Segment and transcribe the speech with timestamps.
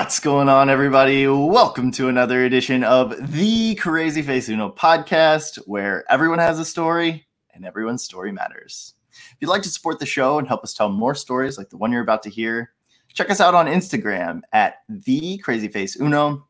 [0.00, 1.26] What's going on, everybody?
[1.26, 7.26] Welcome to another edition of the Crazy Face Uno podcast, where everyone has a story
[7.52, 8.94] and everyone's story matters.
[9.10, 11.76] If you'd like to support the show and help us tell more stories like the
[11.76, 12.72] one you're about to hear,
[13.12, 16.48] check us out on Instagram at the Crazy Face Uno,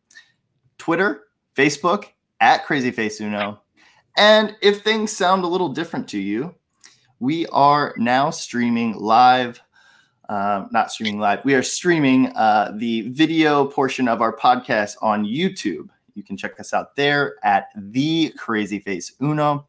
[0.79, 1.25] Twitter,
[1.57, 2.05] Facebook
[2.41, 3.61] at Crazy Face Uno,
[4.17, 6.55] and if things sound a little different to you,
[7.19, 9.61] we are now streaming live
[10.31, 11.45] um, not streaming live.
[11.45, 15.89] We are streaming uh, the video portion of our podcast on YouTube.
[16.15, 19.67] You can check us out there at the Crazy Face Uno.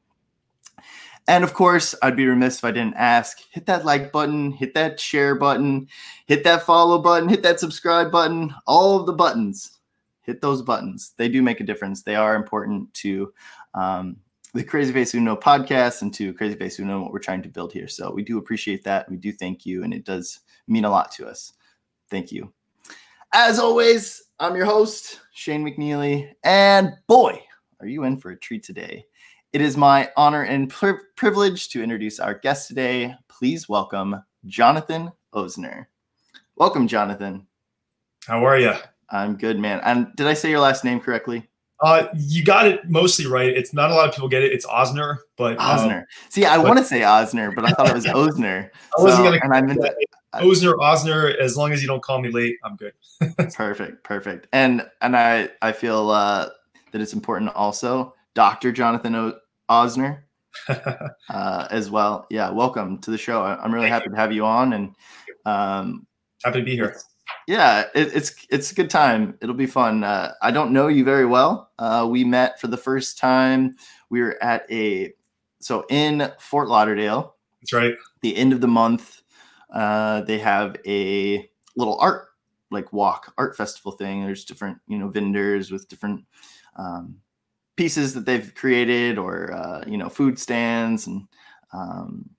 [1.28, 4.76] And of course, I'd be remiss if I didn't ask hit that like button, hit
[4.76, 5.88] that share button,
[6.28, 9.80] hit that follow button, hit that subscribe button, all of the buttons.
[10.22, 11.14] Hit those buttons.
[11.18, 12.04] They do make a difference.
[12.04, 13.34] They are important to
[13.74, 14.18] um,
[14.54, 17.74] the Crazy Face Uno podcast and to Crazy Face Uno, what we're trying to build
[17.74, 17.88] here.
[17.88, 19.10] So we do appreciate that.
[19.10, 21.54] We do thank you, and it does mean a lot to us.
[22.10, 22.52] Thank you.
[23.34, 27.42] As always, I'm your host, Shane McNeely, and boy,
[27.80, 29.06] are you in for a treat today.
[29.54, 33.16] It is my honor and pri- privilege to introduce our guest today.
[33.28, 35.88] Please welcome Jonathan Ozner.
[36.56, 37.48] Welcome, Jonathan.
[38.26, 38.74] How are you?
[39.10, 39.82] I'm good, man.
[39.84, 41.50] And did I say your last name correctly?
[41.82, 43.50] Uh, you got it mostly right.
[43.50, 44.54] It's not a lot of people get it.
[44.54, 46.02] It's Ozner, but Ozner.
[46.02, 48.70] Um, See, I want to say Ozner, but I thought it was Ozner.
[48.98, 49.40] I wasn't so, gonna.
[49.42, 49.82] And I meant
[50.36, 51.36] Ozner, Ozner.
[51.38, 52.94] As long as you don't call me late, I'm good.
[53.54, 54.48] perfect, perfect.
[54.54, 56.50] And and I I feel uh,
[56.92, 60.24] that it's important also, Doctor Jonathan o- Ozner,
[60.70, 62.28] uh, as well.
[62.30, 63.44] Yeah, welcome to the show.
[63.44, 64.16] I'm really Thank happy you.
[64.16, 64.96] to have you on, and
[65.46, 66.08] um,
[66.44, 66.96] happy to be here
[67.48, 69.38] yeah, it, it's it's a good time.
[69.42, 70.04] It'll be fun.
[70.04, 71.72] Uh, I don't know you very well.
[71.80, 73.76] Uh, we met for the first time.
[74.10, 75.14] We were at a
[75.60, 77.36] so in Fort Lauderdale.
[77.62, 77.96] That's right.
[78.22, 79.21] The end of the month,
[79.72, 82.28] uh, they have a little art
[82.70, 84.26] like walk art festival thing.
[84.26, 86.26] There's different you know vendors with different
[86.78, 87.18] um,
[87.76, 91.28] pieces that they've created, or uh, you know food stands and
[91.74, 92.30] um,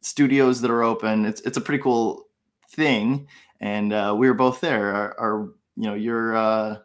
[0.00, 1.26] studios that are open.
[1.26, 2.26] It's it's a pretty cool
[2.70, 3.26] thing
[3.60, 4.92] and uh, we were both there.
[4.92, 5.40] Our, our
[5.76, 6.78] you know, your uh,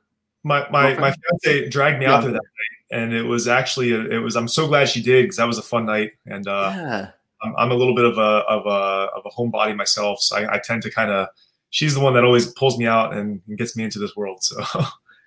[0.43, 2.15] my my my fiance dragged me yeah.
[2.15, 4.35] out there that night, and it was actually a, it was.
[4.35, 7.09] I'm so glad she did because that was a fun night, and uh, yeah.
[7.45, 10.55] I'm, I'm a little bit of a of a of a homebody myself, so I,
[10.55, 11.27] I tend to kind of.
[11.71, 14.41] She's the one that always pulls me out and, and gets me into this world.
[14.41, 14.63] So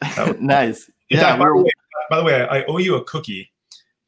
[0.40, 0.90] nice.
[1.10, 1.20] yeah.
[1.20, 1.70] Fact, by, the way,
[2.08, 3.50] by the way, I owe you a cookie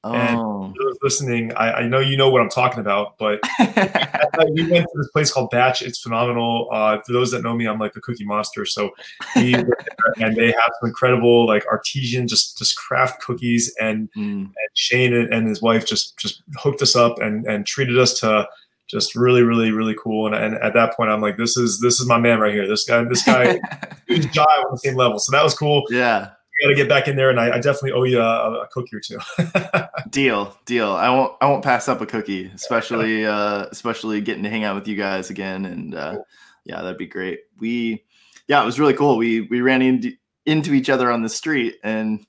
[0.02, 0.12] Oh.
[0.14, 4.86] And those listening, I, I, know you know what I'm talking about, but we went
[4.86, 5.82] to this place called Batch.
[5.82, 6.68] It's phenomenal.
[6.72, 8.64] Uh, for those that know me, I'm like the cookie monster.
[8.64, 8.92] So,
[9.36, 9.54] we,
[10.16, 13.74] and they have some incredible like artesian, just just craft cookies.
[13.78, 14.44] And, mm.
[14.44, 18.18] and Shane and, and, his wife just just hooked us up and and treated us
[18.20, 18.48] to
[18.88, 20.26] just really really really cool.
[20.26, 22.66] And, and at that point, I'm like, this is this is my man right here.
[22.66, 23.60] This guy, this guy,
[24.08, 25.18] is jive on the same level.
[25.18, 25.82] So that was cool.
[25.90, 26.30] Yeah
[26.62, 28.96] got to get back in there, and I, I definitely owe you a, a cookie
[28.96, 29.18] or two.
[30.10, 30.92] deal, deal.
[30.92, 34.74] I won't, I won't pass up a cookie, especially, uh, especially getting to hang out
[34.74, 35.64] with you guys again.
[35.64, 36.18] And uh,
[36.64, 37.40] yeah, that'd be great.
[37.58, 38.04] We,
[38.48, 39.16] yeah, it was really cool.
[39.16, 40.12] We we ran into
[40.46, 42.26] into each other on the street and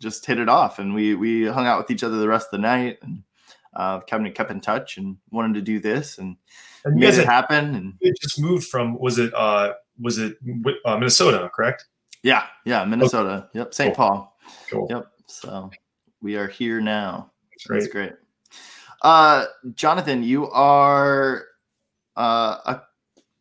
[0.00, 2.52] just hit it off, and we we hung out with each other the rest of
[2.52, 3.22] the night, and
[3.74, 6.36] uh, Kevin kept in touch and wanted to do this, and,
[6.84, 7.74] and made it happen.
[7.74, 10.36] And it just moved from was it uh was it
[10.84, 11.86] uh, Minnesota, correct?
[12.22, 13.48] Yeah, yeah, Minnesota.
[13.50, 13.58] Okay.
[13.58, 13.96] Yep, St.
[13.96, 14.08] Cool.
[14.08, 14.38] Paul.
[14.70, 14.86] Cool.
[14.90, 15.06] Yep.
[15.26, 15.70] So
[16.20, 17.30] we are here now.
[17.50, 17.80] That's great.
[17.80, 18.12] That's great.
[19.02, 21.46] Uh, Jonathan, you are
[22.16, 22.82] uh, a,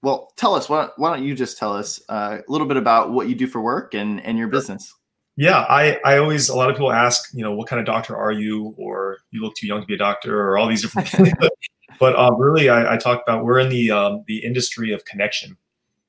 [0.02, 0.34] well.
[0.36, 3.30] Tell us why, why don't you just tell us uh, a little bit about what
[3.30, 4.94] you do for work and and your business.
[5.38, 8.18] Yeah, I I always a lot of people ask, you know, what kind of doctor
[8.18, 11.08] are you, or you look too young to be a doctor, or all these different
[11.09, 11.31] things.
[12.00, 15.58] but um, really, I, I talk about we're in the um, the industry of connection.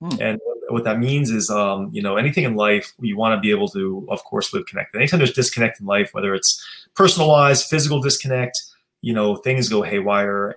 [0.02, 0.20] Hmm.
[0.20, 3.52] And what that means is, um, you know, anything in life, you want to be
[3.52, 4.98] able to, of course, live connected.
[4.98, 6.64] Anytime there's disconnect in life, whether it's
[6.96, 8.60] personalized, physical disconnect,
[9.00, 10.56] you know, things go haywire.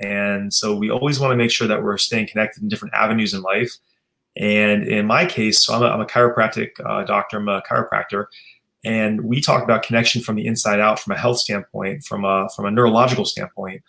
[0.00, 3.32] And so we always want to make sure that we're staying connected in different avenues
[3.32, 3.76] in life.
[4.36, 8.26] And in my case, so I'm a, I'm a chiropractic uh, doctor, I'm a chiropractor,
[8.84, 12.48] and we talk about connection from the inside out, from a health standpoint, from a
[12.54, 13.82] from a neurological standpoint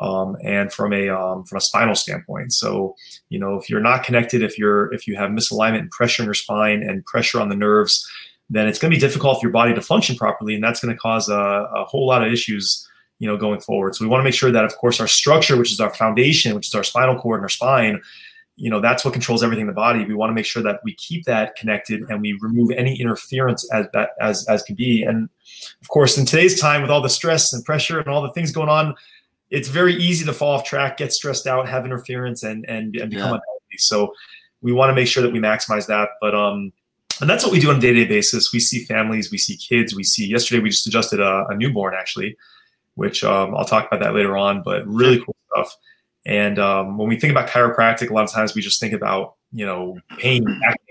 [0.00, 2.52] um, and from a um, from a spinal standpoint.
[2.52, 2.94] So,
[3.28, 6.26] you know, if you're not connected, if you're if you have misalignment and pressure in
[6.26, 8.06] your spine and pressure on the nerves,
[8.50, 10.94] then it's going to be difficult for your body to function properly, and that's going
[10.94, 13.94] to cause a, a whole lot of issues, you know, going forward.
[13.94, 16.54] So we want to make sure that, of course, our structure, which is our foundation,
[16.54, 18.00] which is our spinal cord and our spine,
[18.58, 20.80] you know that's what controls everything in the body we want to make sure that
[20.82, 25.02] we keep that connected and we remove any interference as that as as can be
[25.02, 25.28] and
[25.80, 28.50] of course in today's time with all the stress and pressure and all the things
[28.50, 28.94] going on
[29.50, 33.10] it's very easy to fall off track, get stressed out, have interference, and and, and
[33.10, 33.36] become yeah.
[33.36, 33.78] unhealthy.
[33.78, 34.12] So,
[34.60, 36.10] we want to make sure that we maximize that.
[36.20, 36.72] But um,
[37.20, 38.52] and that's what we do on a day-to-day basis.
[38.52, 40.26] We see families, we see kids, we see.
[40.26, 42.36] Yesterday we just adjusted a, a newborn actually,
[42.94, 44.62] which um, I'll talk about that later on.
[44.62, 45.76] But really cool stuff.
[46.26, 49.34] And um, when we think about chiropractic, a lot of times we just think about
[49.52, 50.44] you know pain,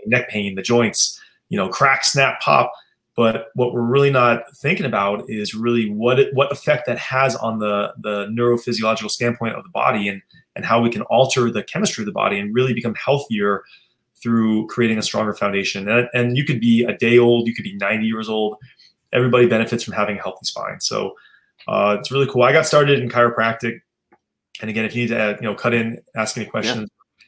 [0.06, 1.20] neck pain, the joints,
[1.50, 2.72] you know, crack, snap, pop.
[3.18, 7.36] But what we're really not thinking about is really what it, what effect that has
[7.36, 10.22] on the the neurophysiological standpoint of the body and
[10.56, 13.64] and how we can alter the chemistry of the body and really become healthier
[14.22, 15.90] through creating a stronger foundation.
[15.90, 18.58] And, and you could be a day old, you could be 90 years old.
[19.14, 20.80] Everybody benefits from having a healthy spine.
[20.80, 21.16] So
[21.68, 22.44] uh, it's really cool.
[22.44, 23.82] I got started in chiropractic,
[24.62, 26.90] and again, if you need to add, you know cut in, ask any questions.
[26.90, 27.24] Yeah.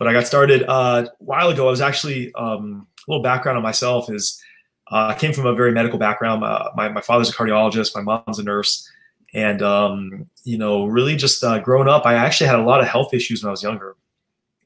[0.00, 1.68] But I got started uh, a while ago.
[1.68, 4.42] I was actually um, a little background on myself is
[4.90, 6.42] I came from a very medical background.
[6.42, 8.90] Uh, my, my father's a cardiologist, my mom's a nurse.
[9.34, 12.86] And, um, you know, really just uh, growing up, I actually had a lot of
[12.86, 13.96] health issues when I was younger.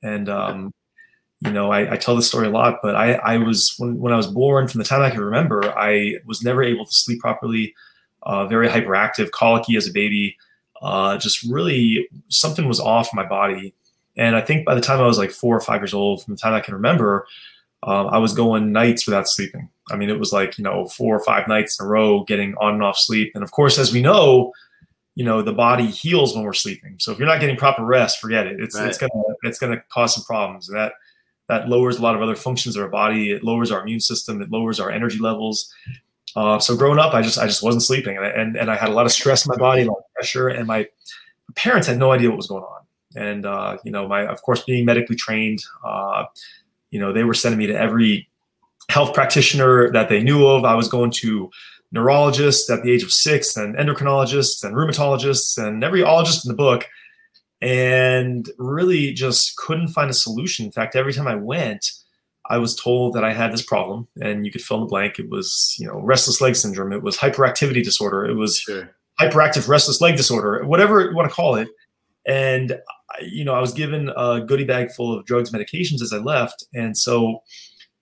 [0.03, 0.73] And, um,
[1.41, 4.13] you know, I, I, tell this story a lot, but I, I was, when, when
[4.13, 7.21] I was born, from the time I can remember, I was never able to sleep
[7.21, 7.75] properly,
[8.23, 10.37] uh, very hyperactive, colicky as a baby.
[10.81, 13.75] Uh, just really something was off my body.
[14.17, 16.35] And I think by the time I was like four or five years old, from
[16.35, 17.27] the time I can remember,
[17.83, 19.69] um, I was going nights without sleeping.
[19.91, 22.55] I mean, it was like, you know, four or five nights in a row getting
[22.57, 23.33] on and off sleep.
[23.35, 24.53] And of course, as we know,
[25.15, 26.97] you know, the body heals when we're sleeping.
[26.99, 28.61] So if you're not getting proper rest, forget it.
[28.61, 28.89] It's, right.
[28.89, 29.13] it's gonna,
[29.43, 30.69] it's gonna cause some problems.
[30.69, 30.93] And that,
[31.49, 33.31] that lowers a lot of other functions of our body.
[33.33, 34.41] It lowers our immune system.
[34.41, 35.73] It lowers our energy levels.
[36.35, 38.89] Uh, so growing up, I just, I just wasn't sleeping and, and, and I had
[38.89, 40.89] a lot of stress in my body, a lot of pressure and my
[41.57, 42.81] parents had no idea what was going on.
[43.15, 46.25] And, uh, you know, my, of course, being medically trained, uh,
[46.91, 48.29] you know, they were sending me to every
[48.93, 50.65] health practitioner that they knew of.
[50.65, 51.51] I was going to
[51.93, 56.57] neurologists at the age of six and endocrinologists and rheumatologists and every ologist in the
[56.57, 56.87] book
[57.61, 60.67] and really just couldn't find a solution.
[60.67, 61.93] In fact, every time I went,
[62.51, 65.19] I was told that I had this problem and you could fill in the blank.
[65.19, 66.93] It was, you know, restless leg syndrome.
[66.93, 68.27] It was hyperactivity disorder.
[68.27, 68.95] It was sure.
[69.21, 71.69] hyperactive restless leg disorder, whatever you want to call it.
[72.27, 72.79] And,
[73.23, 76.65] you know, I was given a goodie bag full of drugs, medications as I left.
[76.75, 77.43] And so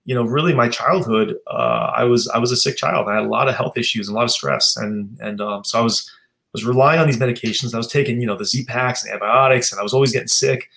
[0.05, 3.08] you know, really my childhood, uh, I was I was a sick child.
[3.08, 5.64] I had a lot of health issues and a lot of stress, and and um,
[5.64, 6.11] so I was
[6.52, 7.75] was relying on these medications.
[7.75, 10.29] I was taking you know the Z packs and antibiotics, and I was always getting
[10.29, 10.69] sick.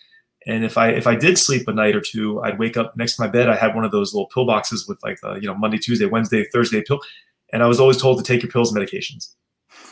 [0.46, 3.16] And if I if I did sleep a night or two, I'd wake up next
[3.16, 3.50] to my bed.
[3.50, 6.06] I had one of those little pill boxes with like the, you know Monday, Tuesday,
[6.06, 7.00] Wednesday, Thursday pill,
[7.54, 9.34] and I was always told to take your pills and medications,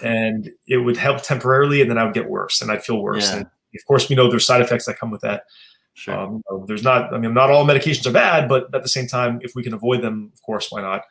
[0.03, 3.29] and it would help temporarily, and then I would get worse, and I'd feel worse.
[3.29, 3.37] Yeah.
[3.37, 5.43] And of course, we know there's side effects that come with that.
[5.93, 6.17] Sure.
[6.17, 8.89] Um, you know, there's not, I mean, not all medications are bad, but at the
[8.89, 11.03] same time, if we can avoid them, of course, why not?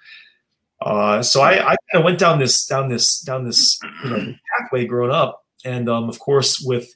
[0.80, 4.34] Uh, so I, I kind of went down this, down this, down this you know,
[4.58, 6.94] pathway growing up, and um, of course, with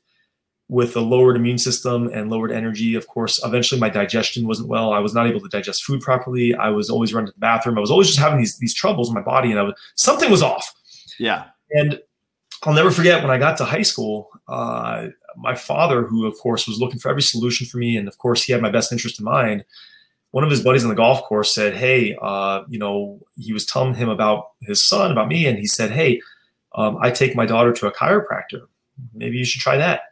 [0.68, 4.94] with a lowered immune system and lowered energy, of course, eventually my digestion wasn't well.
[4.94, 6.54] I was not able to digest food properly.
[6.54, 7.76] I was always running to the bathroom.
[7.76, 10.30] I was always just having these these troubles in my body, and I was something
[10.30, 10.72] was off.
[11.18, 11.44] Yeah.
[11.70, 12.00] And
[12.62, 14.30] I'll never forget when I got to high school.
[14.48, 18.18] Uh, my father, who of course was looking for every solution for me, and of
[18.18, 19.64] course he had my best interest in mind.
[20.30, 23.66] One of his buddies on the golf course said, "Hey, uh, you know," he was
[23.66, 26.20] telling him about his son, about me, and he said, "Hey,
[26.74, 28.66] um, I take my daughter to a chiropractor.
[29.12, 30.02] Maybe you should try that."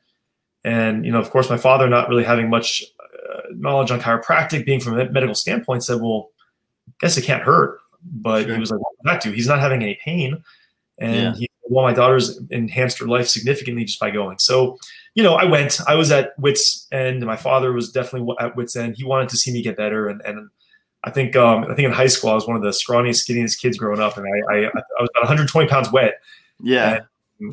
[0.64, 2.84] And you know, of course, my father, not really having much
[3.32, 6.31] uh, knowledge on chiropractic, being from a medical standpoint, said, "Well,
[6.88, 8.55] I guess it can't hurt." But sure.
[8.55, 9.32] he was like, "What does that do?
[9.32, 10.43] He's not having any pain."
[10.98, 11.34] And yeah.
[11.34, 14.38] he, well, my daughter's enhanced her life significantly just by going.
[14.38, 14.79] So
[15.14, 15.79] you know, I went.
[15.86, 17.24] I was at wits end.
[17.24, 18.96] My father was definitely at wits end.
[18.96, 20.48] He wanted to see me get better, and and
[21.05, 23.60] I think um, I think in high school I was one of the scrawniest, skinniest
[23.60, 26.14] kids growing up, and I I, I was about 120 pounds wet.
[26.62, 27.00] Yeah.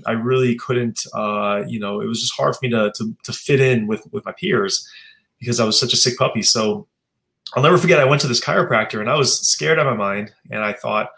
[0.05, 3.33] I really couldn't, uh, you know, it was just hard for me to, to, to
[3.33, 4.87] fit in with, with my peers
[5.39, 6.43] because I was such a sick puppy.
[6.43, 6.87] So
[7.55, 7.99] I'll never forget.
[7.99, 10.31] I went to this chiropractor and I was scared out of my mind.
[10.51, 11.09] And I thought,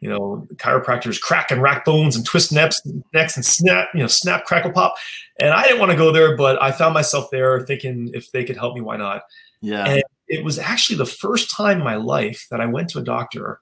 [0.00, 2.80] you know, chiropractors crack and rack bones and twist necks,
[3.12, 4.96] necks and snap, you know, snap, crackle, pop.
[5.38, 8.44] And I didn't want to go there, but I found myself there thinking if they
[8.44, 9.22] could help me, why not?
[9.60, 9.84] Yeah.
[9.84, 13.02] And it was actually the first time in my life that I went to a
[13.02, 13.60] doctor,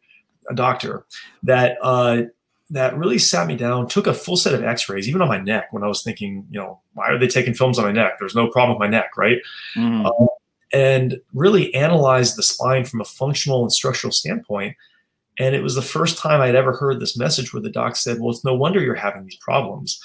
[0.49, 1.05] a doctor
[1.43, 2.23] that uh,
[2.71, 5.73] that really sat me down, took a full set of X-rays, even on my neck.
[5.73, 8.19] When I was thinking, you know, why are they taking films on my neck?
[8.21, 9.39] There's no problem with my neck, right?
[9.75, 10.07] Mm.
[10.07, 10.27] Uh,
[10.73, 14.77] and really analyzed the spine from a functional and structural standpoint
[15.39, 18.19] and it was the first time I'd ever heard this message where the doc said,
[18.21, 20.01] Well, it's no wonder you're having these problems.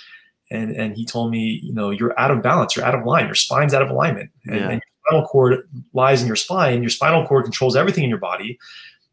[0.52, 3.26] And, and he told me, you know, you're out of balance, you're out of line,
[3.26, 4.30] your spine's out of alignment.
[4.46, 4.70] And, yeah.
[4.70, 6.84] and your spinal cord lies in your spine.
[6.84, 8.60] Your spinal cord controls everything in your body,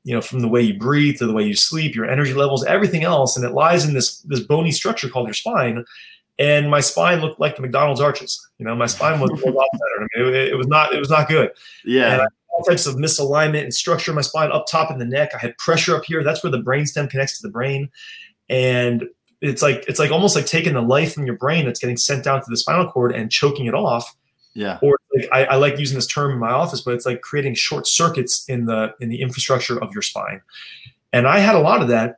[0.04, 2.64] you know, from the way you breathe to the way you sleep, your energy levels,
[2.66, 3.36] everything else.
[3.36, 5.84] And it lies in this, this bony structure called your spine.
[6.38, 8.46] and my spine looked like the McDonald's arches.
[8.58, 10.08] You know, my spine was a lot better.
[10.14, 11.52] I mean, it, it, was not it was not good.
[11.84, 12.26] Yeah.
[12.60, 15.30] All types of misalignment and structure in my spine up top in the neck.
[15.34, 16.22] I had pressure up here.
[16.22, 17.90] That's where the brainstem connects to the brain,
[18.48, 19.04] and
[19.40, 22.24] it's like it's like almost like taking the life from your brain that's getting sent
[22.24, 24.14] down to the spinal cord and choking it off.
[24.54, 24.78] Yeah.
[24.82, 27.54] Or like I, I like using this term in my office, but it's like creating
[27.54, 30.42] short circuits in the in the infrastructure of your spine.
[31.12, 32.16] And I had a lot of that.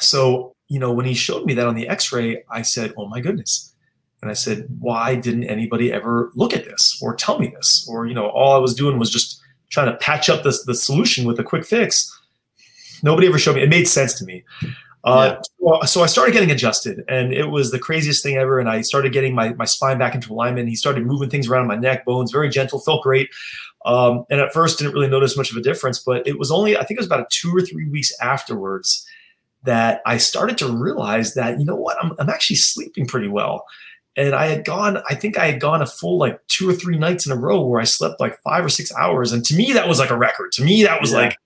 [0.00, 3.20] So, you know, when he showed me that on the x-ray, I said, "Oh my
[3.20, 3.74] goodness."
[4.22, 8.06] And I said, "Why didn't anybody ever look at this or tell me this?" Or,
[8.06, 9.40] you know, all I was doing was just
[9.74, 12.10] trying to patch up this the solution with a quick fix.
[13.02, 13.62] Nobody ever showed me.
[13.62, 14.44] It made sense to me.
[15.02, 15.80] Uh, yeah.
[15.82, 18.58] so, so, I started getting adjusted, and it was the craziest thing ever.
[18.58, 20.70] And I started getting my, my spine back into alignment.
[20.70, 23.28] He started moving things around my neck, bones, very gentle, felt great.
[23.84, 25.98] Um, and at first, didn't really notice much of a difference.
[25.98, 29.06] But it was only, I think it was about a two or three weeks afterwards
[29.64, 33.66] that I started to realize that, you know what, I'm, I'm actually sleeping pretty well.
[34.16, 36.96] And I had gone, I think I had gone a full like two or three
[36.96, 39.32] nights in a row where I slept like five or six hours.
[39.32, 40.52] And to me, that was like a record.
[40.52, 41.18] To me, that was yeah.
[41.18, 41.36] like,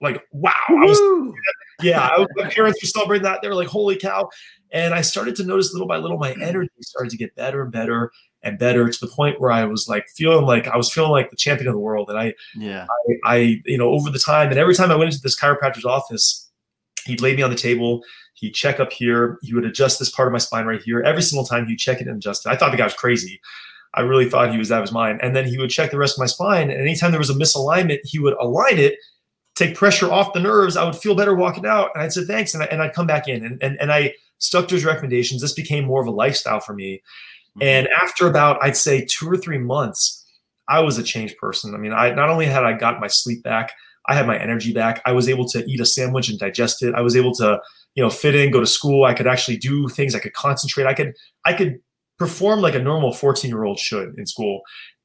[0.00, 0.52] like, wow.
[0.68, 1.00] I was,
[1.82, 3.42] yeah, I, my parents were celebrating that.
[3.42, 4.28] They were like, holy cow.
[4.72, 6.42] And I started to notice little by little, my mm.
[6.42, 8.10] energy started to get better and better
[8.42, 11.30] and better to the point where I was like feeling like I was feeling like
[11.30, 12.10] the champion of the world.
[12.10, 12.86] And I, yeah,
[13.24, 15.84] I, I, you know, over the time, and every time I went into this chiropractor's
[15.84, 16.50] office,
[17.06, 18.02] he'd lay me on the table,
[18.36, 21.02] he'd check up here, he would adjust this part of my spine right here.
[21.02, 22.50] Every single time he'd check it and adjust it.
[22.50, 23.40] I thought the guy was crazy.
[23.94, 25.20] I really thought he was out of his mind.
[25.22, 26.70] And then he would check the rest of my spine.
[26.70, 28.96] And anytime there was a misalignment, he would align it
[29.56, 31.90] take pressure off the nerves, I would feel better walking out.
[31.94, 33.44] And I'd say thanks, and, I, and I'd come back in.
[33.44, 35.40] And, and, and I stuck to his recommendations.
[35.40, 37.02] This became more of a lifestyle for me.
[37.56, 37.62] Mm-hmm.
[37.62, 40.24] And after about, I'd say two or three months,
[40.68, 41.74] I was a changed person.
[41.74, 43.72] I mean, I not only had I got my sleep back,
[44.06, 45.00] I had my energy back.
[45.06, 46.94] I was able to eat a sandwich and digest it.
[46.94, 47.60] I was able to,
[47.96, 49.04] you know, fit in, go to school.
[49.04, 50.14] I could actually do things.
[50.14, 50.86] I could concentrate.
[50.86, 51.78] I could, I could
[52.18, 54.60] perform like a normal 14 year old should in school.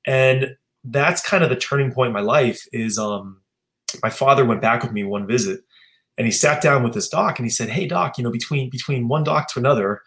[0.06, 3.42] And that's kind of the turning point in my life is, um,
[4.04, 5.62] my father went back with me one visit
[6.18, 8.70] and he sat down with this doc and he said, Hey doc, you know, between,
[8.70, 10.02] between one doc to another,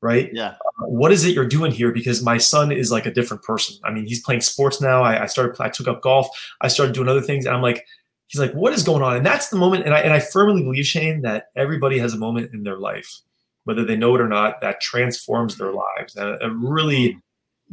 [0.00, 0.30] right?
[0.32, 0.48] Yeah.
[0.48, 1.92] Uh, what is it you're doing here?
[1.92, 3.76] Because my son is like a different person.
[3.84, 5.02] I mean, he's playing sports now.
[5.02, 6.28] I, I started, I took up golf.
[6.62, 7.44] I started doing other things.
[7.44, 7.84] And I'm like,
[8.32, 9.16] he's like, what is going on?
[9.16, 9.84] And that's the moment.
[9.84, 13.20] And I, and I firmly believe Shane that everybody has a moment in their life,
[13.64, 17.18] whether they know it or not, that transforms their lives and it really hmm.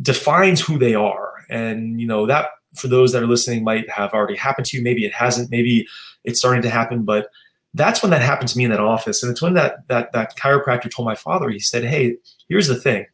[0.02, 1.32] defines who they are.
[1.50, 4.84] And, you know, that for those that are listening might have already happened to you.
[4.84, 5.50] Maybe it hasn't.
[5.50, 5.88] Maybe
[6.26, 7.04] it's starting to happen.
[7.04, 7.30] But
[7.74, 9.24] that's when that happened to me in that office.
[9.24, 12.76] And it's when that that that chiropractor told my father, he said, Hey, here's the
[12.76, 13.06] thing.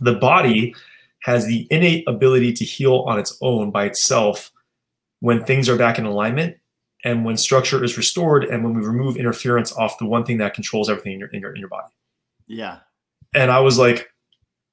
[0.00, 0.74] The body
[1.22, 4.50] has the innate ability to heal on its own by itself
[5.20, 6.56] when things are back in alignment
[7.04, 10.54] and when structure is restored and when we remove interference off the one thing that
[10.54, 11.88] controls everything in your in your, in your body.
[12.46, 12.78] Yeah.
[13.34, 14.10] And I was like,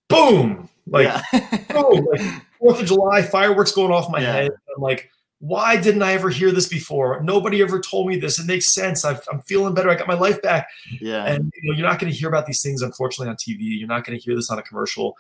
[0.10, 1.22] boom, like, yeah.
[1.70, 2.22] boom, like
[2.60, 4.34] Fourth of July, fireworks going off my Yeah.
[4.34, 4.52] head.
[4.76, 5.10] I'm like,
[5.40, 7.22] why didn't I ever hear this before?
[7.24, 8.40] Nobody ever told me this.
[8.40, 9.04] It makes sense.
[9.04, 9.90] i am feeling better.
[9.90, 10.68] I got my life back.
[11.00, 11.26] Yeah.
[11.26, 13.58] And you know, you're not going to hear about these things, unfortunately, on TV.
[13.60, 15.18] You're not going to hear this on a commercial.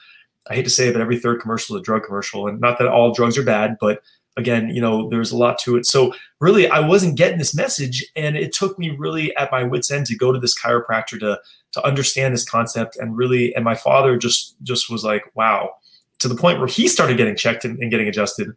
[0.47, 2.47] I hate to say it, but every third commercial is a drug commercial.
[2.47, 4.03] And not that all drugs are bad, but
[4.37, 5.85] again, you know, there's a lot to it.
[5.85, 9.91] So really, I wasn't getting this message, and it took me really at my wits'
[9.91, 11.39] end to go to this chiropractor to
[11.73, 12.97] to understand this concept.
[12.97, 15.71] And really, and my father just just was like, wow,
[16.19, 18.51] to the point where he started getting checked and, and getting adjusted.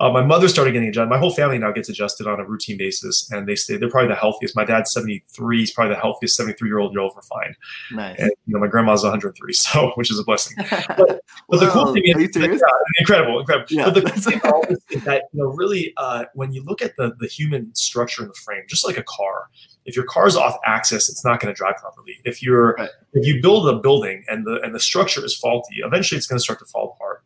[0.00, 1.08] Uh, my mother started getting adjusted.
[1.08, 3.76] My whole family now gets adjusted on a routine basis, and they stay.
[3.76, 4.54] They're probably the healthiest.
[4.54, 5.60] My dad's seventy three.
[5.60, 7.54] He's probably the healthiest seventy three year old you'll ever find.
[7.92, 8.18] nice.
[8.18, 10.56] And you know, my grandma's one hundred three, so which is a blessing.
[10.58, 12.60] But, but the cool thing is, serious?
[12.60, 13.66] yeah, incredible, incredible.
[13.70, 13.84] Yeah.
[13.86, 16.96] But the cool thing about is that you know, really, uh, when you look at
[16.96, 19.48] the the human structure in the frame, just like a car,
[19.86, 22.16] if your car's off axis, it's not going to drive properly.
[22.24, 22.90] If you're Right.
[23.14, 26.38] if you build a building and the and the structure is faulty, eventually it's going
[26.38, 27.22] to start to fall apart.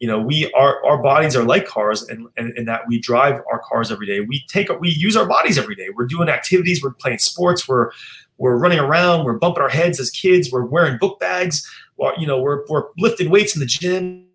[0.00, 3.40] You know, we our our bodies are like cars, and in, in that we drive
[3.50, 4.20] our cars every day.
[4.20, 5.88] We take we use our bodies every day.
[5.94, 6.82] We're doing activities.
[6.82, 7.66] We're playing sports.
[7.66, 7.90] We're
[8.36, 9.24] we're running around.
[9.24, 10.52] We're bumping our heads as kids.
[10.52, 11.68] We're wearing book bags.
[11.96, 14.26] Well, you know, we're we're lifting weights in the gym.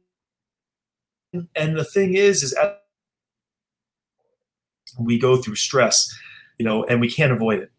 [1.55, 2.53] And the thing is, is
[4.99, 6.13] we go through stress,
[6.57, 7.71] you know, and we can't avoid it.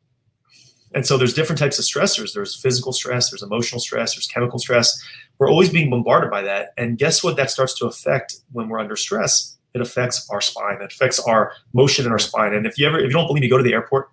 [0.94, 2.34] And so there's different types of stressors.
[2.34, 5.02] There's physical stress, there's emotional stress, there's chemical stress.
[5.38, 6.68] We're always being bombarded by that.
[6.76, 9.56] And guess what that starts to affect when we're under stress?
[9.74, 10.80] It affects our spine.
[10.80, 12.54] It affects our motion in our spine.
[12.54, 14.08] And if you ever if you don't believe me, go to the airport,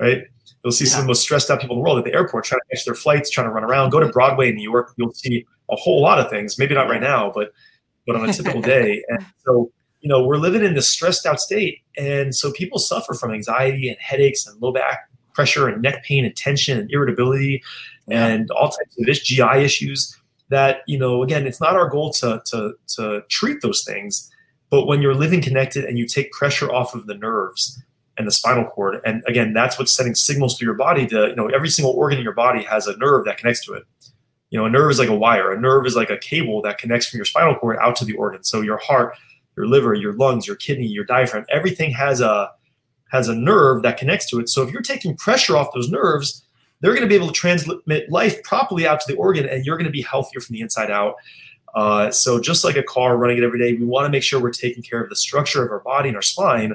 [0.00, 0.24] right?
[0.64, 2.44] You'll see some of the most stressed out people in the world at the airport
[2.44, 3.90] trying to catch their flights, trying to run around.
[3.90, 4.12] Go to mm-hmm.
[4.12, 6.58] Broadway in New York, you'll see a whole lot of things.
[6.58, 7.52] Maybe not right now, but
[8.08, 9.04] but on a typical day.
[9.08, 11.78] And so, you know, we're living in this stressed out state.
[11.96, 16.24] And so people suffer from anxiety and headaches and low back pressure and neck pain
[16.24, 17.62] and tension and irritability
[18.08, 18.26] Yeah.
[18.26, 20.16] and all types of GI issues.
[20.50, 24.30] that you know again it's not our goal to to to treat those things
[24.70, 27.80] but when you're living connected and you take pressure off of the nerves
[28.18, 31.36] and the spinal cord and again that's what's sending signals through your body to you
[31.36, 33.84] know every single organ in your body has a nerve that connects to it
[34.50, 36.76] you know a nerve is like a wire a nerve is like a cable that
[36.76, 39.16] connects from your spinal cord out to the organ so your heart
[39.56, 42.50] your liver your lungs your kidney your diaphragm everything has a
[43.12, 46.42] has a nerve that connects to it so if you're taking pressure off those nerves
[46.82, 49.76] they're going to be able to transmit life properly out to the organ and you're
[49.76, 51.14] going to be healthier from the inside out.
[51.74, 54.42] Uh, so just like a car running it every day, we want to make sure
[54.42, 56.74] we're taking care of the structure of our body and our spine.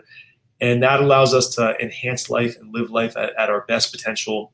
[0.59, 4.53] And that allows us to enhance life and live life at, at our best potential.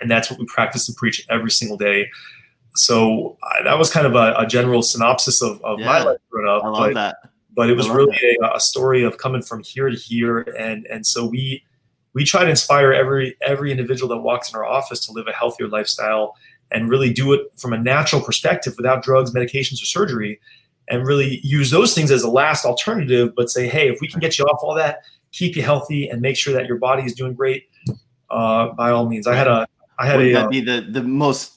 [0.00, 2.08] And that's what we practice and preach every single day.
[2.76, 6.18] So uh, that was kind of a, a general synopsis of, of yeah, my life
[6.30, 6.64] growing up.
[6.64, 7.16] I love but, that.
[7.54, 10.40] But it was really a, a story of coming from here to here.
[10.58, 11.64] And, and so we,
[12.14, 15.32] we try to inspire every every individual that walks in our office to live a
[15.32, 16.36] healthier lifestyle
[16.70, 20.40] and really do it from a natural perspective without drugs, medications, or surgery,
[20.88, 23.32] and really use those things as a last alternative.
[23.36, 25.00] But say, hey, if we can get you off all that,
[25.32, 27.64] keep you healthy, and make sure that your body is doing great,
[28.30, 29.26] uh, by all means.
[29.26, 29.66] I had a
[29.98, 31.54] I had Wouldn't a that be the the most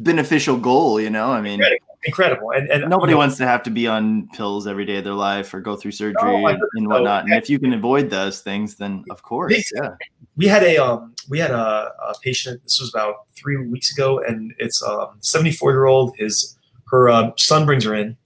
[0.00, 1.00] beneficial goal.
[1.00, 1.60] You know, I mean,
[2.04, 2.52] incredible.
[2.52, 5.04] And, and nobody you know, wants to have to be on pills every day of
[5.04, 7.24] their life or go through surgery no, and, whatnot.
[7.24, 9.94] And if you can avoid those things, then of course, yeah.
[10.36, 12.62] We had a um, we had a, a, patient.
[12.62, 16.14] This was about three weeks ago, and it's um, 74 year old.
[16.18, 16.56] His
[16.90, 18.16] her uh, son brings her in,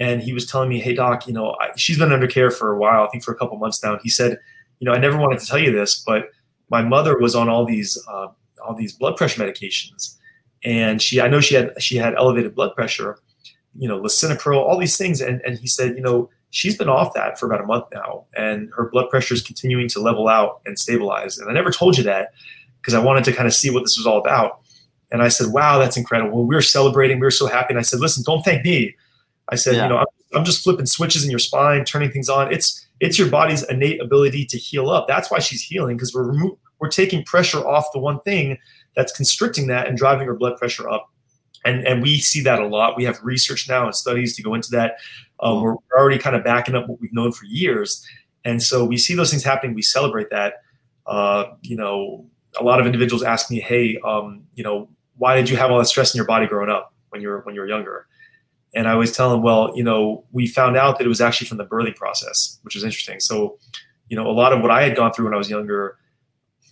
[0.00, 2.72] and he was telling me, "Hey doc, you know, I, she's been under care for
[2.72, 3.04] a while.
[3.04, 4.38] I think for a couple months now." And he said,
[4.80, 6.30] "You know, I never wanted to tell you this, but
[6.70, 8.28] my mother was on all these uh,
[8.64, 10.16] all these blood pressure medications."
[10.64, 13.18] And she I know she had she had elevated blood pressure,
[13.76, 17.14] you know, lisinopril, all these things, and and he said, you know, she's been off
[17.14, 20.60] that for about a month now, and her blood pressure is continuing to level out
[20.66, 21.38] and stabilize.
[21.38, 22.32] And I never told you that
[22.80, 24.60] because I wanted to kind of see what this was all about.
[25.10, 26.44] And I said, wow, that's incredible.
[26.44, 27.68] we were celebrating, we were so happy.
[27.70, 28.96] And I said, listen, don't thank me.
[29.48, 29.84] I said, yeah.
[29.84, 32.52] you know, I'm, I'm just flipping switches in your spine, turning things on.
[32.52, 35.06] It's it's your body's innate ability to heal up.
[35.06, 38.58] That's why she's healing because we're remo- we're taking pressure off the one thing
[38.96, 41.10] that's constricting that and driving our blood pressure up.
[41.64, 42.96] And, and we see that a lot.
[42.96, 44.96] We have research now and studies to go into that.
[45.40, 48.06] Um, we're already kind of backing up what we've known for years.
[48.44, 49.74] And so we see those things happening.
[49.74, 50.54] We celebrate that.
[51.06, 52.26] Uh, you know,
[52.60, 55.78] a lot of individuals ask me, "Hey, um, you know, why did you have all
[55.78, 58.06] that stress in your body growing up when you were when you were younger?"
[58.74, 61.46] And I always tell them, "Well, you know, we found out that it was actually
[61.46, 63.58] from the birthing process, which is interesting." So,
[64.08, 65.98] you know, a lot of what I had gone through when I was younger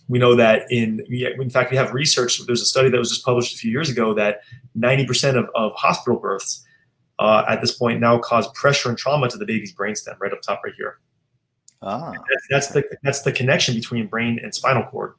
[0.07, 3.23] we know that in in fact we have research there's a study that was just
[3.23, 4.41] published a few years ago that
[4.77, 6.65] 90% of, of hospital births
[7.19, 10.41] uh, at this point now cause pressure and trauma to the baby's brainstem right up
[10.41, 10.99] top right here.
[11.81, 15.13] Ah, that's, that's the that's the connection between brain and spinal cord.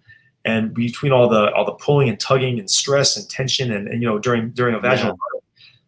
[0.46, 4.02] And between all the all the pulling and tugging and stress and tension and, and
[4.02, 5.38] you know during during a vaginal yeah.
[5.38, 5.44] birth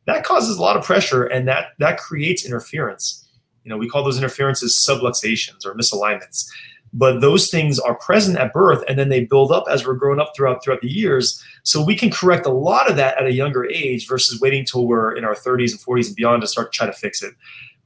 [0.06, 3.26] that causes a lot of pressure and that that creates interference.
[3.64, 6.46] You know we call those interferences subluxations or misalignments
[6.92, 10.20] but those things are present at birth and then they build up as we're growing
[10.20, 11.42] up throughout throughout the years.
[11.62, 14.86] So we can correct a lot of that at a younger age versus waiting till
[14.86, 17.34] we're in our 30s and 40s and beyond to start trying to fix it.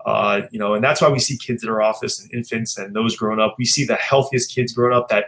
[0.07, 2.95] Uh, you know and that's why we see kids in our office and infants and
[2.95, 3.57] those growing up.
[3.59, 5.27] We see the healthiest kids growing up that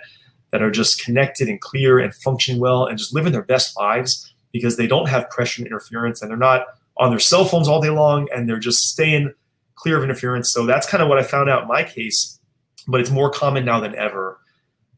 [0.51, 4.33] that are just connected and clear and functioning well and just living their best lives
[4.53, 6.67] because they don't have pressure and interference and they're not
[6.99, 9.33] on their cell phones all day long and they're just staying
[9.75, 10.53] clear of interference.
[10.53, 12.39] So that's kind of what i found out in my case
[12.89, 14.39] but it's more common now than ever,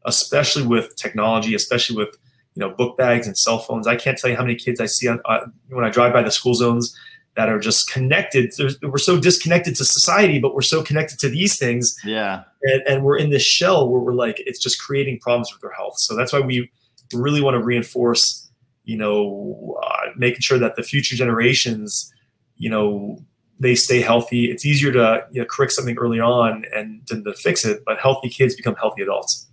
[0.05, 2.17] especially with technology, especially with
[2.55, 3.87] you know book bags and cell phones.
[3.87, 6.23] I can't tell you how many kids I see on, uh, when I drive by
[6.23, 6.95] the school zones
[7.35, 8.53] that are just connected.
[8.57, 11.95] There's, we're so disconnected to society, but we're so connected to these things.
[12.03, 15.61] Yeah, and, and we're in this shell where we're like it's just creating problems with
[15.61, 15.99] their health.
[15.99, 16.71] So that's why we
[17.13, 18.49] really want to reinforce,
[18.83, 22.11] you know, uh, making sure that the future generations,
[22.57, 23.19] you know,
[23.59, 24.51] they stay healthy.
[24.51, 27.97] It's easier to you know, correct something early on and to, to fix it, but
[27.99, 29.47] healthy kids become healthy adults.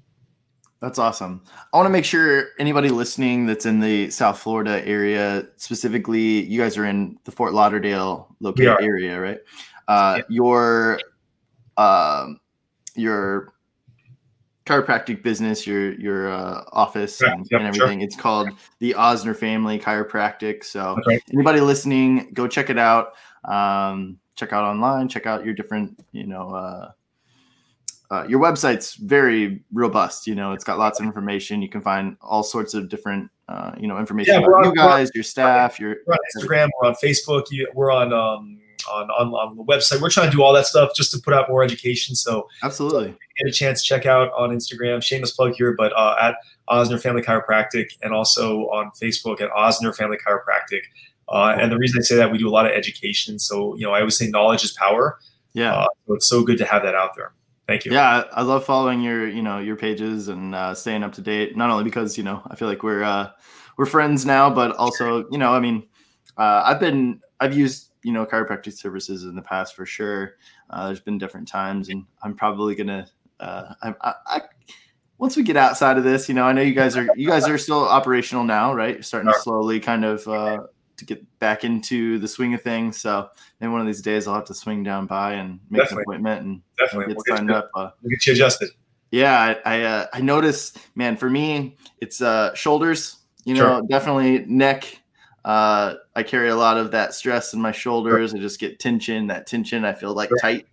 [0.81, 1.43] That's awesome.
[1.73, 6.61] I want to make sure anybody listening that's in the South Florida area, specifically, you
[6.61, 9.39] guys are in the Fort Lauderdale located area, right?
[9.87, 10.23] Uh, yeah.
[10.29, 11.01] Your
[11.77, 12.41] um,
[12.97, 13.55] your
[14.67, 18.01] chiropractic business, your your uh, office yeah, and, yep, and, everything.
[18.01, 18.05] Sure.
[18.05, 18.49] It's called
[18.81, 20.65] the Ozner Family Chiropractic.
[20.65, 21.21] So okay.
[21.33, 23.13] anybody listening, go check it out.
[23.45, 25.09] Um, check out online.
[25.09, 26.93] Check out your different, you know, uh,
[28.11, 30.27] uh, your website's very robust.
[30.27, 31.63] You know, it's got lots of information.
[31.63, 34.75] You can find all sorts of different, uh, you know, information yeah, about on, you
[34.75, 38.59] guys, your staff, your we're on Instagram, we're on Facebook, you, we're on, um,
[38.91, 40.01] on, on on the website.
[40.01, 42.15] We're trying to do all that stuff just to put out more education.
[42.15, 45.03] So absolutely, get a chance, to check out on Instagram.
[45.03, 46.35] Shameless plug here, but uh, at
[46.69, 50.83] Ozner Family Chiropractic, and also on Facebook at Ozner Family Chiropractic.
[51.33, 53.39] Uh, and the reason I say that, we do a lot of education.
[53.39, 55.19] So, you know, I always say knowledge is power.
[55.55, 55.75] Yeah.
[55.75, 57.33] Uh, so it's so good to have that out there.
[57.67, 57.93] Thank you.
[57.93, 61.57] Yeah, I love following your, you know, your pages and uh, staying up to date.
[61.57, 63.31] Not only because you know I feel like we're uh,
[63.77, 65.87] we're friends now, but also you know, I mean,
[66.37, 70.35] uh, I've been I've used you know chiropractic services in the past for sure.
[70.71, 73.07] Uh, there's been different times, and I'm probably gonna.
[73.39, 74.41] Uh, I, I, I,
[75.19, 77.49] once we get outside of this, you know, I know you guys are you guys
[77.49, 78.95] are still operational now, right?
[78.95, 80.65] You're starting to slowly kind of uh,
[81.07, 83.01] to get back into the swing of things.
[83.01, 83.29] So
[83.61, 86.03] maybe one of these days I'll have to swing down by and make Definitely.
[86.03, 87.07] an appointment and Definitely.
[87.07, 87.71] get We'll get signed you- up.
[87.75, 88.71] Uh, We'll get you adjusted.
[89.11, 91.17] yeah, I I, uh, I notice, man.
[91.17, 93.17] For me, it's uh, shoulders.
[93.45, 93.83] You know, Sure.
[93.89, 94.99] definitely neck.
[95.45, 98.33] Uh, I carry a lot of that stress in my shoulders.
[98.35, 99.27] I just get tension.
[99.27, 100.39] That tension, I feel like Sure.
[100.39, 100.67] tight.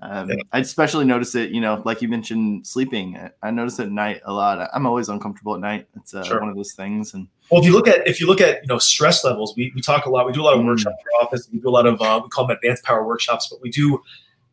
[0.00, 0.36] Um, Yeah.
[0.52, 1.50] I especially notice it.
[1.50, 3.16] You know, like you mentioned, sleeping.
[3.16, 4.68] I, I notice it at night a lot.
[4.72, 5.88] I'm always uncomfortable at night.
[5.96, 6.40] It's uh, Sure.
[6.40, 7.14] one of those things.
[7.14, 9.72] And Well, if you look at if you look at you know stress levels, we,
[9.74, 10.26] we talk a lot.
[10.26, 10.66] We do a lot of Mm.
[10.66, 11.48] workshops in our office.
[11.52, 14.00] We do a lot of uh, we call them advanced power workshops, but we do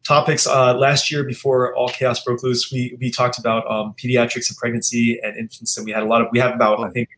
[0.04, 0.48] topics.
[0.48, 4.58] Uh, last year, before all chaos broke loose, we we talked about um, pediatrics and
[4.58, 7.10] pregnancy and infants, and we had a lot of we have about I think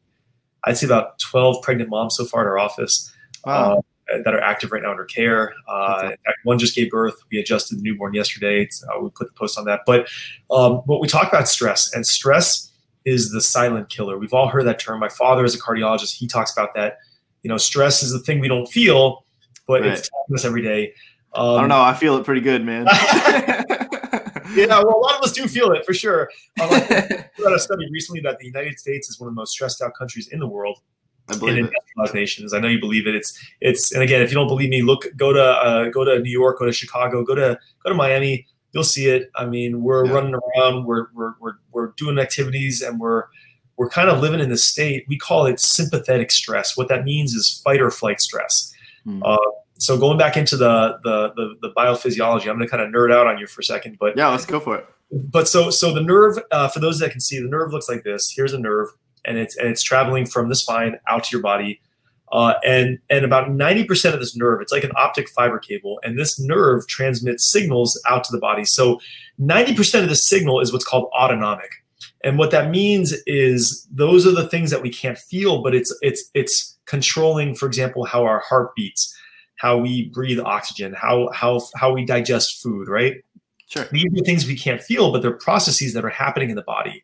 [0.66, 3.10] I'd say about twelve pregnant moms so far in our office.
[3.46, 3.82] wow, uh,
[4.24, 5.54] that are active right now under care.
[5.68, 7.16] Uh, fact, one just gave birth.
[7.32, 8.68] We adjusted the newborn yesterday.
[8.90, 9.82] Uh, we put the post on that.
[9.86, 10.08] But
[10.50, 12.72] um, what we talk about stress, and stress
[13.06, 14.18] is the silent killer.
[14.18, 15.00] We've all heard that term.
[15.00, 16.16] My father is a cardiologist.
[16.16, 16.98] He talks about that.
[17.44, 19.26] You know, stress is the thing we don't feel,
[19.68, 19.92] but Right.
[19.94, 20.94] it's us every day.
[21.34, 21.82] Um, I don't know.
[21.82, 22.88] I feel it pretty good, man.
[24.56, 26.30] Yeah, well, a lot of us do feel it for sure.
[26.62, 29.52] Um, I read a study recently that the United States is one of the most
[29.52, 30.80] stressed out countries in the world.
[31.30, 31.60] I in believe it.
[31.66, 32.54] industrialized nations.
[32.54, 33.16] I know you believe it.
[33.16, 36.20] It's it's and again, if you don't believe me, look go to uh, go to
[36.20, 38.48] New York, go to Chicago, go to go to Miami.
[38.74, 39.30] You'll see it.
[39.36, 40.12] I mean, we're Yeah.
[40.14, 43.24] running around, we're, we're we're we're doing activities, and we're
[43.78, 45.06] we're kind of living in the state.
[45.08, 46.76] We call it sympathetic stress.
[46.78, 48.74] What that means is fight or flight stress.
[49.04, 49.22] Hmm.
[49.24, 49.38] Uh,
[49.80, 53.12] so going back into the the the, the biophysiology, I'm going to kind of nerd
[53.14, 54.86] out on you for a second, but Yeah, let's go for it.
[55.12, 58.04] but so so the nerve uh, for those that can see the nerve looks like
[58.04, 58.90] this here's a nerve
[59.28, 61.80] and it's and it's traveling from the spine out to your body
[62.32, 66.18] uh, and and about 90% of this nerve it's like an optic fiber cable and
[66.18, 69.00] this nerve transmits signals out to the body so
[69.40, 71.72] 90% of the signal is what's called autonomic
[72.24, 75.96] and what that means is those are the things that we can't feel but it's
[76.02, 79.16] it's it's controlling for example how our heart beats
[79.58, 83.24] how we breathe oxygen how how how we digest food right
[83.70, 83.86] Sure.
[83.92, 87.04] these are things we can't feel, but they're processes that are happening in the body.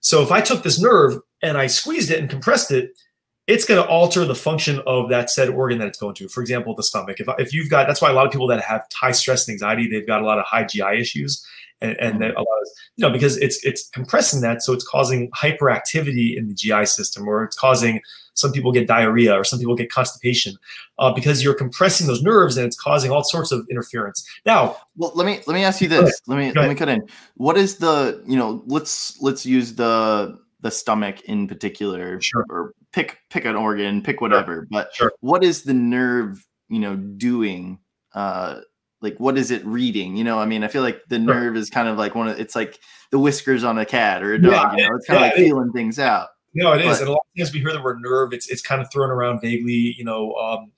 [0.00, 2.98] So if I took this nerve and I squeezed it and compressed it,
[3.46, 6.28] it's going to alter the function of that said organ that it's going to.
[6.28, 7.20] For example, the stomach.
[7.20, 9.52] If, if you've got, that's why a lot of people that have high stress and
[9.52, 11.46] anxiety, they've got a lot of high GI issues,
[11.82, 14.86] and and that a lot of you know because it's it's compressing that, so it's
[14.88, 18.00] causing hyperactivity in the GI system, or it's causing
[18.32, 20.56] some people get diarrhea, or some people get constipation,
[20.98, 24.26] uh, because you're compressing those nerves and it's causing all sorts of interference.
[24.44, 26.18] Now, Well, let me let me ask you this.
[26.26, 27.06] Let me let me cut in.
[27.36, 28.62] What is the you know?
[28.66, 32.44] Let's let's use the the stomach in particular, Sure.
[32.48, 34.66] or pick pick an organ, pick whatever.
[34.70, 35.12] But Sure.
[35.20, 37.78] what is the nerve you know doing?
[38.14, 38.60] Uh,
[39.02, 40.16] like what is it reading?
[40.16, 41.24] You know, I mean, I feel like the Sure.
[41.26, 44.32] nerve is kind of like one of it's like the whiskers on a cat or
[44.32, 44.52] a dog.
[44.78, 45.48] Yeah, you know, it's kind of like it is.
[45.48, 46.28] feeling things out.
[46.54, 46.86] No, it is.
[46.86, 48.90] But- and a lot of times we hear the word nerve, it's it's kind of
[48.90, 50.32] thrown around vaguely, you know.
[50.34, 50.72] Um,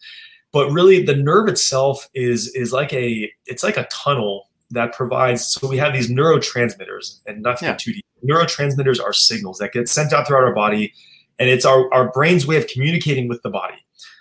[0.53, 5.47] but really, the nerve itself is is like a it's like a tunnel that provides.
[5.47, 7.71] So we have these neurotransmitters, and not to Yeah.
[7.73, 8.05] get too deep.
[8.25, 10.93] Neurotransmitters are signals that get sent out throughout our body,
[11.39, 13.77] and it's our our brain's way of communicating with the body.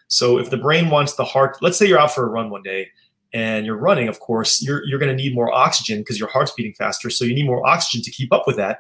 [0.08, 2.62] So if the brain wants the heart, let's say you're out for a run one
[2.62, 2.90] day
[3.34, 6.52] and you're running, of course, you're you're going to need more oxygen because your heart's
[6.52, 7.10] beating faster.
[7.10, 8.80] So you need more oxygen to keep up with that.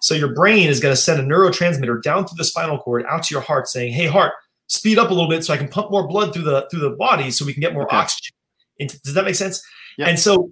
[0.00, 3.24] So your brain is going to send a neurotransmitter down through the spinal cord out
[3.24, 4.32] to your heart, saying, "Hey, heart,
[4.68, 6.90] speed up a little bit so I can pump more blood through the through the
[6.90, 7.96] body, so we can get more Okay.
[7.96, 8.34] oxygen."
[8.78, 9.62] Into, does that make sense?
[9.98, 10.06] Yeah.
[10.08, 10.50] And so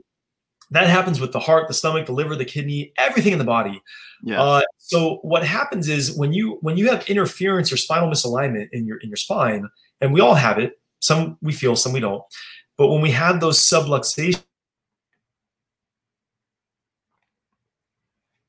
[0.71, 3.81] that happens with the heart, the stomach, the liver, the kidney, everything in the body.
[4.23, 4.43] Yeah.
[4.43, 8.87] Uh, so what happens is when you when you have interference or spinal misalignment in
[8.87, 9.69] your in your spine,
[10.01, 10.79] and we all have it.
[11.01, 12.23] Some we feel, some we don't.
[12.77, 14.43] But when we have those subluxations,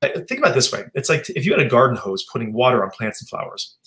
[0.02, 2.84] think about it this way: it's like if you had a garden hose putting water
[2.84, 3.78] on plants and flowers,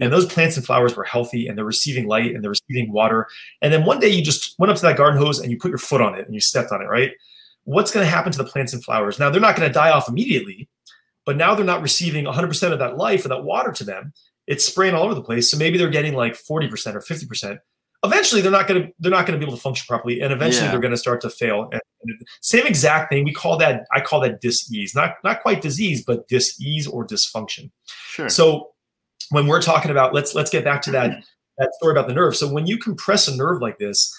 [0.00, 3.26] and those plants and flowers were healthy and they're receiving light and they're receiving water,
[3.60, 5.70] and then one day you just went up to that garden hose and you put
[5.70, 7.12] your foot on it and you stepped on it, right?
[7.64, 9.18] What's going to happen to the plants and flowers?
[9.18, 10.68] Now they're not going to die off immediately,
[11.24, 14.12] but now they're not receiving 100% of that life or that water to them.
[14.46, 17.58] It's spraying all over the place, so maybe they're getting like 40% or 50%.
[18.04, 20.32] Eventually, they're not going to they're not going to be able to function properly, and
[20.32, 20.72] eventually Yeah.
[20.72, 21.68] they're going to start to fail.
[21.70, 23.22] And, and same exact thing.
[23.24, 27.70] We call that I call that dis-ease, not not quite disease, but dis-ease or dysfunction.
[27.86, 28.28] Sure.
[28.28, 28.72] So
[29.30, 31.22] when we're talking about let's let's get back to that
[31.58, 32.34] that story about the nerve.
[32.34, 34.12] So when you compress a nerve like this,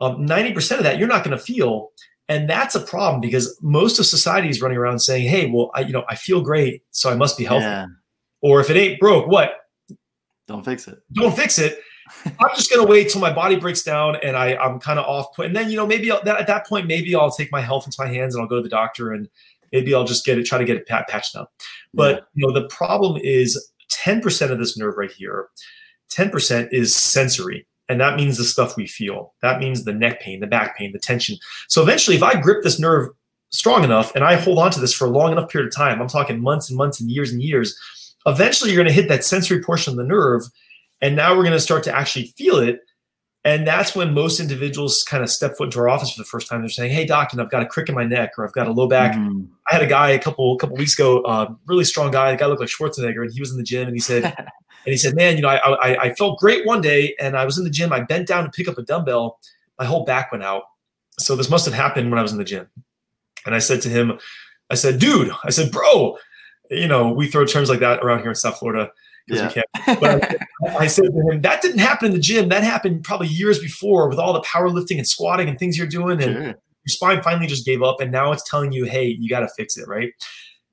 [0.00, 1.90] um, 90% of that you're not going to feel.
[2.28, 5.80] And that's a problem because most of society is running around saying, "Hey, well, I,
[5.80, 7.86] you know, I feel great, so I must be healthy." Yeah.
[8.42, 9.52] Or if it ain't broke, what?
[10.46, 10.98] Don't fix it.
[11.12, 11.80] Don't fix it.
[12.24, 15.34] I'm just gonna wait till my body breaks down and I I'm kind of off
[15.34, 15.48] point.
[15.48, 17.86] And then you know maybe I'll, that, at that point maybe I'll take my health
[17.86, 19.28] into my hands and I'll go to the doctor and
[19.72, 21.52] maybe I'll just get it try to get it patched up.
[21.92, 22.20] But yeah.
[22.34, 25.48] you know the problem is 10% of this nerve right here,
[26.12, 27.66] 10% is sensory.
[27.88, 29.34] And that means the stuff we feel.
[29.40, 31.38] That means the neck pain, the back pain, the tension.
[31.68, 33.08] So eventually, if I grip this nerve
[33.50, 36.00] strong enough and I hold on to this for a long enough period of time,
[36.00, 37.78] I'm talking months and months and years and years,
[38.26, 40.42] eventually you're going to hit that sensory portion of the nerve
[41.00, 42.80] and now we're going to start to actually feel it.
[43.44, 46.48] And that's when most individuals kind of step foot into our office for the first
[46.48, 46.60] time.
[46.60, 48.66] They're saying, "Hey, doc, and I've got a crick in my neck, or I've got
[48.66, 49.48] a low back." Mm.
[49.70, 52.32] I had a guy a couple couple weeks ago, uh, really strong guy.
[52.32, 54.24] The guy looked like Schwarzenegger, and he was in the gym, and he said,
[54.88, 57.44] and he said, "Man, you know, I, I I felt great one day, and I
[57.44, 57.92] was in the gym.
[57.92, 59.38] I bent down to pick up a dumbbell,
[59.78, 60.62] my whole back went out.
[61.18, 62.70] So this must have happened when I was in the gym."
[63.44, 64.18] And I said to him,
[64.70, 66.16] "I said, dude, I said, bro,
[66.70, 68.90] you know, we throw terms like that around here in South Florida."
[69.26, 69.62] because yeah.
[69.84, 70.00] we can't.
[70.00, 72.48] But I, I, said to him, that didn't happen in the gym.
[72.48, 76.22] That happened probably years before with all the powerlifting and squatting and things you're doing.
[76.22, 76.42] And sure.
[76.44, 76.54] your
[76.86, 78.00] spine finally just gave up.
[78.00, 80.14] And now it's telling you, hey, you got to fix it, right?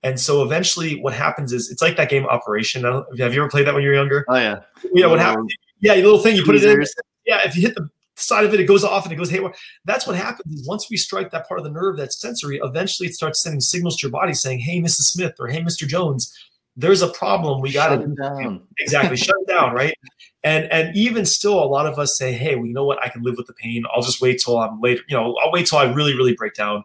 [0.06, 2.84] And so eventually what happens is it's like that game Operation.
[2.84, 4.24] Have you ever played that when you were younger?
[4.30, 4.62] Oh, yeah.
[4.94, 5.52] Yeah, what happens?
[5.80, 6.86] Yeah, little thing, you put it in.
[7.26, 9.54] Yeah, if you hit the side of it, it goes off and it goes haywire.
[9.84, 13.10] That's what happens is once we strike that part of the nerve that's sensory, eventually
[13.10, 15.06] it starts sending signals to your body saying, hey, Mrs.
[15.06, 15.88] Smith or hey, Mr.
[15.88, 16.38] Jones,
[16.78, 17.62] there's a problem.
[17.62, 18.62] We got to down.
[18.80, 19.96] exactly shut it down, right?
[20.44, 23.04] And and even still, a lot of us say, hey, well, you know what?
[23.04, 23.84] I can live with the pain.
[23.94, 25.02] I'll just wait till I'm later.
[25.08, 26.84] You know, I'll wait till I really, really break down.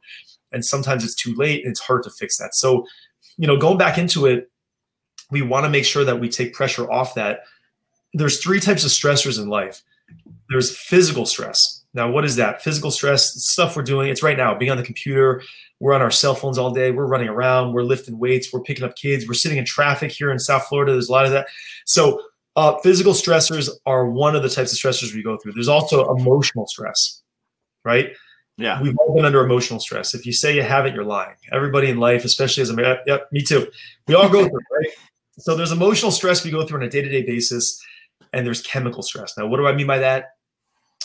[0.52, 2.54] And sometimes it's too late, and it's hard to fix that.
[2.54, 2.86] So,
[3.36, 4.50] you know, going back into it,
[5.30, 7.44] we want to make sure that we take pressure off that.
[8.14, 9.82] There's three types of stressors in life.
[10.48, 12.62] There's physical stress now, what is that?
[12.62, 14.10] Physical stress, stuff we're doing.
[14.10, 15.42] It's right now, being on the computer.
[15.80, 16.92] We're on our cell phones all day.
[16.92, 17.72] We're running around.
[17.72, 18.52] We're lifting weights.
[18.52, 19.26] We're picking up kids.
[19.26, 20.92] We're sitting in traffic here in South Florida.
[20.92, 21.48] There's a lot of that.
[21.86, 22.22] So,
[22.56, 25.52] uh, physical stressors are one of the types of stressors we go through.
[25.52, 27.22] There's also emotional stress,
[27.84, 28.12] right?
[28.60, 28.80] Yeah.
[28.80, 30.14] We've all been under emotional stress.
[30.14, 31.36] If you say you haven't, you're lying.
[31.52, 33.68] Everybody in life, especially as a yep, yep me too.
[34.06, 34.90] We all go through, right?
[35.38, 37.82] So there's emotional stress we go through on a day-to-day basis,
[38.32, 39.36] and there's chemical stress.
[39.38, 40.32] Now, what do I mean by that?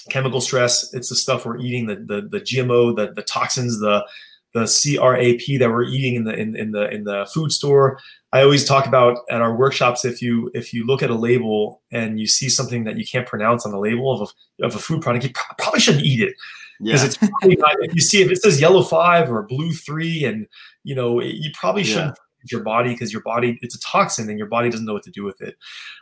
[0.10, 0.94] chemical stress.
[0.94, 4.06] It's the stuff we're eating, the the, the GMO, the, the toxins, the
[4.54, 8.00] the CRAP that we're eating in the in, in the in the food store.
[8.32, 11.82] I always talk about at our workshops if you if you look at a label
[11.92, 14.30] and you see something that you can't pronounce on the label of
[14.62, 16.36] a, of a food product, you probably shouldn't eat it
[16.82, 17.08] because yeah.
[17.08, 17.76] it's probably not.
[17.80, 20.48] If you see if it says yellow five or blue three, and
[20.84, 22.58] you know you probably shouldn't yeah.
[22.58, 25.12] your body because your body it's a toxin and your body doesn't know what to
[25.12, 25.56] do with it.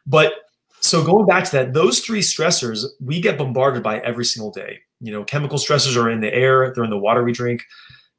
[0.06, 0.34] But
[0.80, 4.80] so going back to that, those three stressors we get bombarded by every single day.
[5.00, 7.64] You know, chemical stressors are in the air, they're in the water we drink.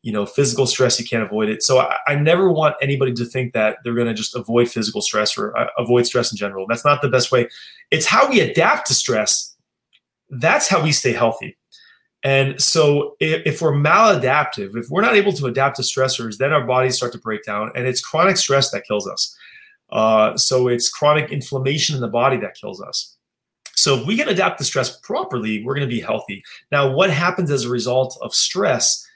[0.03, 1.63] You know, physical stress you can't avoid it.
[1.63, 5.01] So I, I never want anybody to think that they're going to just avoid physical
[5.01, 6.67] stress or uh, avoid stress in general.
[6.67, 7.49] That's not the best way.
[7.91, 9.57] It's how we adapt to stress.
[10.29, 11.57] That's how we stay healthy.
[12.25, 16.53] And so if, if we're maladaptive, if we're not able to adapt to stressors, then
[16.53, 19.37] our bodies start to break down, and it's chronic stress that kills us.
[19.93, 23.17] Uh, so it's chronic inflammation in the body that kills us.
[23.77, 26.43] So if we can adapt to stress properly, we're going to be healthy.
[26.73, 29.07] Now, what happens as a result of stress?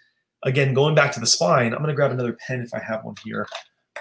[0.42, 3.04] Again, going back to the spine, I'm going to grab another pen if I have
[3.04, 3.48] one here.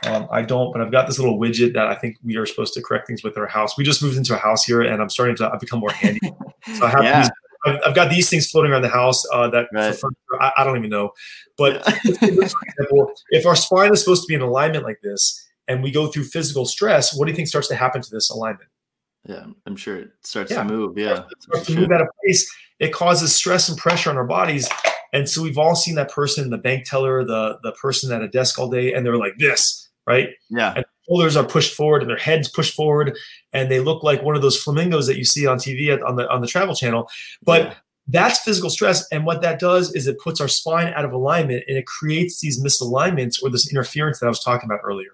[0.05, 2.73] Um, I don't, but I've got this little widget that I think we are supposed
[2.73, 3.77] to correct things with our house.
[3.77, 6.19] We just moved into a house here, and I'm starting to I've become more handy.
[6.75, 7.21] so I have yeah.
[7.21, 7.31] these,
[7.67, 9.95] I've, I've, got these things floating around the house uh, that right.
[9.95, 11.11] for, I, I, don't even know.
[11.57, 15.91] But example, if our spine is supposed to be in alignment like this, and we
[15.91, 18.69] go through physical stress, what do you think starts to happen to this alignment?
[19.25, 20.63] Yeah, I'm sure it starts yeah.
[20.63, 20.97] to move.
[20.97, 22.49] Yeah, it starts to move out of place.
[22.79, 24.69] It causes stress and pressure on our bodies.
[25.13, 28.27] And so we've all seen that person, the bank teller, the the person at a
[28.27, 30.29] desk all day, and they're like this, right?
[30.49, 30.73] Yeah.
[30.75, 33.17] And shoulders are pushed forward and their heads pushed forward,
[33.53, 36.15] and they look like one of those flamingos that you see on TV at, on
[36.15, 37.09] the on the Travel Channel.
[37.43, 37.73] But yeah.
[38.07, 41.63] that's physical stress, and what that does is it puts our spine out of alignment,
[41.67, 45.11] and it creates these misalignments or this interference that I was talking about earlier.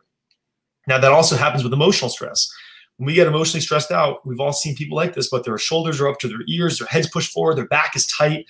[0.88, 2.52] Now, that also happens with emotional stress.
[2.98, 6.00] When we get emotionally stressed out, we've all seen people like this, but their shoulders
[6.00, 8.46] are up to their ears, their heads pushed forward, their back is tight,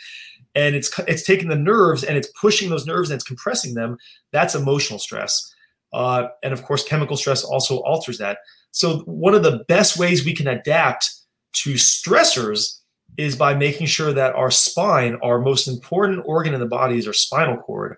[0.56, 3.98] and it's it's taking the nerves and it's pushing those nerves and it's compressing them.
[4.32, 5.53] That's emotional stress.
[5.94, 8.40] Uh, and of course, chemical stress also alters that.
[8.72, 11.10] So, one of the best ways we can adapt
[11.54, 12.80] to stressors
[13.18, 17.08] is by making sure that our spine, our most important organ in the body, is
[17.08, 17.96] our spinal cord,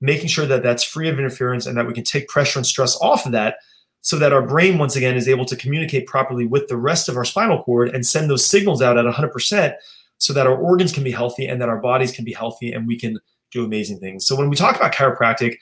[0.00, 2.98] making sure that that's free of interference and that we can take pressure and stress
[3.00, 3.56] off of that
[4.02, 7.16] so that our brain once again is able to communicate properly with the rest of
[7.16, 9.74] our spinal cord and send those signals out at 100%
[10.18, 12.86] so that our organs can be healthy and that our bodies can be healthy and
[12.86, 13.18] we can
[13.50, 14.26] do amazing things.
[14.26, 15.56] So when we talk about chiropractic,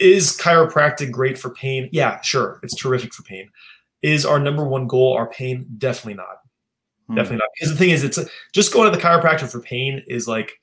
[0.00, 1.88] is chiropractic great for pain?
[1.92, 2.60] Yeah, sure.
[2.62, 3.50] It's terrific for pain.
[4.02, 5.66] Is our number one goal our pain?
[5.78, 6.40] Definitely not.
[7.08, 7.16] Hmm.
[7.16, 7.48] Definitely not.
[7.58, 8.18] Because the thing is, it's
[8.52, 10.60] just going to the chiropractor for pain is like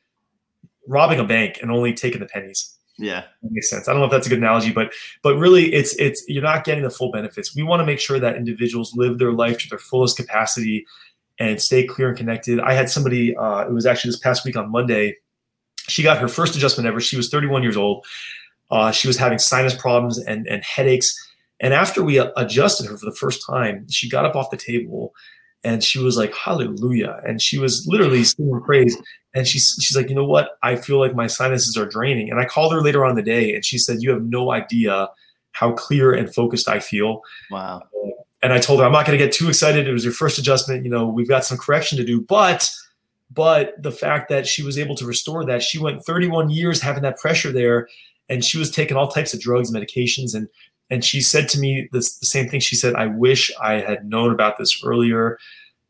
[0.87, 2.71] robbing a bank and only taking the pennies.
[2.97, 3.87] Yeah, that makes sense.
[3.87, 6.63] I don't know if that's a good analogy, but but really, it's it's you're not
[6.63, 7.53] getting the full benefits.
[7.53, 10.85] We want to make sure that individuals live their life to their fullest capacity
[11.37, 12.61] and stay clear and connected.
[12.61, 13.35] I had somebody.
[13.35, 15.17] Uh, it was actually this past week on Monday.
[15.87, 17.01] She got her first adjustment ever.
[17.01, 18.05] She was 31 years old.
[18.71, 21.15] Uh, she was having sinus problems and and headaches.
[21.59, 25.13] And after we adjusted her for the first time, she got up off the table
[25.63, 27.19] and she was like, Hallelujah.
[27.27, 28.95] And she was literally singing praise.
[29.33, 30.57] And she's she's like, you know what?
[30.63, 32.29] I feel like my sinuses are draining.
[32.29, 34.51] And I called her later on in the day, and she said, You have no
[34.51, 35.09] idea
[35.51, 37.21] how clear and focused I feel.
[37.49, 37.83] Wow.
[38.41, 39.87] And I told her, I'm not going to get too excited.
[39.87, 40.83] It was your first adjustment.
[40.83, 42.69] You know, we've got some correction to do, but
[43.31, 47.03] but the fact that she was able to restore that, she went 31 years having
[47.03, 47.87] that pressure there,
[48.29, 50.47] and she was taking all types of drugs and medications, and
[50.89, 52.59] and she said to me this, the same thing.
[52.59, 55.37] She said, "I wish I had known about this earlier."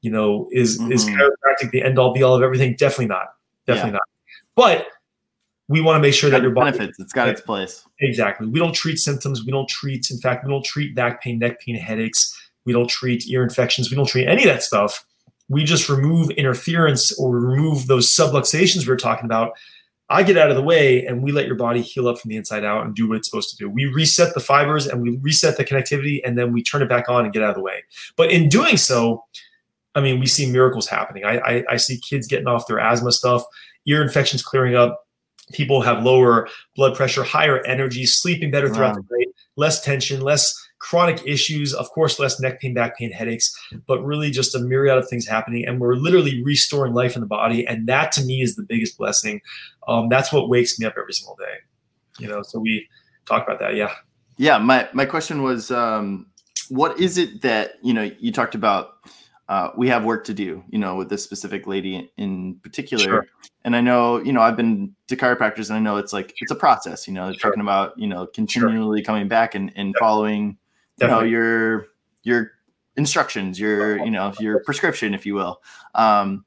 [0.01, 0.91] You know, is mm-hmm.
[0.91, 2.75] is chiropractic the end all be all of everything?
[2.75, 3.33] Definitely not.
[3.65, 3.93] Definitely yeah.
[3.93, 4.01] not.
[4.55, 4.87] But
[5.67, 6.99] we want to make sure that your body benefits.
[6.99, 7.83] It's got its place.
[7.99, 8.47] Exactly.
[8.47, 9.43] We don't treat symptoms.
[9.43, 10.11] We don't treat.
[10.11, 12.39] In fact, we don't treat back pain, neck pain, headaches.
[12.65, 13.89] We don't treat ear infections.
[13.89, 15.05] We don't treat any of that stuff.
[15.49, 19.53] We just remove interference or remove those subluxations we are talking about
[20.09, 22.37] I get out of the way and we let your body heal up from the
[22.37, 23.69] inside out and do what it's supposed to do.
[23.69, 27.09] We reset the fibers and we reset the connectivity and then we turn it back
[27.09, 27.83] on and get out of the way.
[28.15, 29.23] But in doing so,
[29.95, 31.23] I mean, we see miracles happening.
[31.25, 33.43] I, I, I see kids getting off their asthma stuff,
[33.87, 35.01] ear infections clearing up.
[35.53, 39.03] People have lower blood pressure, higher energy, sleeping better throughout wow.
[39.09, 40.53] the day, less tension, less
[40.85, 44.95] chronic issues, of course, less neck pain, back pain, headaches, but really just a myriad
[44.99, 45.65] of things happening.
[45.65, 47.65] And we're literally restoring life in the body.
[47.65, 49.41] And that to me is the biggest blessing.
[49.87, 51.55] Um, that's what wakes me up every single day.
[52.19, 52.87] You know, so we
[53.25, 53.73] talk about that.
[53.73, 53.95] Yeah.
[54.37, 54.59] Yeah.
[54.59, 56.27] My, my question was, um,
[56.69, 58.91] what is it that, you know, you talked about,
[59.49, 63.03] uh, we have work to do, you know, with this specific lady in particular.
[63.03, 63.27] Sure.
[63.63, 66.51] And I know, you know, I've been to chiropractors and I know it's like, it's
[66.51, 67.49] a process, you know, sure.
[67.49, 69.05] talking about, you know, continually sure.
[69.05, 70.57] coming back and, and following
[70.97, 71.29] Definitely.
[71.29, 71.87] you know your
[72.23, 72.51] your
[72.97, 75.61] instructions, your you know your prescription, if you will.
[75.93, 76.45] Um,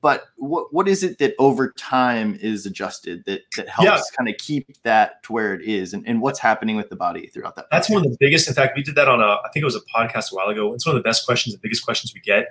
[0.00, 4.16] but what what is it that over time is adjusted that that helps yeah.
[4.16, 7.26] kind of keep that to where it is, and, and what's happening with the body
[7.28, 7.68] throughout that?
[7.68, 7.88] Process?
[7.88, 8.48] That's one of the biggest.
[8.48, 10.48] In fact, we did that on a I think it was a podcast a while
[10.48, 10.72] ago.
[10.72, 12.46] It's one of the best questions, the biggest questions we get.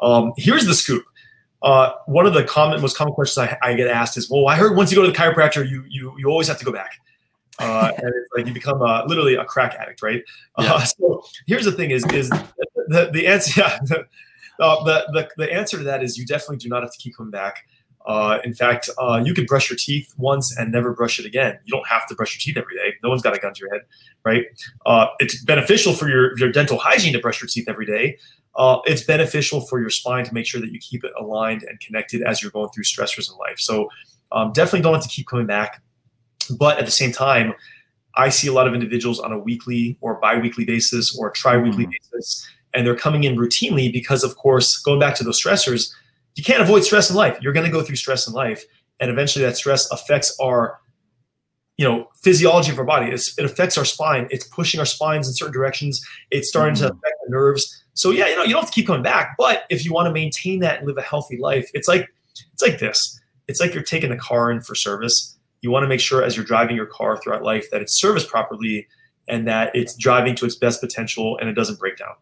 [0.00, 1.04] Um, here's the scoop.
[1.62, 4.54] Uh, one of the common, most common questions I, I, get asked is, "Well, I
[4.54, 6.92] heard once you go to the chiropractor, you you you always have to go back."
[7.58, 10.22] Uh, and it's like you become a, literally a crack addict, right?
[10.58, 10.74] Yeah.
[10.74, 12.30] Uh, so here's the thing: is is
[12.88, 13.52] the the answer?
[13.62, 14.06] Yeah, the,
[14.60, 17.16] uh, the, the the answer to that is you definitely do not have to keep
[17.16, 17.64] coming back.
[18.06, 21.58] Uh, in fact, uh, you could brush your teeth once and never brush it again.
[21.64, 22.94] You don't have to brush your teeth every day.
[23.02, 23.82] No one's got a gun to your head,
[24.24, 24.44] right?
[24.84, 28.18] Uh, it's beneficial for your, your dental hygiene to brush your teeth every day.
[28.56, 31.80] Uh, it's beneficial for your spine to make sure that you keep it aligned and
[31.80, 33.58] connected as you're going through stressors in life.
[33.58, 33.88] So
[34.32, 35.82] um, definitely don't have to keep coming back.
[36.48, 37.54] But at the same time,
[38.16, 41.90] I see a lot of individuals on a weekly or biweekly basis or tri-weekly mm.
[41.90, 45.92] basis, and they're coming in routinely because, of course, going back to those stressors,
[46.36, 47.38] you can't avoid stress in life.
[47.40, 48.64] You're going to go through stress in life,
[49.00, 50.78] and eventually that stress affects our,
[51.76, 53.10] you know, physiology of our body.
[53.10, 54.28] It's, it affects our spine.
[54.30, 56.04] It's pushing our spines in certain directions.
[56.30, 56.78] It's starting mm.
[56.78, 57.84] to affect the nerves.
[57.94, 60.06] So yeah, you know, you don't have to keep coming back, but if you want
[60.06, 62.08] to maintain that and live a healthy life, it's like
[62.52, 63.20] it's like this.
[63.46, 65.33] It's like you're taking a car in for service
[65.64, 68.28] you want to make sure as you're driving your car throughout life that it's serviced
[68.28, 68.86] properly
[69.26, 72.14] and that it's driving to its best potential and it doesn't break down.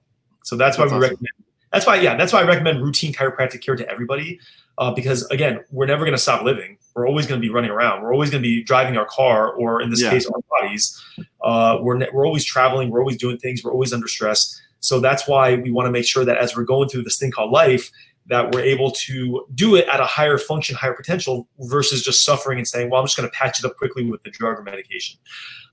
[0.45, 1.01] So that's, that's why we awesome.
[1.01, 1.33] recommend.
[1.73, 4.39] That's why, yeah, that's why I recommend routine chiropractic care to everybody.
[4.79, 6.79] Uh, because again, we're never going to stop living.
[6.95, 8.03] We're always going to be running around.
[8.03, 10.11] We're always going to be driving our car, or in this yeah.
[10.11, 11.03] case, our bodies.
[11.43, 12.91] Uh, we're ne- we're always traveling.
[12.91, 13.63] We're always doing things.
[13.63, 14.61] We're always under stress.
[14.81, 17.31] So that's why we want to make sure that as we're going through this thing
[17.31, 17.91] called life,
[18.27, 22.59] that we're able to do it at a higher function, higher potential versus just suffering
[22.59, 24.63] and saying, well, I'm just going to patch it up quickly with the drug or
[24.63, 25.19] medication.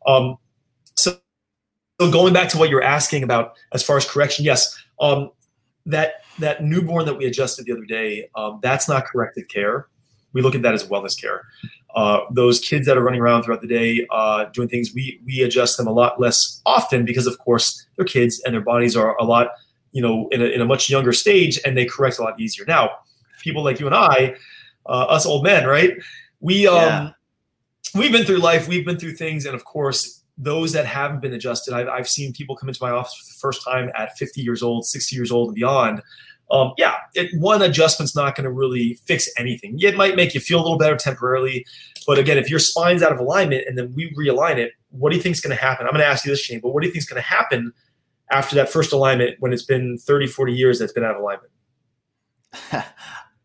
[0.08, 0.38] Um,
[0.95, 1.18] so,
[2.02, 5.32] so going back to what you're asking about as far as correction, yes, um,
[5.86, 9.88] that that newborn that we adjusted the other day, um, that's not corrective care.
[10.32, 11.43] We look at that as wellness care.
[11.95, 15.41] Uh, those kids that are running around throughout the day uh, doing things, we we
[15.41, 19.18] adjust them a lot less often because, of course, they're kids and their bodies are
[19.18, 19.50] a lot
[19.92, 22.66] you know, in a, in a much younger stage and they correct a lot easier.
[22.66, 22.92] Now,
[23.42, 24.36] people like you and I,
[24.86, 25.94] uh, us old men, right?
[26.40, 27.10] We, um, yeah.
[27.96, 29.46] we've been through life, we've been through things.
[29.46, 32.92] And of course, those that haven't been adjusted, I've, I've seen people come into my
[32.92, 36.02] office for the first time at 50 years old, 60 years old, and beyond.
[36.52, 39.78] Um, yeah, it, one adjustment's not going to really fix anything.
[39.80, 41.66] It might make you feel a little better temporarily,
[42.08, 45.16] but again, if your spine's out of alignment and then we realign it, what do
[45.16, 45.86] you think is going to happen?
[45.86, 47.28] I'm going to ask you this, Shane, but what do you think is going to
[47.28, 47.72] happen
[48.32, 51.52] after that first alignment when it's been 30, 40 years that's been out of alignment?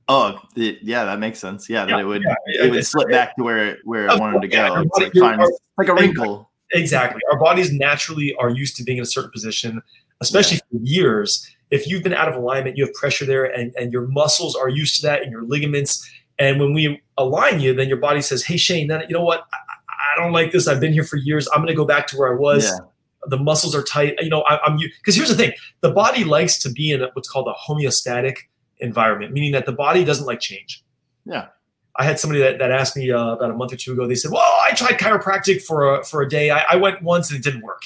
[0.09, 1.69] oh, yeah, that makes sense.
[1.69, 4.49] Yeah, that it would yeah, it would slip back to where where it wanted to
[4.49, 4.85] go.
[4.97, 5.39] It's like,
[5.77, 6.51] like a wrinkle.
[6.73, 7.21] Exactly.
[7.31, 9.83] Our bodies naturally are used to being in a certain position,
[10.21, 11.49] especially for years.
[11.71, 14.69] If you've been out of alignment, you have pressure there, and, and your muscles are
[14.69, 16.09] used to that, and your ligaments.
[16.39, 19.47] And when we align you, then your body says, "Hey, Shane, that, you know what?
[19.53, 19.57] I,
[20.17, 20.67] I, don't like this.
[20.67, 21.49] I've been here for years.
[21.53, 22.79] I'm going to go back to where I was." Yeah.
[23.29, 24.17] The muscles are tight.
[24.21, 27.09] You know, I, I'm because here's the thing: the body likes to be in a,
[27.15, 28.37] what's called a homeostatic
[28.79, 30.83] environment, meaning that the body doesn't like change.
[31.25, 31.49] Yeah.
[31.97, 34.07] I had somebody that, that asked me uh, about a month or two ago.
[34.07, 36.51] They said, "Well, I tried chiropractic for a, for a day.
[36.51, 37.83] I, I, went once and it didn't work."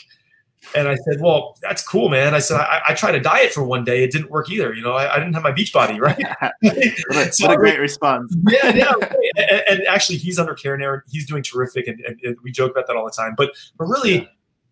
[0.75, 3.65] And I said, "Well, that's cool, man." I said, "I, I tried a diet for
[3.65, 4.03] one day.
[4.03, 4.73] It didn't work either.
[4.73, 6.19] You know, I, I didn't have my beach body, right?"
[6.61, 8.35] what, so, what a great response.
[8.49, 8.93] yeah, yeah.
[9.37, 11.01] And, and, actually, he's under care now.
[11.11, 13.35] He's doing terrific, and, and, and, we joke about that all the time.
[13.37, 14.27] But but really, yeah.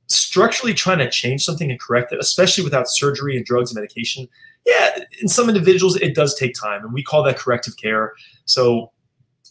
[0.09, 4.29] Structurally trying to change something and correct it, especially without surgery and drugs and medication,
[4.65, 8.13] yeah, in some individuals it does take time, and we call that corrective care.
[8.45, 8.93] So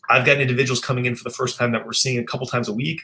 [0.10, 2.68] I've gotten individuals coming in for the first time that we're seeing a couple times
[2.68, 3.02] a week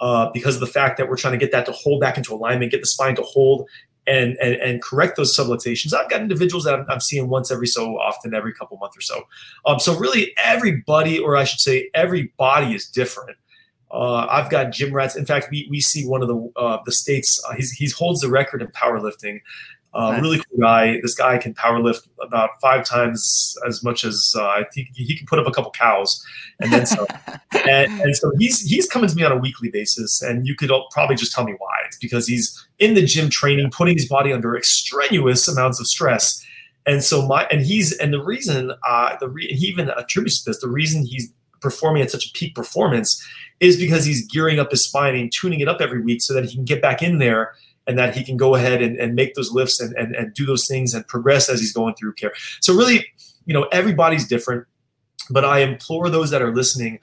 [0.00, 2.32] uh, because of the fact that we're trying to get that to hold back into
[2.32, 3.68] alignment, get the spine to hold
[4.06, 5.92] and and, and correct those subluxations.
[5.92, 9.02] I've got individuals that I'm, I'm, seeing once every so often, every couple months or
[9.02, 9.22] so.
[9.66, 13.36] Um, so really, everybody, or I should say, every body is different.
[13.90, 15.16] Uh, I've got gym rats.
[15.16, 17.42] In fact, we, we see one of the uh, the states.
[17.48, 19.40] Uh, he's, he holds the record in powerlifting.
[19.92, 20.22] Uh, nice.
[20.22, 21.00] Really cool guy.
[21.02, 25.16] This guy can power lift about five times as much as uh, I think he
[25.16, 26.24] can put up a couple cows,
[26.60, 27.06] and then so.
[27.68, 30.70] and, and, so he's he's coming to me on a weekly basis, and you could
[30.92, 31.74] probably just tell me why.
[31.86, 36.44] It's because he's in the gym training, putting his body under extraneous amounts of stress,
[36.86, 40.60] and so my and he's and the reason uh, the re, he even attributes this
[40.60, 43.24] the reason he's performing at such a peak performance
[43.60, 46.44] is because he's gearing up his spine and tuning it up every week so that
[46.44, 47.54] he can get back in there
[47.86, 50.46] and that he can go ahead and, and make those lifts and, and, and do
[50.46, 52.32] those things and progress as he's going through care.
[52.60, 53.06] So really,
[53.44, 54.66] you know, everybody's different,
[55.30, 56.98] but I implore those that are listening,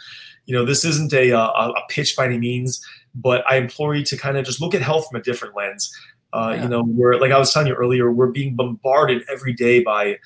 [0.46, 2.84] you know, this isn't a, a, a pitch by any means,
[3.14, 5.94] but I implore you to kind of just look at health from a different lens.
[6.34, 6.64] Uh, yeah.
[6.64, 10.18] You know, we're like I was telling you earlier, we're being bombarded every day by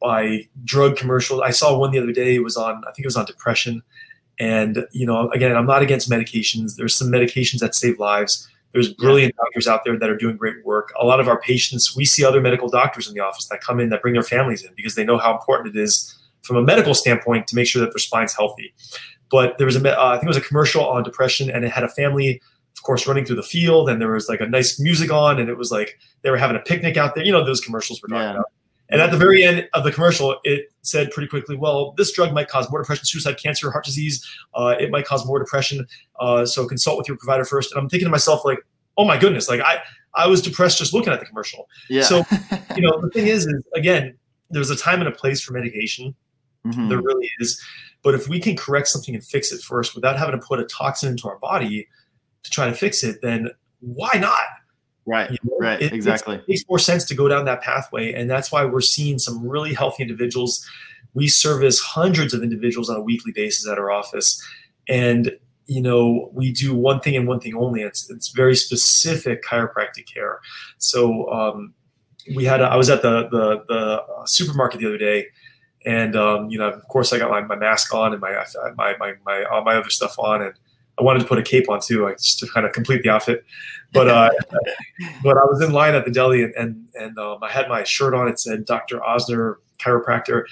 [0.00, 1.40] by drug commercials.
[1.40, 2.34] I saw one the other day.
[2.34, 3.82] It was on, I think it was on depression.
[4.38, 6.76] And you know, again, I'm not against medications.
[6.76, 9.44] There's some medications that save lives, there's brilliant yeah.
[9.44, 10.92] doctors out there that are doing great work.
[11.00, 13.80] A lot of our patients, we see other medical doctors in the office that come
[13.80, 16.62] in that bring their families in because they know how important it is from a
[16.62, 18.74] medical standpoint to make sure that their spine's healthy.
[19.30, 21.72] But there was a, uh, I think it was a commercial on depression, and it
[21.72, 22.38] had a family,
[22.76, 25.48] of course, running through the field, and there was like a nice music on, and
[25.48, 27.24] it was like they were having a picnic out there.
[27.24, 28.32] You know those commercials we're talking yeah.
[28.32, 28.52] about.
[28.88, 32.32] And at the very end of the commercial, it said pretty quickly, well, this drug
[32.32, 34.24] might cause more depression, suicide, cancer, heart disease.
[34.54, 35.86] Uh, it might cause more depression.
[36.20, 37.72] Uh, so consult with your provider first.
[37.72, 38.60] And I'm thinking to myself, like,
[38.96, 39.80] oh my goodness, like I,
[40.14, 41.68] I was depressed just looking at the commercial.
[41.90, 42.02] Yeah.
[42.02, 42.18] So,
[42.76, 44.16] you know, the thing is, is again,
[44.50, 46.14] there's a time and a place for medication.
[46.64, 46.88] Mm-hmm.
[46.88, 47.60] There really is.
[48.02, 50.64] But if we can correct something and fix it first without having to put a
[50.64, 51.88] toxin into our body
[52.44, 54.44] to try to fix it, then why not?
[55.06, 55.30] Right.
[55.30, 55.80] You know, right.
[55.80, 56.36] It, exactly.
[56.36, 58.12] It makes more sense to go down that pathway.
[58.12, 60.66] And that's why we're seeing some really healthy individuals.
[61.14, 64.42] We service hundreds of individuals on a weekly basis at our office.
[64.88, 67.82] And, you know, we do one thing and one thing only.
[67.82, 70.40] It's, it's very specific chiropractic care.
[70.78, 71.72] So, um,
[72.34, 75.26] we had, a, I was at the, the, the uh, supermarket the other day
[75.84, 78.44] and, um, you know, of course I got my, my mask on and my,
[78.74, 80.42] my, my, my, all my other stuff on.
[80.42, 80.54] And,
[80.98, 83.10] I wanted to put a cape on too, like just to kind of complete the
[83.10, 83.44] outfit.
[83.92, 84.30] But uh,
[85.22, 87.84] but I was in line at the deli and and, and um, I had my
[87.84, 88.28] shirt on.
[88.28, 88.98] It said Dr.
[89.00, 90.44] Ozner, chiropractor.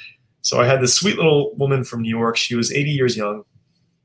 [0.43, 2.37] So I had this sweet little woman from New York.
[2.37, 3.45] She was 80 years young,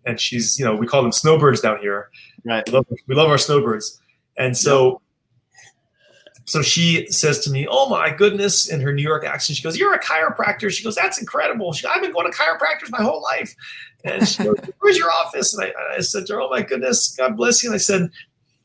[0.05, 2.09] and she's you know we call them snowbirds down here.
[2.45, 2.65] Right.
[2.67, 3.99] We love, we love our snowbirds,
[4.37, 5.01] and so
[6.49, 9.77] so she says to me, "Oh my goodness!" In her New York accent, she goes,
[9.77, 13.21] "You're a chiropractor." She goes, "That's incredible." She, I've been going to chiropractors my whole
[13.21, 13.53] life.
[14.03, 17.15] And she goes, "Where's your office?" And I, I said to her, "Oh my goodness,
[17.15, 18.09] God bless you." And I said,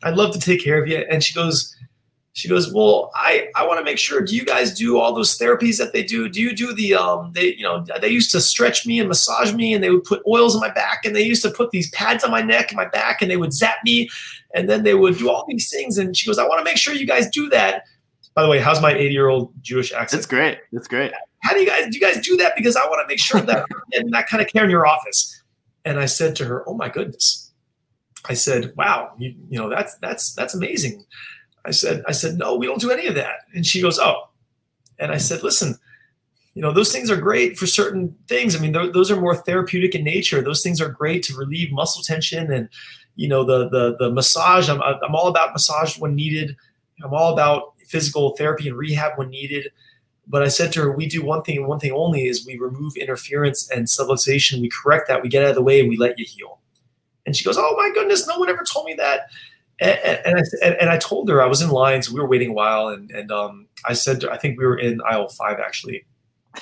[0.02, 1.73] "I'd love to take care of you." And she goes,
[2.34, 4.20] she goes, "Well, I I want to make sure.
[4.20, 6.28] Do you guys do all those therapies that they do?
[6.28, 9.52] Do you do the um they you know they used to stretch me and massage
[9.52, 11.90] me and they would put oils on my back and they used to put these
[11.92, 14.10] pads on my neck and my back and they would zap me
[14.52, 15.96] and then they would do all these things.
[15.96, 17.84] And she goes, I want to make sure you guys do that.
[18.34, 20.22] By the way, how's my 80 year old Jewish accent?
[20.22, 20.58] That's great.
[20.72, 21.12] That's great.
[21.44, 22.56] How do you guys do you guys do that?
[22.56, 23.64] Because I want to make sure that
[23.96, 25.40] I'm that kind of care in your office.
[25.84, 27.44] And I said to her, Oh my goodness.
[28.26, 31.04] I said, wow, you, you know, that's, that's, that's amazing.
[31.64, 33.46] I said, I said, no, we don't do any of that.
[33.54, 34.28] And she goes, oh,
[34.98, 35.78] and I said, listen,
[36.54, 38.54] you know, those things are great for certain things.
[38.54, 40.40] I mean, th- those are more therapeutic in nature.
[40.40, 42.68] Those things are great to relieve muscle tension and,
[43.16, 44.68] you know, the, the, the massage.
[44.68, 46.56] I'm, I'm all about massage when needed.
[47.02, 49.72] I'm all about physical therapy and rehab when needed.
[50.26, 52.56] But I said to her, we do one thing and one thing only is we
[52.56, 54.60] remove interference and subluxation.
[54.60, 55.22] We correct that.
[55.22, 56.60] We get out of the way and we let you heal.
[57.26, 59.28] And she goes, oh my goodness, no one ever told me that.
[59.80, 62.50] And, and, I, and, I told her I was in line, so we were waiting
[62.50, 65.58] a while, and and um, I said to, I think we were in aisle five
[65.58, 66.04] actually.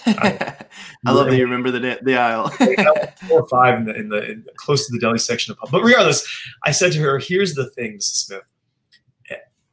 [0.06, 0.56] I,
[1.06, 2.48] I love that you remember the the aisle.
[3.28, 5.70] four or five in the in the in, close to the deli section of pub.
[5.70, 6.26] But regardless,
[6.64, 8.24] I said to her, "Here's the thing, Mrs.
[8.26, 8.42] Smith."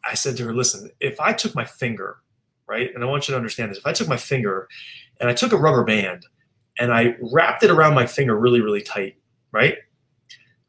[0.05, 2.17] I said to her, "Listen, if I took my finger,
[2.67, 4.67] right, and I want you to understand this, if I took my finger
[5.19, 6.25] and I took a rubber band
[6.79, 9.15] and I wrapped it around my finger really, really tight,
[9.51, 9.77] right?"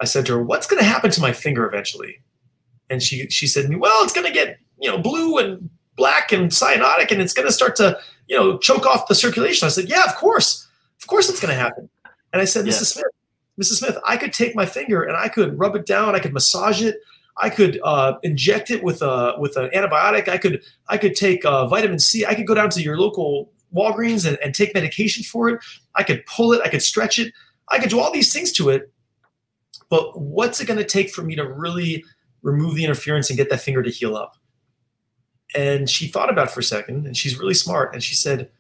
[0.01, 2.23] I said to her, "What's going to happen to my finger eventually?"
[2.91, 5.71] And she she said to me, "Well, it's going to get you know blue and
[5.97, 9.67] black and cyanotic, and it's going to start to you know choke off the circulation."
[9.67, 10.67] I said, "Yeah, of course,
[11.01, 11.89] of course, it's going to happen."
[12.33, 12.93] And I said, "Mrs.
[12.93, 13.05] Smith,
[13.61, 13.79] Mrs.
[13.79, 16.83] Smith, I could take my finger and I could rub it down, I could massage
[16.83, 16.97] it."
[17.43, 20.29] I could uh, inject it with a with an antibiotic.
[20.29, 22.27] I could I could take uh, vitamin C.
[22.27, 25.61] I could go down to your local Walgreens and, and take medication for it.
[25.95, 26.61] I could pull it.
[26.63, 27.33] I could stretch it.
[27.69, 28.93] I could do all these things to it.
[29.89, 32.05] But what's it going to take for me to really
[32.43, 34.37] remove the interference and get that finger to heal up?
[35.55, 37.93] And she thought about it for a second, and she's really smart.
[37.93, 38.51] And she said,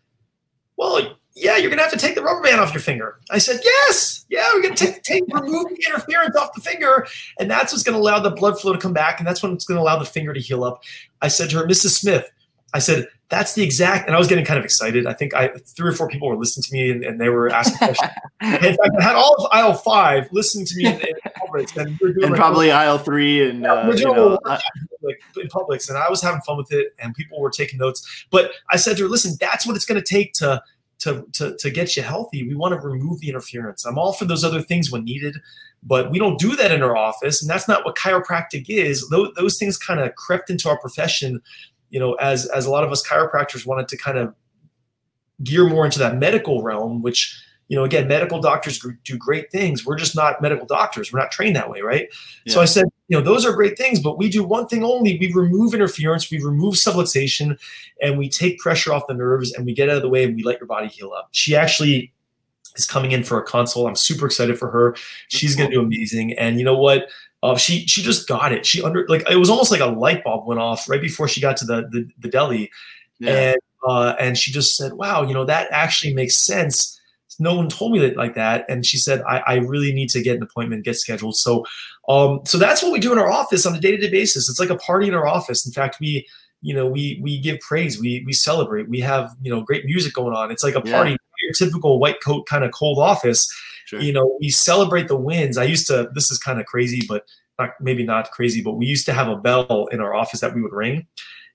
[0.77, 3.61] "Well, yeah, you're gonna have to take the rubber band off your finger." I said,
[3.65, 7.07] "Yes, yeah, we're gonna take, take remove the interference off the finger,
[7.39, 9.81] and that's what's gonna allow the blood flow to come back, and that's what's gonna
[9.81, 10.83] allow the finger to heal up."
[11.23, 11.91] I said to her, "Mrs.
[11.91, 12.29] Smith,"
[12.75, 15.07] I said, that's the exact and i was getting kind of excited.
[15.07, 17.49] I think i three or four people were listening to me and, and they were
[17.49, 18.11] asking questions.
[18.43, 21.99] In fact i had all of aisle five listening to me in, in Publix, and,
[22.01, 24.39] we and like, probably aisle three and yeah, uh, you know,
[25.03, 28.27] like in Publix and i was having fun with it and people were taking notes.
[28.31, 30.63] But i said to her listen that's what it's going to take to
[31.01, 32.47] to, to, to get you healthy.
[32.47, 33.87] We want to remove the interference.
[33.87, 35.35] I'm all for those other things when needed
[35.83, 39.09] but we don't do that in our office and that's not what chiropractic is.
[39.09, 41.41] Those, those things kind of crept into our profession
[41.91, 44.35] you know, as as a lot of us chiropractors wanted to kind of
[45.43, 49.87] gear more into that medical realm, which you know, again, medical doctors do great things.
[49.87, 51.13] We're just not medical doctors.
[51.13, 52.09] We're not trained that way, right?
[52.45, 52.55] Yeah.
[52.55, 55.17] So I said, you know, those are great things, but we do one thing only:
[55.19, 57.57] we remove interference, we remove subluxation,
[58.03, 60.35] and we take pressure off the nerves, and we get out of the way, and
[60.35, 61.29] we let your body heal up.
[61.31, 62.13] She actually
[62.75, 63.87] is coming in for a consult.
[63.89, 64.97] I'm super excited for her.
[65.29, 66.33] She's going to do amazing.
[66.39, 67.09] And you know what?
[67.43, 68.67] Uh, she she just got it.
[68.67, 71.41] She under like it was almost like a light bulb went off right before she
[71.41, 72.71] got to the the, the deli,
[73.19, 73.31] yeah.
[73.31, 73.57] and
[73.89, 76.99] uh, and she just said, "Wow, you know that actually makes sense."
[77.39, 80.23] No one told me that like that, and she said, "I, I really need to
[80.23, 81.65] get an appointment, get scheduled." So,
[82.09, 84.51] um, so that's what we do in our office on a day to day basis.
[84.51, 85.65] It's like a party in our office.
[85.65, 86.27] In fact, we
[86.61, 90.13] you know we we give praise, we we celebrate, we have you know great music
[90.13, 90.51] going on.
[90.51, 91.13] It's like a party.
[91.13, 91.17] Yeah.
[91.43, 93.51] Your typical white coat kind of cold office
[93.91, 94.01] Sure.
[94.01, 95.59] You know, we celebrate the wins.
[95.59, 96.11] I used to.
[96.15, 97.25] This is kind of crazy, but
[97.59, 98.63] not, maybe not crazy.
[98.63, 101.09] But we used to have a bell in our office that we would ring,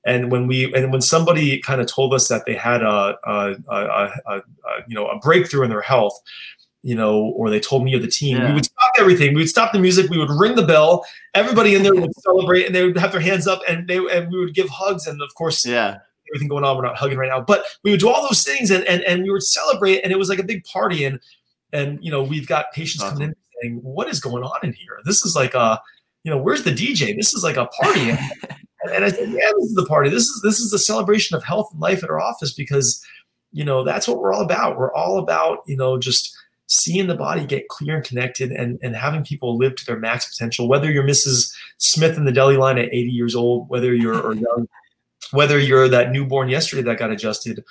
[0.06, 3.56] and when we and when somebody kind of told us that they had a, a,
[3.70, 4.42] a, a,
[4.86, 6.22] you know a breakthrough in their health,
[6.84, 8.50] you know, or they told me or the team, yeah.
[8.50, 9.34] we would stop everything.
[9.34, 10.10] We would stop the music.
[10.10, 11.06] We would ring the bell.
[11.36, 14.30] Everybody in there would celebrate, and they would have their hands up, and they and
[14.30, 15.08] we would give hugs.
[15.08, 16.76] And of course, yeah, everything going on.
[16.76, 19.24] We're not hugging right now, but we would do all those things, and and and
[19.24, 21.06] we would celebrate, and it was like a big party.
[21.06, 21.22] And
[21.76, 23.17] and you know we've got patients awesome.
[23.17, 24.99] coming in saying what is going on in here?
[25.03, 25.80] This is like a
[26.23, 28.09] you know where's the dj this is like a party.
[28.09, 28.19] And,
[28.93, 30.09] and i said yeah this is the party.
[30.09, 33.03] This is this is the celebration of health and life at our office because
[33.51, 34.78] you know that's what we're all about.
[34.78, 36.36] We're all about you know just
[36.67, 40.28] seeing the body get clear and connected and, and having people live to their max
[40.28, 44.19] potential whether you're mrs smith in the deli line at 80 years old whether you're
[44.19, 44.67] or young
[45.32, 47.63] whether you're that newborn yesterday that got adjusted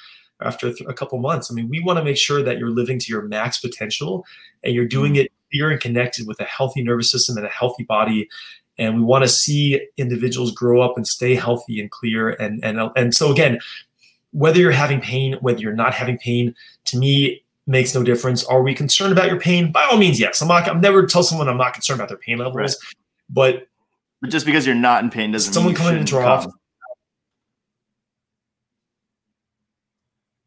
[0.45, 1.51] after a couple months.
[1.51, 4.24] I mean, we want to make sure that you're living to your max potential
[4.62, 5.22] and you're doing mm-hmm.
[5.22, 8.28] it clear and connected with a healthy nervous system and a healthy body.
[8.78, 12.30] And we want to see individuals grow up and stay healthy and clear.
[12.30, 13.61] And and and so again,
[14.32, 16.55] whether you're having pain, whether you're not having pain,
[16.86, 18.45] to me makes no difference.
[18.45, 19.72] Are we concerned about your pain?
[19.72, 20.42] By all means, yes.
[20.42, 20.68] I'm not.
[20.68, 22.74] I'm never tell someone I'm not concerned about their pain levels, right.
[23.30, 23.68] but
[24.20, 26.53] but just because you're not in pain doesn't someone coming into our office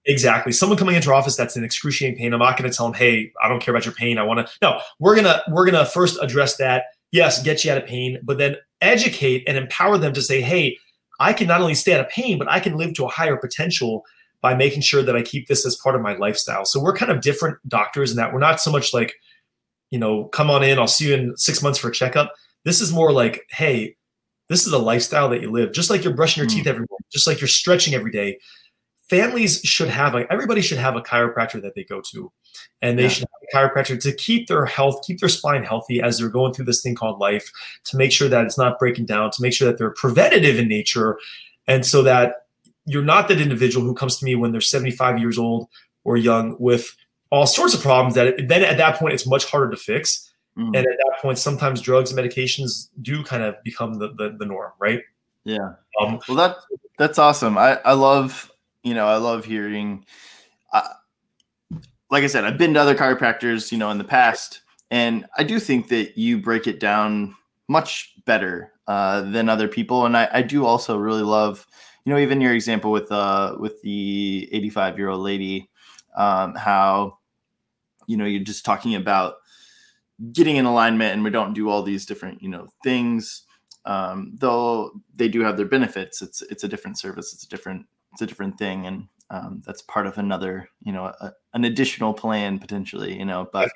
[0.09, 0.53] Exactly.
[0.53, 2.33] Someone coming into our office that's in excruciating pain.
[2.33, 4.17] I'm not going to tell them, "Hey, I don't care about your pain.
[4.17, 6.85] I want to." No, we're gonna we're gonna first address that.
[7.11, 10.77] Yes, get you out of pain, but then educate and empower them to say, "Hey,
[11.19, 13.35] I can not only stay out of pain, but I can live to a higher
[13.37, 14.03] potential
[14.41, 17.11] by making sure that I keep this as part of my lifestyle." So we're kind
[17.11, 19.13] of different doctors in that we're not so much like,
[19.91, 20.79] you know, come on in.
[20.79, 22.33] I'll see you in six months for a checkup
[22.65, 23.95] This is more like, hey,
[24.49, 26.53] this is a lifestyle that you live, just like you're brushing your Mm.
[26.55, 28.37] teeth every morning, just like you're stretching every day.
[29.09, 32.31] Families should have like everybody should have a chiropractor that they go to,
[32.81, 33.09] and they Yeah.
[33.09, 36.53] should have a chiropractor to keep their health, keep their spine healthy as they're going
[36.53, 37.49] through this thing called life,
[37.85, 40.67] to make sure that it's not breaking down, to make sure that they're preventative in
[40.67, 41.17] nature,
[41.67, 42.47] and so that
[42.85, 45.67] you're not that individual who comes to me when they're 75 years old
[46.03, 46.95] or young with
[47.29, 50.23] all sorts of problems that it, then at that point it's much harder to fix
[50.57, 50.67] Mm.
[50.69, 54.45] and at that point sometimes drugs and medications do kind of become the, the, the
[54.45, 55.01] norm right
[55.43, 55.73] yeah.
[56.01, 56.55] um, Well, that
[56.97, 57.59] that's awesome.
[57.59, 58.51] I I love
[58.83, 60.05] you know I love hearing.
[60.71, 60.87] Uh,
[62.09, 64.61] like I said, I've been to other chiropractors, you know, in the past,
[64.91, 67.35] and I do think that you break it down
[67.67, 70.05] much better uh, than other people.
[70.05, 71.67] And I, I do also really love,
[72.05, 75.69] you know, even your example with uh with the 85 year old lady,
[76.15, 77.17] um, how
[78.07, 79.35] you know you're just talking about
[80.31, 83.43] getting in alignment, and we don't do all these different you know things
[83.87, 86.21] um, though they do have their benefits.
[86.21, 87.33] It's it's a different service.
[87.33, 87.85] It's a different
[88.17, 92.15] it's a different thing, and um, that's part of another you know a, an additional
[92.15, 93.15] plan potentially.
[93.15, 93.69] You know, but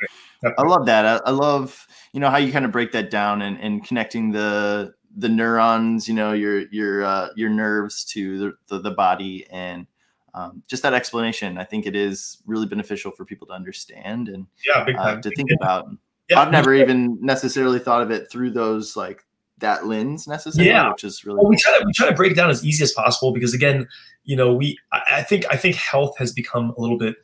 [0.44, 1.06] I love that.
[1.06, 4.32] I, I love you know how you kind of break that down and, and connecting
[4.32, 9.46] the the neurons, you know, your your uh, your nerves to the, the, the body
[9.52, 9.86] and
[10.34, 11.60] um, just that explanation.
[11.60, 15.52] I think it is really beneficial for people to understand and yeah uh, to think
[15.52, 15.88] about.
[16.30, 19.24] Yeah, I've never even necessarily thought of it through those like
[19.62, 20.89] that lens necessarily, Yeah.
[20.92, 22.84] which is really well, we try to we try to break it down as easy
[22.84, 23.88] as possible because again
[24.24, 27.15] you know we I, think i think health has become a little bit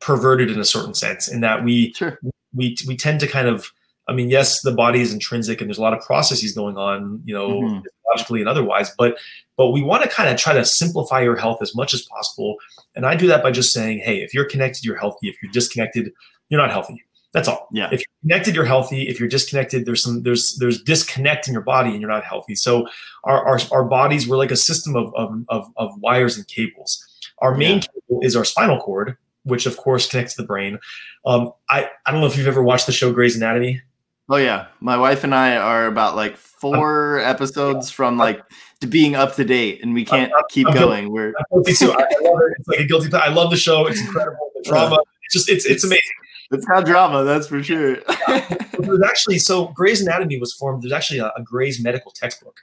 [0.00, 2.18] perverted in a certain sense in that we sure.
[2.54, 3.70] we we tend to kind of
[4.08, 7.20] i mean yes the body is intrinsic and there's a lot of processes going on
[7.24, 7.82] you know Mhm.
[7.82, 9.18] physiologically and otherwise but
[9.56, 12.56] but we want to kind of try to simplify your health as much as possible
[12.94, 15.52] and i do that by just saying hey if you're connected you're healthy if you're
[15.52, 16.12] disconnected
[16.48, 17.88] you're not healthy that's all Yeah.
[17.92, 21.62] if you're connected you're healthy if you're disconnected there's some there's there's disconnect in your
[21.62, 22.88] body and you're not healthy so
[23.24, 27.04] our our, our bodies we're like a system of, of of of wires and cables
[27.40, 27.80] our main Yeah.
[28.08, 30.78] cable is our spinal cord which of course connects to the brain
[31.26, 33.82] um, I, I don't know if you've ever watched the show Grey's Anatomy.
[34.30, 38.42] Oh yeah, my wife and I are about like four episodes from like
[38.80, 41.10] to being up to date, and we can't keep I'm going.
[41.12, 41.90] We're I'm guilty too.
[41.92, 42.54] I I love it.
[42.58, 43.12] It's like a guilty.
[43.14, 43.86] I love the show.
[43.86, 44.50] It's incredible.
[44.54, 44.98] The drama.
[45.24, 46.02] It's just it's it's amazing.
[46.50, 47.96] It's got drama, that's for sure.
[48.78, 50.82] There's actually so Grey's Anatomy was formed.
[50.82, 52.58] There's actually a, a Grey's medical textbook.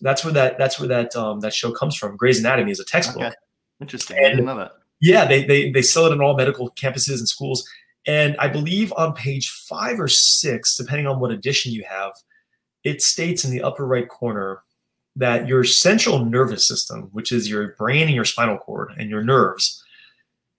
[0.00, 2.16] That's where that that's where that um, that show comes from.
[2.16, 3.22] Grey's Anatomy is a textbook.
[3.22, 3.34] Okay.
[3.80, 4.18] Interesting.
[4.18, 4.72] I didn't know that.
[5.00, 7.68] Yeah, they, they they sell it in all medical campuses and schools.
[8.06, 12.12] And I believe on page five or six, depending on what edition you have,
[12.84, 14.62] it states in the upper right corner
[15.16, 19.22] that your central nervous system, which is your brain and your spinal cord and your
[19.22, 19.82] nerves,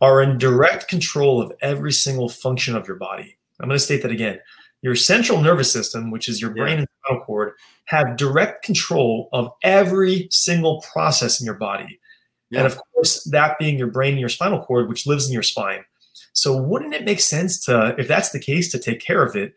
[0.01, 3.37] are in direct control of every single function of your body.
[3.59, 4.39] I'm going to state that again.
[4.83, 6.79] Your central nervous system, which is your brain Yeah.
[6.79, 7.53] and spinal cord,
[7.85, 11.99] have direct control of every single process in your body.
[12.51, 12.59] Yeah.
[12.59, 15.43] And of course, that being your brain and your spinal cord, which lives in your
[15.43, 15.83] spine.
[16.33, 19.53] So, wouldn't it make sense to, if that's the case, to take care of it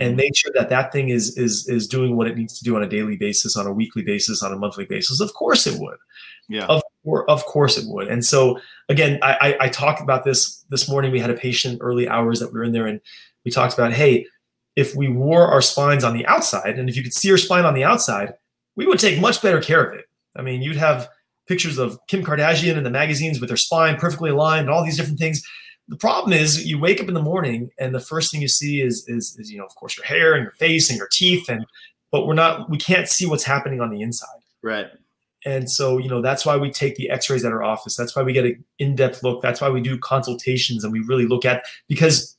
[0.00, 0.16] and Mhm.
[0.16, 2.82] make sure that that thing is is is doing what it needs to do on
[2.82, 5.20] a daily basis, on a weekly basis, on a monthly basis?
[5.20, 5.96] Of course, it would.
[6.48, 6.66] yeah.
[6.66, 8.08] Of course, of course, it would.
[8.08, 11.10] And so, again, I, I I talked about this this morning.
[11.12, 13.00] We had a patient early hours that we were in there, and
[13.44, 14.26] we talked about, hey,
[14.76, 17.64] if we wore our spines on the outside, and if you could see your spine
[17.64, 18.34] on the outside,
[18.76, 20.04] we would take much better care of it.
[20.36, 21.08] I mean, you'd have
[21.48, 24.96] pictures of Kim Kardashian in the magazines with her spine perfectly aligned and all these
[24.96, 25.42] different things.
[25.90, 28.80] The problem is you wake up in the morning and the first thing you see
[28.80, 31.48] is, is, is you know, of course, your hair and your face and your teeth.
[31.48, 31.66] And,
[32.10, 34.40] but we're not, we can't see what's happening on the inside.
[34.62, 34.86] right.
[35.46, 37.96] And so, you know, that's why we take the x-rays at our office.
[37.96, 39.40] That's why we get an in-depth look.
[39.42, 42.36] That's why we do consultations and we really look at, because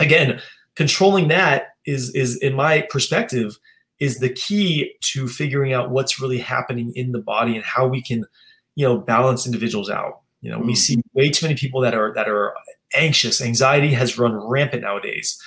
[0.00, 0.40] again,
[0.74, 3.58] controlling that is, is in my perspective,
[4.00, 8.00] is the key to figuring out what's really happening in the body and how we
[8.00, 8.24] can,
[8.76, 10.20] you know, balance individuals out.
[10.40, 10.76] You know, we Mm.
[10.76, 12.54] see way too many people that are that are
[12.94, 13.40] anxious.
[13.40, 15.40] Anxiety has run rampant nowadays.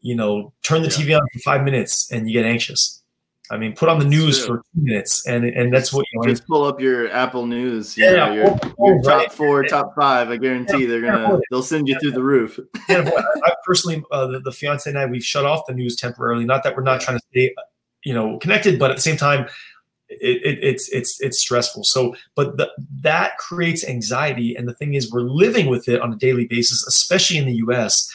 [0.00, 0.94] You know, turn the Yeah.
[0.96, 3.02] TV on for five minutes and you get anxious.
[3.50, 6.26] I mean, put on the news for two minutes, and and that's what you know.
[6.26, 7.98] Just pull up your Apple News.
[7.98, 9.32] You Yeah, know, your, oh, your oh, top right.
[9.32, 10.30] four, top five.
[10.30, 12.58] I guarantee they're gonna they'll send you through the roof.
[12.88, 15.96] Yeah, I, I personally, uh, the, the fiance and I, we've shut off the news
[15.96, 16.46] temporarily.
[16.46, 17.54] Not that we're not trying to stay,
[18.04, 19.46] you know, connected, but at the same time,
[20.20, 21.84] it, it, it's it's it's stressful.
[21.84, 26.12] So, but the, that creates anxiety, and the thing is, we're living with it on
[26.12, 28.12] a daily basis, especially in the U.S.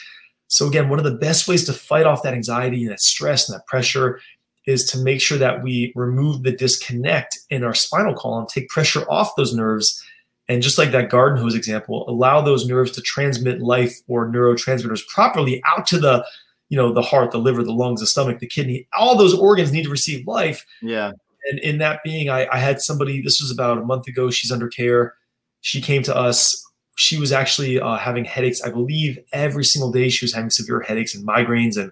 [0.47, 3.49] So again, one of the best ways to fight off that anxiety and that stress
[3.49, 4.19] and that pressure
[4.65, 9.09] is to make sure that we remove the disconnect in our spinal column, take pressure
[9.09, 10.03] off those nerves,
[10.49, 15.07] and just like that garden hose example, allow those nerves to transmit life or neurotransmitters
[15.07, 16.25] properly out to the,
[16.69, 19.71] you know, the heart, the liver, the lungs, the stomach, the kidney, all those organs
[19.71, 20.65] need to receive life.
[20.81, 21.11] Yeah.
[21.49, 24.51] And in that being, I, I had somebody, this was about a month ago, she's
[24.51, 25.15] under care.
[25.61, 26.63] She came to us.
[26.95, 28.61] She was actually uh, having headaches.
[28.63, 31.91] I believe every single day she was having severe headaches and migraines and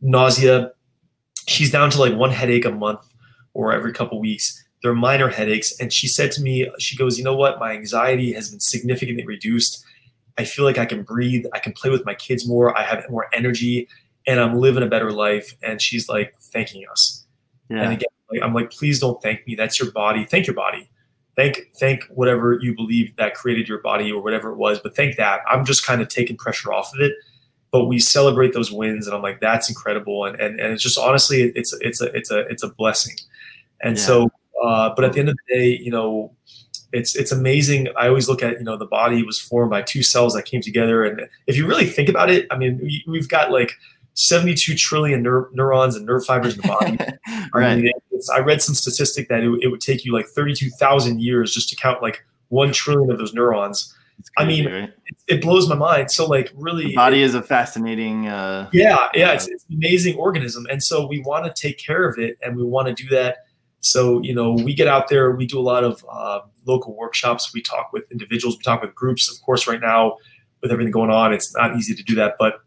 [0.00, 0.72] nausea.
[1.46, 3.00] She's down to like one headache a month
[3.54, 4.62] or every couple weeks.
[4.82, 5.78] They're minor headaches.
[5.80, 7.58] And she said to me, she goes, You know what?
[7.58, 9.84] My anxiety has been significantly reduced.
[10.38, 11.44] I feel like I can breathe.
[11.52, 12.76] I can play with my kids more.
[12.76, 13.88] I have more energy
[14.26, 15.54] and I'm living a better life.
[15.62, 17.24] And she's like thanking us.
[17.68, 17.82] Yeah.
[17.82, 19.54] And again, like, I'm like, please don't thank me.
[19.54, 20.24] That's your body.
[20.24, 20.88] Thank your body.
[21.34, 24.80] Thank thank whatever you believe that created your body or whatever it was.
[24.80, 25.40] But thank that.
[25.48, 27.12] I'm just kind of taking pressure off of it.
[27.70, 30.26] But we celebrate those wins, and I'm like, that's incredible.
[30.26, 33.16] And and, and it's just honestly, it's it's a it's a it's a blessing.
[33.80, 34.02] And yeah.
[34.04, 34.30] so,
[34.62, 36.34] uh, but at the end of the day, you know,
[36.92, 37.88] it's it's amazing.
[37.96, 40.60] I always look at you know the body was formed by two cells that came
[40.60, 43.72] together, and if you really think about it, I mean, we, we've got like
[44.14, 46.98] 72 trillion neur- neurons and nerve fibers in the body.
[47.54, 47.72] right.
[47.72, 47.92] I, mean,
[48.34, 51.76] I, read some statistic that it, it, would take you like 32,000 years just to
[51.76, 53.94] count like 1 trillion of those neurons.
[54.36, 54.92] Crazy, I mean, right?
[55.06, 56.10] it, it, blows my mind.
[56.10, 59.76] So like really the body is a fascinating uh, Yeah, yeah, uh, it's, it's, an
[59.76, 62.94] amazing organism and so we want to take care of it and we want to
[62.94, 63.38] do that.
[63.80, 67.52] So, you know, we get out there, we do a lot of uh, local workshops,
[67.52, 69.28] we talk with individuals, we talk with groups.
[69.28, 70.18] Of course, right now
[70.60, 72.60] with everything going on, it's not easy to do that, but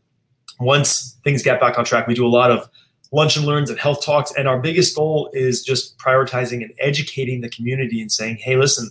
[0.60, 2.70] once things get back on track, we do a lot of
[3.12, 4.34] lunch and learns and health talks.
[4.36, 8.90] And our biggest goal is just prioritizing and educating the community and saying, hey, listen,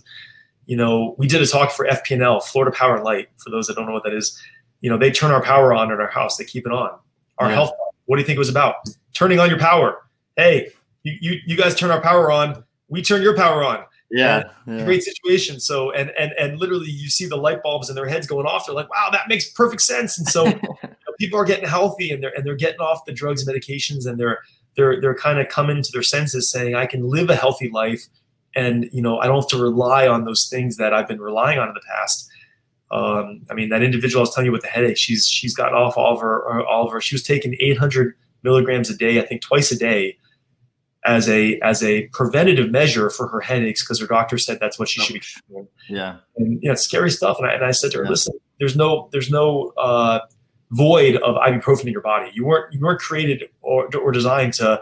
[0.65, 3.29] you know, we did a talk for FP&L, Florida Power and Light.
[3.37, 4.39] For those that don't know what that is,
[4.81, 6.91] you know, they turn our power on at our house, they keep it on.
[7.37, 7.55] Our yeah.
[7.55, 7.71] health,
[8.05, 8.75] what do you think it was about?
[9.13, 10.01] Turning on your power.
[10.35, 10.71] Hey,
[11.03, 13.83] you, you, you guys turn our power on, we turn your power on.
[14.11, 15.59] Yeah, yeah, great situation.
[15.59, 18.67] So and and and literally, you see the light bulbs in their heads going off.
[18.67, 20.45] They're like, "Wow, that makes perfect sense." And so,
[21.19, 24.19] people are getting healthy and they're and they're getting off the drugs and medications, and
[24.19, 24.39] they're
[24.75, 28.05] they're they're kind of coming to their senses, saying, "I can live a healthy life,"
[28.55, 31.59] and you know, I don't have to rely on those things that I've been relying
[31.59, 32.29] on in the past.
[32.91, 35.73] Um, I mean, that individual I was telling you with the headache, she's she's got
[35.73, 37.01] off all of her all of her.
[37.01, 38.13] She was taking 800
[38.43, 40.17] milligrams a day, I think twice a day
[41.05, 44.89] as a as a preventative measure for her headaches because her doctor said that's what
[44.89, 45.67] she should be doing.
[45.87, 47.37] Yeah, and you know, scary stuff.
[47.39, 48.09] And I, and I said to her, yeah.
[48.09, 50.19] listen, there's no there's no uh,
[50.75, 52.31] void of ibuprofen in your body.
[52.33, 54.81] You weren't you weren't created or or designed to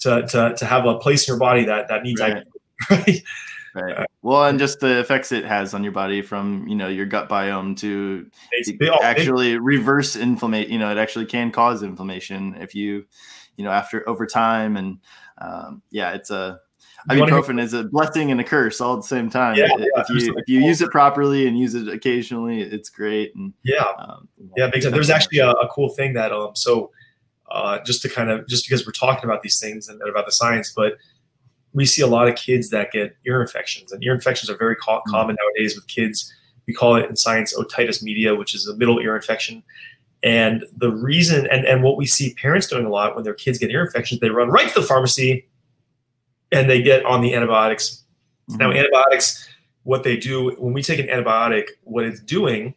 [0.00, 2.44] to to, to have a place in your body that that needs right.
[2.88, 3.22] ibuprofen.
[3.74, 3.96] Right.
[3.96, 4.06] right.
[4.20, 7.30] Well, and just the effects it has on your body from you know your gut
[7.30, 8.30] biome to
[9.02, 10.70] actually reverse inflammation.
[10.70, 13.06] You know, it actually can cause inflammation if you,
[13.56, 14.98] you know, after over time and
[15.38, 16.60] um, yeah, it's a
[17.10, 19.56] ibuprofen is a blessing and a curse all at the same time.
[19.56, 23.34] Yeah, yeah if you if you use it properly and use it occasionally, it's great.
[23.34, 24.86] And yeah, um, yeah, sense.
[24.86, 26.90] There's actually a, a, cool thing that um so
[27.50, 30.32] uh, just to kind of just because we're talking about these things and about the
[30.32, 30.94] science, but
[31.74, 34.76] we see a lot of kids that get ear infections, and ear infections are very
[34.76, 35.10] co- mm-hmm.
[35.10, 36.32] common nowadays with kids.
[36.66, 39.62] We call it in science otitis media, which is a middle ear infection.
[40.22, 43.58] And the reason, and, and what we see parents doing a lot when their kids
[43.58, 45.48] get ear infections, they run right to the pharmacy
[46.52, 48.04] and they get on the antibiotics.
[48.50, 48.58] Mm-hmm.
[48.58, 49.48] Now, antibiotics,
[49.84, 52.74] what they do when we take an antibiotic, what it's doing,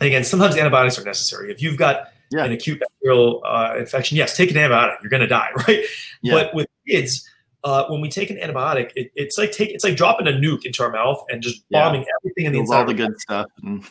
[0.00, 1.50] again, sometimes antibiotics are necessary.
[1.52, 2.44] If you've got yeah.
[2.44, 5.84] an acute bacterial uh, infection, yes, take an antibiotic, you're going to die, right?
[6.22, 6.34] Yeah.
[6.34, 7.28] But with kids,
[7.62, 10.64] uh, when we take an antibiotic, it, it's like take it's like dropping a nuke
[10.64, 12.06] into our mouth and just bombing yeah.
[12.20, 12.78] everything in the inside.
[12.78, 13.46] All the good stuff.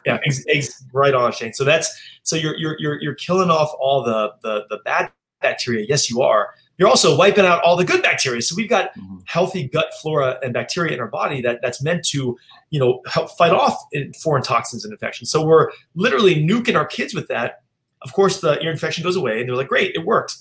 [0.06, 1.54] yeah, ex, ex, right on, Shane.
[1.54, 5.86] So that's so you're you're you're you're killing off all the the the bad bacteria.
[5.88, 6.56] Yes, you are.
[6.80, 8.42] You're also wiping out all the good bacteria.
[8.42, 9.18] So we've got mm-hmm.
[9.26, 12.38] healthy gut flora and bacteria in our body that that's meant to
[12.72, 13.78] you know help fight off
[14.24, 15.30] foreign toxins and infections.
[15.30, 17.62] So we're literally nuking our kids with that.
[18.02, 20.38] Of course, the ear infection goes away, and they're like, "Great, it worked,"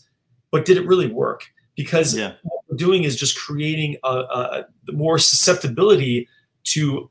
[0.50, 1.44] but did it really work?
[1.76, 6.28] Because yeah what we're doing is just creating a, a, more susceptibility
[6.64, 7.10] to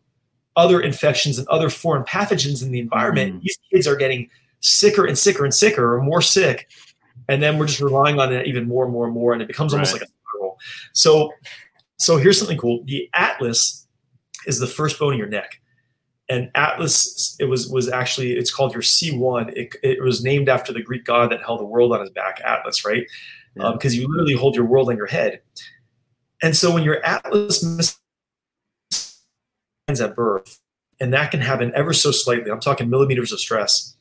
[0.56, 3.36] other infections and other foreign pathogens in the environment.
[3.36, 3.42] Mm.
[3.42, 6.68] These kids are getting sicker and sicker and sicker, or more sick,
[7.28, 9.48] and then we're just relying on it even more and more and more, and it
[9.48, 10.02] becomes almost right.
[10.02, 10.58] like a spiral.
[10.94, 11.32] So,
[11.98, 13.88] so here's something cool: the atlas
[14.46, 15.60] is the first bone in your neck,
[16.30, 19.54] and atlas it was was actually it's called your C1.
[19.56, 22.42] It, it was named after the Greek god that held the world on his back,
[22.44, 23.06] Atlas, right?
[23.58, 23.68] yeah.
[23.68, 25.42] uh, because you literally hold your world on your head.
[26.42, 27.98] And so when your atlas misses
[29.90, 30.60] at birth,
[31.00, 33.96] and that can happen ever so slightly, I'm talking millimeters of stress.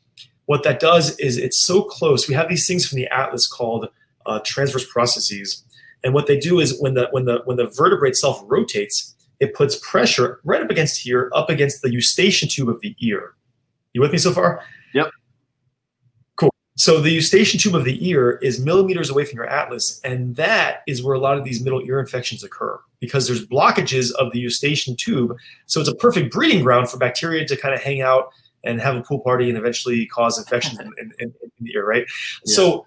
[0.47, 2.28] What that does is it's so close.
[2.28, 3.88] We have these things from the atlas called
[4.24, 5.64] uh, transverse processes,
[6.03, 9.55] and what they do is when the when the when the vertebrae itself rotates, it
[9.55, 13.34] puts pressure right up against here, up against the eustachian tube of the ear.
[13.92, 14.62] You with me so far?
[14.94, 15.11] Yep.
[16.36, 16.51] Cool.
[16.76, 20.82] So the eustachian tube of the ear is millimeters away from your atlas, and that
[20.86, 24.38] is where a lot of these middle ear infections occur because there's blockages of the
[24.38, 25.36] eustachian tube.
[25.66, 28.30] So it's a perfect breeding ground for bacteria to kind of hang out
[28.67, 32.07] and have a pool party and eventually cause infections in, in, in the ear, right?
[32.45, 32.55] Yeah.
[32.55, 32.87] So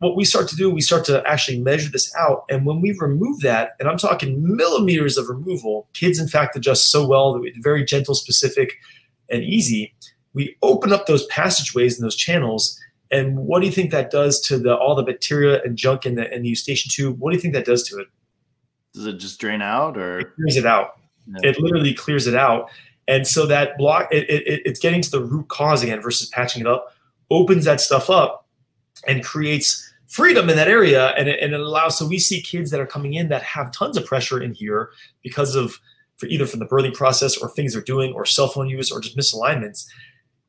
[0.00, 2.44] what we start to do, we start to actually measure this out.
[2.50, 6.90] And when we remove that, and I'm talking millimeters of removal, kids in fact adjust
[6.90, 8.74] so well that it's very gentle, specific,
[9.30, 9.94] and easy.
[10.34, 12.78] We open up those passageways and those channels
[13.10, 16.16] and what do you think that does to the all the bacteria and junk in
[16.16, 17.20] the in the eustachian tube?
[17.20, 18.08] What do you think that does to it?
[18.94, 20.98] Does it just drain out, or it clears it out?
[21.26, 21.50] Yeah.
[21.50, 22.70] It literally clears it out,
[23.08, 26.62] and so that block it, it, it's getting to the root cause again versus patching
[26.62, 26.92] it up.
[27.30, 28.46] Opens that stuff up
[29.06, 31.98] and creates freedom in that area, and it, and it allows.
[31.98, 34.90] So we see kids that are coming in that have tons of pressure in here
[35.22, 35.80] because of
[36.16, 39.00] for either from the birthing process or things they're doing or cell phone use or
[39.00, 39.86] just misalignments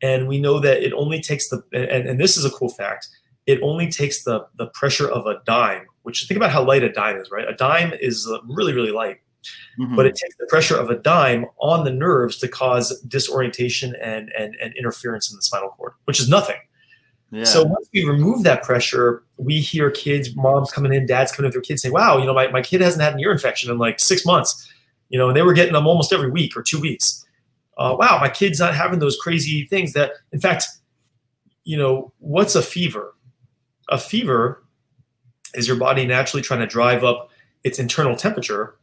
[0.02, 3.08] and we know that it only takes the and, and this is a cool fact
[3.46, 6.92] it only takes the the pressure of a dime which think about how light a
[6.92, 9.18] dime is right a dime is uh, really really light
[9.80, 9.96] mm-hmm.
[9.96, 14.32] but it takes the pressure of a dime on the nerves to cause disorientation and
[14.38, 16.58] and, and interference in the spinal cord which is nothing
[17.30, 17.44] yeah.
[17.44, 21.50] So once we remove that pressure, we hear kids, moms coming in, dads coming in
[21.50, 23.70] with their kids saying, wow, you know, my, my kid hasn't had an ear infection
[23.70, 24.72] in like six months.
[25.10, 27.28] You know, and they were getting them almost every week or two weeks
[27.78, 30.66] uh, wow, my kid's not having those crazy things that, in fact,
[31.64, 33.14] you know, what's a fever?
[33.90, 34.64] A fever
[35.54, 37.30] is your body naturally trying to drive up
[37.64, 38.78] its internal temperature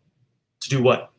[0.65, 1.13] to do what?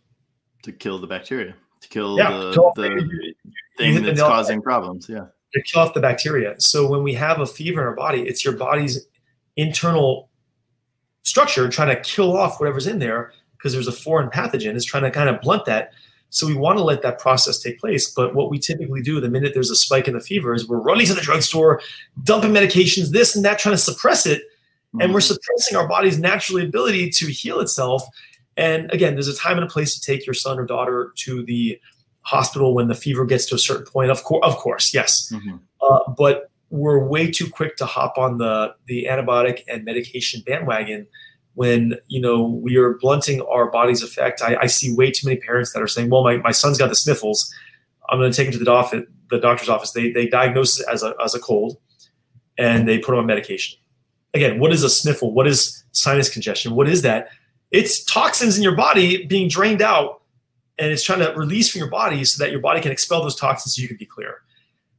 [0.63, 3.33] To kill the bacteria, to kill yeah, the, the
[3.77, 5.07] thing that's causing problems.
[5.09, 5.27] Yeah.
[5.53, 6.55] To kill off the bacteria.
[6.59, 9.05] So when we have a fever in our body, it's your body's
[9.55, 10.29] internal
[11.23, 15.03] structure trying to kill off whatever's in there because there's a foreign pathogen is trying
[15.03, 15.93] to kind of blunt that
[16.35, 18.11] so we want to let that process take place.
[18.11, 20.81] But what we typically do the minute there's a spike in the fever is we're
[20.81, 21.81] running to the drugstore,
[22.23, 24.41] dumping medications, this and that, trying to suppress it.
[24.41, 25.01] Mm-hmm.
[25.01, 25.33] And we're mm-hmm.
[25.33, 28.03] suppressing our body's natural ability to heal itself.
[28.57, 31.43] And again, there's a time and a place to take your son or daughter to
[31.43, 31.79] the
[32.21, 34.11] hospital when the fever gets to a certain point.
[34.11, 35.31] Of course, of course, yes.
[35.31, 35.57] Mm-hmm.
[35.81, 41.07] Uh, but we're way too quick to hop on the the antibiotic and medication bandwagon
[41.53, 44.41] when you know we are blunting our body's effect.
[44.41, 46.89] I, I, see way too many parents that are saying, "Well, my, my son's got
[46.89, 47.53] the sniffles.
[48.09, 48.93] I'm going to take him to the, doc-
[49.29, 51.77] the doctor's office." They they diagnose it as a as a cold,
[52.57, 53.79] and they put him on medication.
[54.33, 55.33] Again, what is a sniffle?
[55.33, 56.75] What is sinus congestion?
[56.75, 57.29] What is that?
[57.75, 60.21] It's toxins in your body being drained out,
[60.79, 63.35] and it's trying to release from your body so that your body can expel those
[63.35, 64.43] toxins so you can be clear.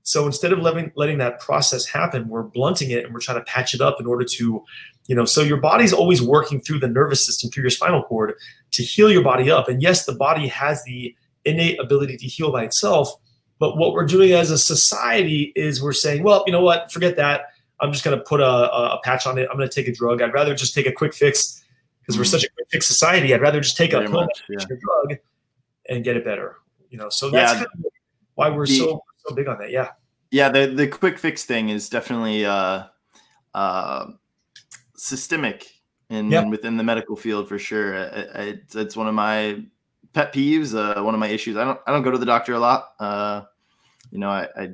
[0.02, 3.44] So instead of letting letting that process happen, we're blunting it and we're trying to
[3.44, 4.62] patch it up in order to
[5.06, 8.34] you know so your body's always working through the nervous system through your spinal cord
[8.72, 9.70] to heal your body up.
[9.70, 11.16] And yes the body has the
[11.46, 13.14] innate ability to heal by itself
[13.58, 16.92] but what we're doing as a society is we're saying well you know what?
[16.92, 17.46] Forget that.
[17.80, 19.48] I'm just going to put a, a, patch on it.
[19.50, 20.22] I'm going to take a drug.
[20.22, 21.62] I'd rather just take a quick fix
[22.06, 24.64] because mm we're such a quick fix society i'd rather just take a, much, yeah.
[24.64, 25.18] drug
[25.88, 26.56] and get it better
[26.90, 27.58] you know so that's yeah.
[27.58, 27.92] kind of
[28.36, 29.90] why we're the, so so big on that yeah
[30.30, 32.84] yeah the, the quick fix thing is definitely uh
[33.54, 34.06] uh
[34.96, 35.76] systemic
[36.10, 36.48] in yep.
[36.48, 37.96] within the medical field for sure.
[37.96, 39.62] I, I, it's one of my
[40.12, 40.74] pet peeves.
[40.74, 41.56] Uh, one of my issues.
[41.56, 42.90] I don't I don't go to the doctor a lot.
[42.98, 43.42] Uh,
[44.10, 44.70] you know, I, I,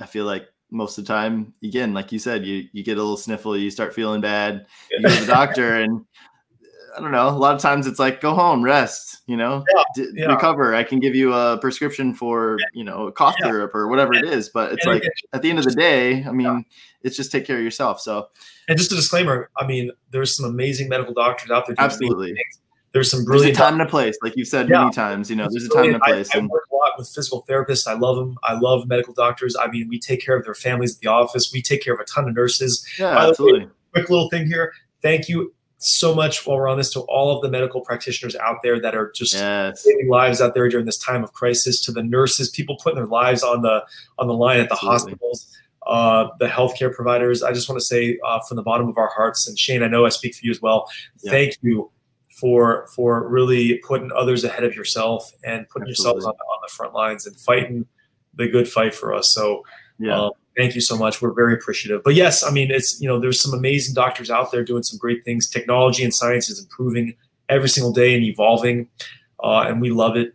[0.00, 3.02] I feel like most of the time, again, like you said, you you get a
[3.02, 6.04] little sniffle, you start feeling bad, you go to the doctor, and
[6.96, 7.28] I don't know.
[7.28, 9.18] A lot of times it's like go home, rest.
[9.26, 10.26] You know, yeah, D- yeah.
[10.26, 10.74] recover.
[10.74, 13.46] I can give you a prescription for you know cough yeah.
[13.46, 14.48] syrup or whatever it is.
[14.48, 16.64] But it's and like at the end of the day, I mean,
[17.02, 18.00] it's just take care of yourself.
[18.00, 18.28] So,
[18.68, 19.50] and just a disclaimer.
[19.56, 21.76] I mean, there's some amazing medical doctors out there.
[21.78, 22.34] Absolutely.
[22.92, 25.30] There's some brilliant there's a time and a place, like you said many times.
[25.30, 26.28] You know, there's a time and a place.
[26.34, 27.86] I, I work a lot with physical therapists.
[27.86, 28.36] I love them.
[28.42, 29.54] I love medical doctors.
[29.54, 31.52] I mean, we take care of their families at the office.
[31.52, 32.84] We take care of a ton of nurses.
[32.98, 33.66] Yeah, By absolutely.
[33.66, 34.72] Way, quick little thing here.
[35.02, 38.58] Thank you so much while we're on this to all of the medical practitioners out
[38.62, 39.82] there that are just yes.
[39.82, 43.06] saving lives out there during this time of crisis to the nurses people putting their
[43.06, 43.82] lives on the
[44.18, 45.12] on the line at the Absolutely.
[45.12, 48.98] hospitals uh, the healthcare providers i just want to say uh, from the bottom of
[48.98, 50.86] our hearts and shane i know i speak for you as well
[51.22, 51.30] yeah.
[51.30, 51.90] thank you
[52.28, 56.20] for for really putting others ahead of yourself and putting Absolutely.
[56.20, 57.86] yourselves on, on, the front lines and fighting
[58.34, 59.64] the good fight for us so
[59.98, 60.18] yeah.
[60.18, 61.22] Um, Thank you so much.
[61.22, 62.02] We're very appreciative.
[62.02, 64.98] But yes, I mean, it's, you know, there's some amazing doctors out there doing some
[64.98, 65.48] great things.
[65.48, 67.14] Technology and science is improving
[67.48, 68.88] every single day and evolving,
[69.42, 70.34] uh, and we love it.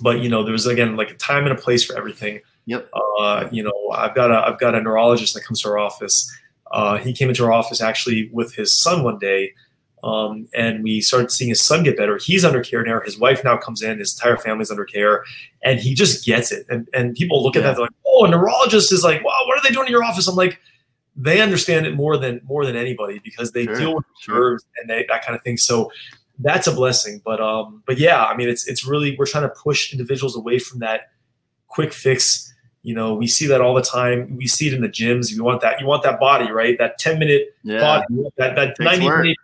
[0.00, 2.40] But, you know, there's, again, like a time and a place for everything.
[2.66, 2.90] Yep.
[2.92, 6.30] Uh, you know, I've got a, I've got a neurologist that comes to our office.
[6.70, 9.54] Uh, he came into our office actually with his son one day
[10.02, 12.18] um, and we started seeing his son get better.
[12.18, 13.00] He's under care now.
[13.00, 13.98] His wife now comes in.
[13.98, 15.24] His entire family's under care,
[15.62, 16.66] and he just gets it.
[16.68, 17.68] And and people look at yeah.
[17.68, 20.04] that they're like, "Oh, a neurologist is like, wow, what are they doing in your
[20.04, 20.58] office?" I'm like,
[21.16, 24.34] they understand it more than more than anybody because they Sure, deal with sure.
[24.34, 25.56] nerves and they, that kind of thing.
[25.56, 25.90] So
[26.40, 27.20] that's a blessing.
[27.24, 30.58] But um, but yeah, I mean, it's it's really we're trying to push individuals away
[30.58, 31.10] from that
[31.68, 32.52] quick fix.
[32.82, 34.36] You know, we see that all the time.
[34.36, 35.32] We see it in the gyms.
[35.32, 35.80] You want that.
[35.80, 36.78] You want that body, right?
[36.78, 37.80] That ten minute Yeah.
[37.80, 38.04] body.
[38.36, 39.08] That that ninety.
[39.08, 39.36] minute-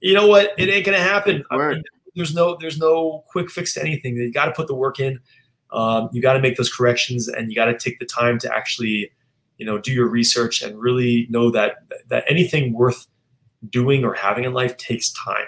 [0.00, 0.52] You know what?
[0.58, 1.44] It ain't gonna happen.
[1.50, 1.82] I mean,
[2.16, 4.16] there's no there's no quick fix to anything.
[4.16, 5.20] You got to put the work in.
[5.72, 8.54] Um, you got to make those corrections, and you got to take the time to
[8.54, 9.12] actually,
[9.58, 11.76] you know, do your research and really know that
[12.08, 13.06] that anything worth
[13.68, 15.46] doing or having in life takes time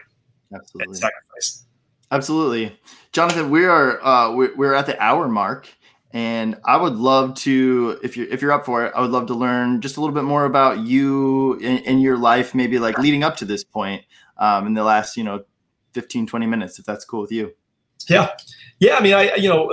[0.50, 0.94] and Absolutely.
[0.94, 1.64] sacrifice.
[2.10, 2.78] Absolutely,
[3.12, 3.50] Jonathan.
[3.50, 5.68] We are uh, we're, we're at the hour mark,
[6.12, 9.26] and I would love to, if you're if you're up for it, I would love
[9.28, 12.98] to learn just a little bit more about you in, in your life, maybe like
[12.98, 14.04] leading up to this point,
[14.36, 15.44] um, in the last you know
[15.94, 17.54] 15, 20 minutes, if that's cool with you.
[18.08, 18.30] Yeah,
[18.78, 18.96] yeah.
[18.96, 19.70] I mean, I you know,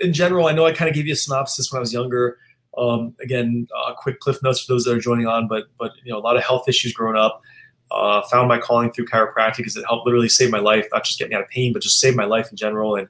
[0.00, 2.38] in general, I know I kind of gave you a synopsis when I was younger.
[2.78, 6.12] Um, again, uh, quick cliff notes for those that are joining on, but but you
[6.12, 7.42] know, a lot of health issues growing up.
[7.88, 11.20] Uh, found my calling through chiropractic because it helped literally save my life, not just
[11.20, 12.96] get me out of pain, but just save my life in general.
[12.96, 13.06] And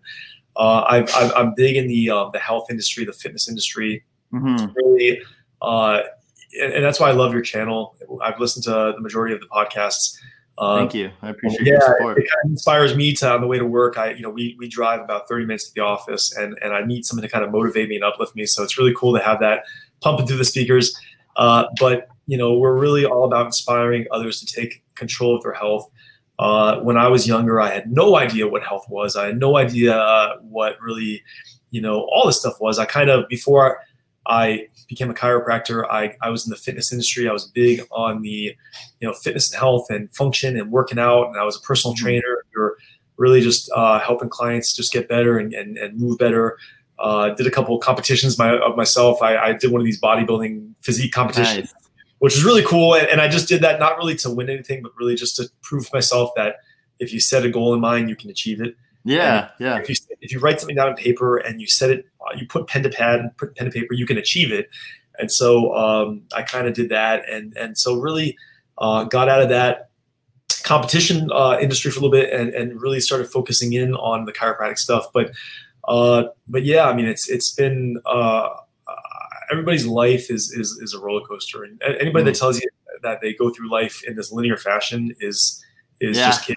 [0.55, 4.05] uh, I've, I've, I'm big in the uh, the health industry, the fitness industry.
[4.31, 5.23] hmm Really,
[5.62, 6.03] uh,
[6.61, 7.97] and, and that's why I love your channel.
[8.23, 10.17] I've listened to the majority of the podcasts.
[10.59, 11.11] Um, Thank you.
[11.21, 12.19] I appreciate yeah, your support.
[12.19, 13.99] it kind of inspires me to on the way to work.
[13.99, 16.85] I, you know, we we drive about 30 minutes to the office, and and I
[16.85, 18.47] need something to kind of motivate me and uplift me.
[18.47, 19.65] So it's really cool to have that
[20.01, 20.99] pumping through the speakers.
[21.37, 25.53] Uh, but you know, we're really all about inspiring others to take control of their
[25.53, 25.91] health.
[26.39, 29.17] Uh, when I was younger, I had no idea what health was.
[29.17, 31.23] I had no idea uh, what really,
[31.71, 32.79] you know, all this stuff was.
[32.79, 33.81] I kind of before
[34.29, 37.29] I became a chiropractor, I, I was in the fitness industry.
[37.29, 38.29] I was big on the,
[39.01, 41.29] you know, fitness and health and function and working out.
[41.29, 41.99] And I was a personal Mhm.
[41.99, 42.45] trainer.
[42.55, 42.79] We were
[43.16, 46.59] really just uh, helping clients just get better and, and, and move better.
[46.99, 49.20] Uh, did a couple of competitions my, of myself.
[49.22, 51.74] I, I did one of these bodybuilding physique competitions Nice.
[52.20, 52.95] which is really cool.
[52.95, 55.51] And, and I just did that not really to win anything, but really just to
[55.62, 56.57] prove to myself that
[56.99, 58.74] if you set a goal in mind, you can achieve it.
[59.07, 59.79] Yeah, yeah.
[59.79, 62.47] If you if you write something down on paper and you set it, uh, you
[62.47, 64.69] put pen to pad and put pen to paper, you can achieve it.
[65.19, 68.37] And so um, I kind of did that, and and so really
[68.79, 69.91] uh, got out of that
[70.65, 74.33] competition uh, industry for a little bit, and and really started focusing in on the
[74.33, 75.07] chiropractic stuff.
[75.15, 75.31] But
[75.89, 78.49] uh, but yeah, I mean, it's it's been uh,
[79.51, 82.69] everybody's life is is is a roller coaster, and anybody that tells you
[83.03, 85.65] that they go through life in this linear fashion is
[86.01, 86.27] is Yeah.
[86.27, 86.57] just kidding.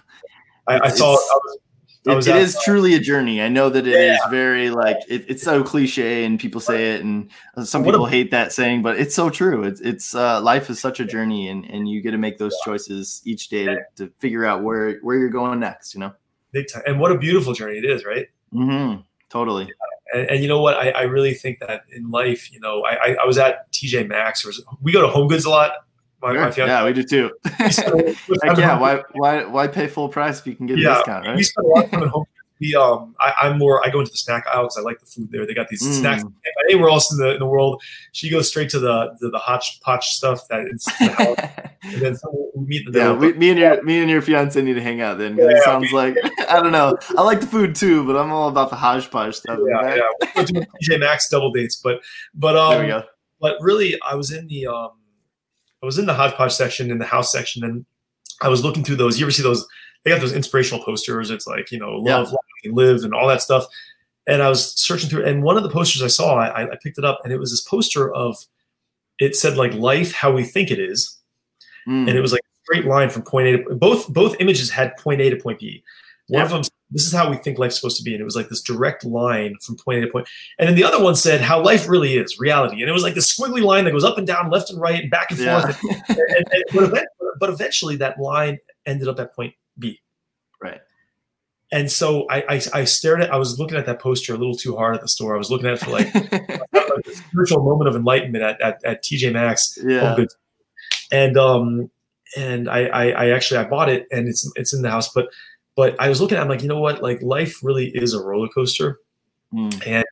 [0.66, 1.12] I, I saw.
[1.14, 1.58] I was,
[2.06, 3.42] It, it is truly a journey.
[3.42, 4.30] I know that it is Yeah.
[4.30, 7.30] very like it, it's so cliche and people say it and
[7.64, 9.64] some What a- people hate that saying, but it's so true.
[9.64, 12.56] It's it's uh, life is such a journey and, and you get to make those
[12.64, 15.92] choices each day to, to figure out where where you're going next.
[15.94, 16.12] You know.
[16.52, 16.82] big time.
[16.86, 18.28] And what a beautiful journey it is, right?
[18.52, 18.94] hmm
[19.28, 19.68] Totally.
[20.12, 20.76] And, and you know what?
[20.76, 24.08] I, I really think that in life, you know, I, I, I was at TJ
[24.08, 24.44] Maxx.
[24.44, 24.50] Or
[24.82, 25.70] we go to Home Goods a lot.
[26.22, 26.52] My, my Sure.
[26.52, 26.70] fiance.
[26.72, 27.30] Yeah, we do too.
[27.60, 30.40] we spend a lot of time Heck at yeah, why why why pay full price
[30.40, 31.44] if you can get a Yeah, discount, We right?
[31.44, 32.24] spend a lot of time at home.
[32.60, 33.82] We, um, I, I'm more.
[33.86, 35.46] I go into the snack aisle because I like the food there.
[35.46, 36.00] They got these Mm.
[36.00, 36.22] snacks.
[36.68, 40.04] Anywhere else in the, in the world, she goes straight to the the, the hodgepodge
[40.04, 41.36] stuff that is the house.
[41.84, 42.16] and then
[42.54, 44.82] we meet in the yeah, we, me and your me and your fiance need to
[44.82, 45.36] hang out then.
[45.38, 46.18] 'cause it Yeah, sounds like
[46.50, 46.94] I don't know.
[47.16, 49.58] I like the food too, but I'm all about the hodgepodge stuff.
[49.66, 49.96] yeah, okay?
[49.96, 50.26] yeah.
[50.36, 52.02] We're doing TJ Maxx double dates, but
[52.34, 52.92] but um, we
[53.40, 54.90] but really i was in the um
[55.82, 57.84] i was in the hodgepodge section in the house section and
[58.42, 59.18] i was looking through those.
[59.18, 59.66] You ever see those?
[60.04, 61.30] They have those inspirational posters.
[61.30, 62.16] It's like you know Yeah.
[62.18, 63.64] love life, and live and all that stuff.
[64.26, 66.98] And i was searching through and one of the posters i saw I, I picked
[66.98, 68.36] it up and it was this poster of
[69.18, 71.18] it said like life how we think it is.
[71.88, 72.08] Mm.
[72.08, 74.96] and it was like a straight line from point a to both both images had
[74.98, 75.82] point a to point b
[76.30, 76.44] one Yeah.
[76.44, 76.62] of them
[76.92, 79.04] this is how we think life's supposed to be and it was like this direct
[79.04, 80.26] line from point a to point.
[80.58, 83.14] and then the other one said how life really is reality and it was like
[83.14, 85.60] this squiggly line that goes up and down left and right and back and yeah.
[85.60, 85.78] forth
[86.08, 87.06] and, and- and- but, event,
[87.38, 90.00] but eventually that line ended up at point b
[90.62, 90.80] right.
[91.70, 94.54] and so I, I i stared at i was looking at that poster a little
[94.56, 97.88] too hard at the store i was looking at it for like a spiritual moment
[97.88, 100.16] of enlightenment at, at, at tj maxx yeah.
[101.12, 101.90] And um
[102.36, 105.26] and I, I I actually I bought it and it's it's in the house, but
[105.80, 107.02] but I was looking at it, I'm like, you know what?
[107.02, 108.98] Like life really is a roller coaster.
[109.54, 109.86] Mm.
[109.86, 110.04] And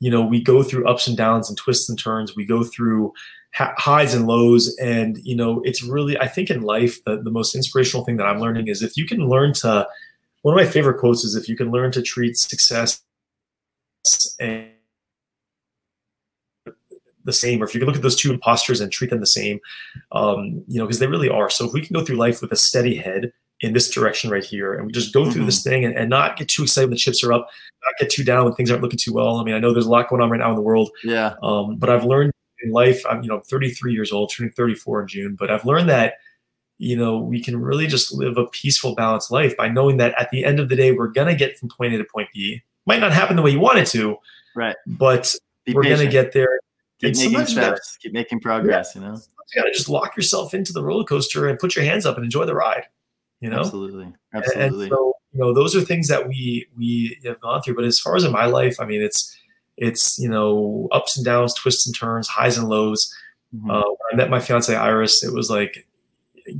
[0.00, 2.36] you know, we go through ups and downs and twists and turns.
[2.36, 3.14] We go through
[3.54, 4.76] ha- highs and lows.
[4.76, 8.26] And you know, it's really I think in life the, the most inspirational thing that
[8.26, 9.88] I'm learning is if you can learn to
[10.42, 13.00] one of my favorite quotes is if you can learn to treat success
[14.38, 14.72] and
[17.24, 19.26] the same, or if you can look at those two imposters and treat them the
[19.26, 19.58] same,
[20.12, 21.48] um, you know, because they really are.
[21.48, 24.44] So if we can go through life with a steady head in this direction right
[24.44, 26.90] here, and we just go through this thing and, and not get too excited when
[26.92, 27.48] the chips are up,
[27.84, 29.36] not get too down when things aren't looking too well.
[29.36, 31.34] I mean, I know there's a lot going on right now in the world, Yeah.
[31.42, 32.32] um, but I've learned
[32.62, 35.88] in life, I'm you know 33 years old, turning 34 in June, but I've learned
[35.88, 36.14] that
[36.78, 40.30] you know we can really just live a peaceful, balanced life by knowing that at
[40.30, 42.62] the end of the day, we're gonna get from point A to point B.
[42.86, 44.16] Might not happen the way you want it to,
[44.54, 44.76] right?
[44.86, 45.34] But
[45.64, 46.60] Be we're gonna get there.
[47.00, 47.96] Keep and making steps.
[48.02, 48.92] Keep making progress.
[48.94, 51.84] Yeah, you know, you gotta just lock yourself into the roller coaster and put your
[51.84, 52.84] hands up and enjoy the ride.
[53.40, 54.86] You know, absolutely, absolutely.
[54.86, 57.76] And so, you know, those are things that we we have gone through.
[57.76, 59.36] But as far as in my life, I mean, it's
[59.76, 63.14] it's you know ups and downs, twists and turns, highs and lows.
[63.54, 63.70] Mm-hmm.
[63.70, 65.86] Uh, when I met my fiance Iris, it was like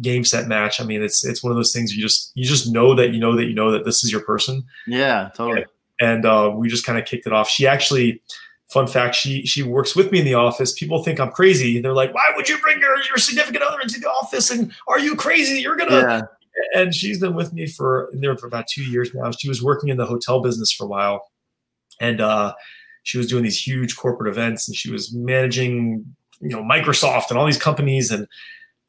[0.00, 0.80] game set match.
[0.80, 3.20] I mean, it's it's one of those things you just you just know that you
[3.20, 4.64] know that you know that this is your person.
[4.86, 5.64] Yeah, totally.
[6.00, 7.48] And, and uh, we just kind of kicked it off.
[7.48, 8.22] She actually,
[8.68, 10.72] fun fact, she she works with me in the office.
[10.72, 11.80] People think I'm crazy.
[11.80, 14.50] They're like, "Why would you bring your your significant other into the office?
[14.50, 15.60] And are you crazy?
[15.60, 16.20] You're gonna." Yeah.
[16.74, 19.30] And she's been with me for there for about two years now.
[19.30, 21.30] She was working in the hotel business for a while,
[22.00, 22.54] and uh,
[23.02, 26.04] she was doing these huge corporate events and she was managing
[26.40, 28.26] you know Microsoft and all these companies and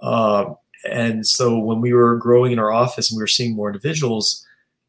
[0.02, 0.46] uh,
[0.90, 4.46] and so when we were growing in our office and we were seeing more individuals,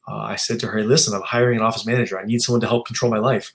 [0.09, 2.19] uh, I said to her, hey, "Listen, I'm hiring an office manager.
[2.19, 3.53] I need someone to help control my life."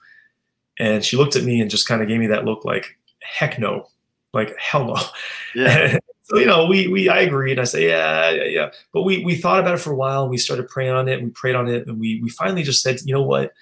[0.78, 3.58] And she looked at me and just kind of gave me that look, like, "Heck
[3.58, 3.88] no,
[4.34, 4.96] like hell no."
[5.54, 5.98] Yeah.
[6.26, 7.58] so you know, we we I agreed.
[7.58, 10.22] I say, "Yeah, yeah, yeah." But we we thought about it for a while.
[10.22, 11.14] and We started praying on it.
[11.18, 13.52] And we prayed on it, and we we finally just said, "You know what?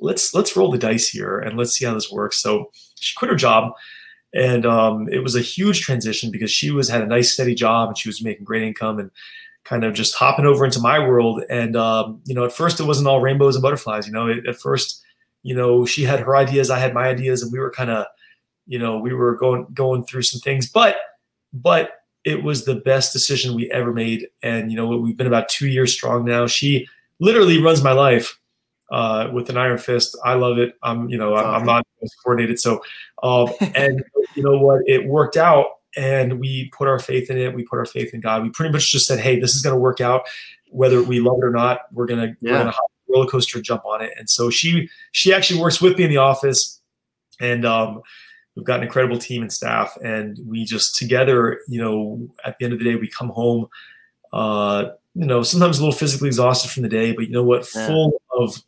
[0.00, 2.40] let's let's roll the dice here and let's see how this works.
[2.40, 3.72] So she quit her job,
[4.34, 7.88] and um, it was a huge transition because she was had a nice steady job
[7.88, 9.10] and she was making great income and
[9.64, 11.42] kind of just hopping over into my world.
[11.50, 14.06] And um, you know, at first it wasn't all rainbows and butterflies.
[14.06, 15.02] You know, at first,
[15.42, 18.06] you know, she had her ideas, I had my ideas, and we were kind of,
[18.66, 20.96] you know, we were going going through some things, but
[21.52, 21.97] but
[22.28, 24.28] it was the best decision we ever made.
[24.42, 26.46] And you know, we've been about two years strong now.
[26.46, 26.86] She
[27.20, 28.38] literally runs my life
[28.92, 30.14] uh, with an iron fist.
[30.24, 30.74] I love it.
[30.82, 31.86] I'm, you know, I'm, I'm not
[32.22, 32.60] coordinated.
[32.60, 32.82] So,
[33.22, 34.04] um, and
[34.34, 34.82] you know what?
[34.86, 35.66] It worked out,
[35.96, 37.54] and we put our faith in it.
[37.54, 38.42] We put our faith in God.
[38.42, 40.28] We pretty much just said, "Hey, this is going to work out,
[40.70, 41.80] whether we love it or not.
[41.92, 42.52] We're gonna yeah.
[42.52, 42.76] we're gonna
[43.08, 46.18] roller coaster jump on it." And so she she actually works with me in the
[46.18, 46.78] office,
[47.40, 48.02] and um,
[48.58, 52.64] we've got an incredible team and staff, and we just together, you know, at the
[52.64, 53.68] end of the day, we come home.
[54.32, 57.68] Uh, you know, sometimes a little physically exhausted from the day, but you know what?
[57.72, 57.86] Yeah.
[57.86, 58.60] Full of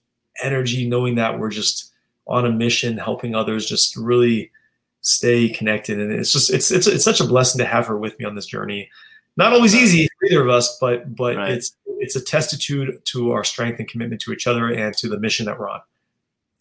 [0.42, 1.92] energy, knowing that we're just
[2.28, 4.52] on a mission, helping others, just really
[5.00, 5.98] stay connected.
[5.98, 8.36] And it's just it's it's it's such a blessing to have her with me on
[8.36, 8.88] this journey.
[9.36, 11.50] Not always easy for either of us, but but right.
[11.50, 15.18] it's it's a testitude to our strength and commitment to each other and to the
[15.18, 15.80] mission that we're on.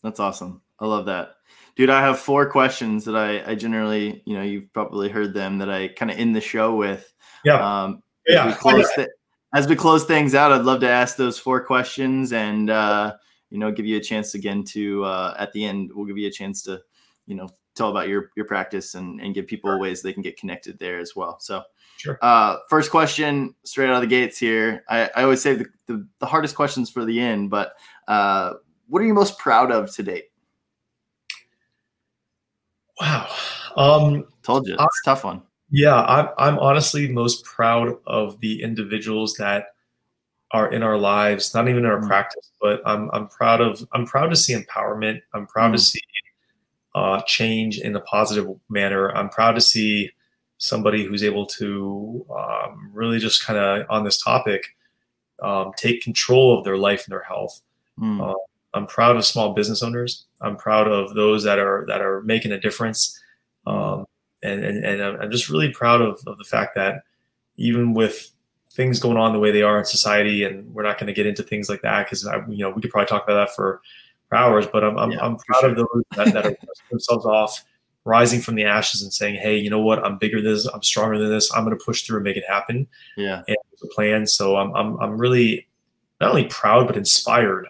[0.02, 0.62] That's awesome.
[0.80, 1.36] I love that.
[1.80, 5.60] Dude, I have four questions that I, I generally, you know, you've probably heard them
[5.60, 7.14] that I kind of end the show with.
[7.46, 7.84] Yeah.
[7.84, 8.50] Um, yeah.
[8.50, 9.08] As we, th-
[9.56, 13.16] as we close things out, I'd love to ask those four questions and uh,
[13.50, 16.28] you know give you a chance again to uh, at the end we'll give you
[16.28, 16.82] a chance to
[17.26, 19.80] you know tell about your your practice and and give people sure.
[19.80, 21.64] ways they can get connected there as well so
[21.98, 25.66] sure uh, first question straight out of the gates here i, I always say the,
[25.88, 27.74] the, the hardest questions for the end but
[28.08, 28.54] uh,
[28.88, 30.26] what are you most proud of to date
[33.00, 33.28] wow
[33.78, 35.42] um told you it's a tough one
[35.72, 39.68] yeah I'm, I'm honestly most proud of the individuals that
[40.52, 42.08] are in our lives, not even in our mm.
[42.08, 45.22] practice, but I'm I'm proud of I'm proud to see empowerment.
[45.34, 45.76] I'm proud mm.
[45.76, 46.00] to see
[46.96, 49.16] uh, change in a positive manner.
[49.16, 50.12] I'm proud to see
[50.58, 54.76] somebody who's able to um, really just kind of on this topic
[55.42, 57.62] um, take control of their life and their health.
[58.00, 58.32] Mm.
[58.32, 58.36] Uh,
[58.74, 60.26] I'm proud of small business owners.
[60.42, 63.20] I'm proud of those that are that are making a difference,
[63.66, 64.06] um,
[64.44, 67.04] and, and and I'm just really proud of, of the fact that
[67.58, 68.32] even with
[68.72, 71.26] things going on the way they are in society, and we're not going to get
[71.26, 73.82] into things like that because you know we could probably talk about that for,
[74.28, 74.68] for hours.
[74.68, 75.70] But I'm I'm, yeah, I'm proud sure.
[75.70, 76.56] of those that, that are
[76.92, 77.64] themselves off,
[78.06, 80.04] rising from the ashes and saying, "Hey, you know what?
[80.06, 80.68] I'm bigger than this.
[80.68, 81.52] I'm stronger than this.
[81.54, 82.88] I'm going to push through and make it happen."
[83.18, 84.28] Yeah, and the plan.
[84.28, 85.68] So I'm I'm I'm really
[86.22, 87.68] not only proud but inspired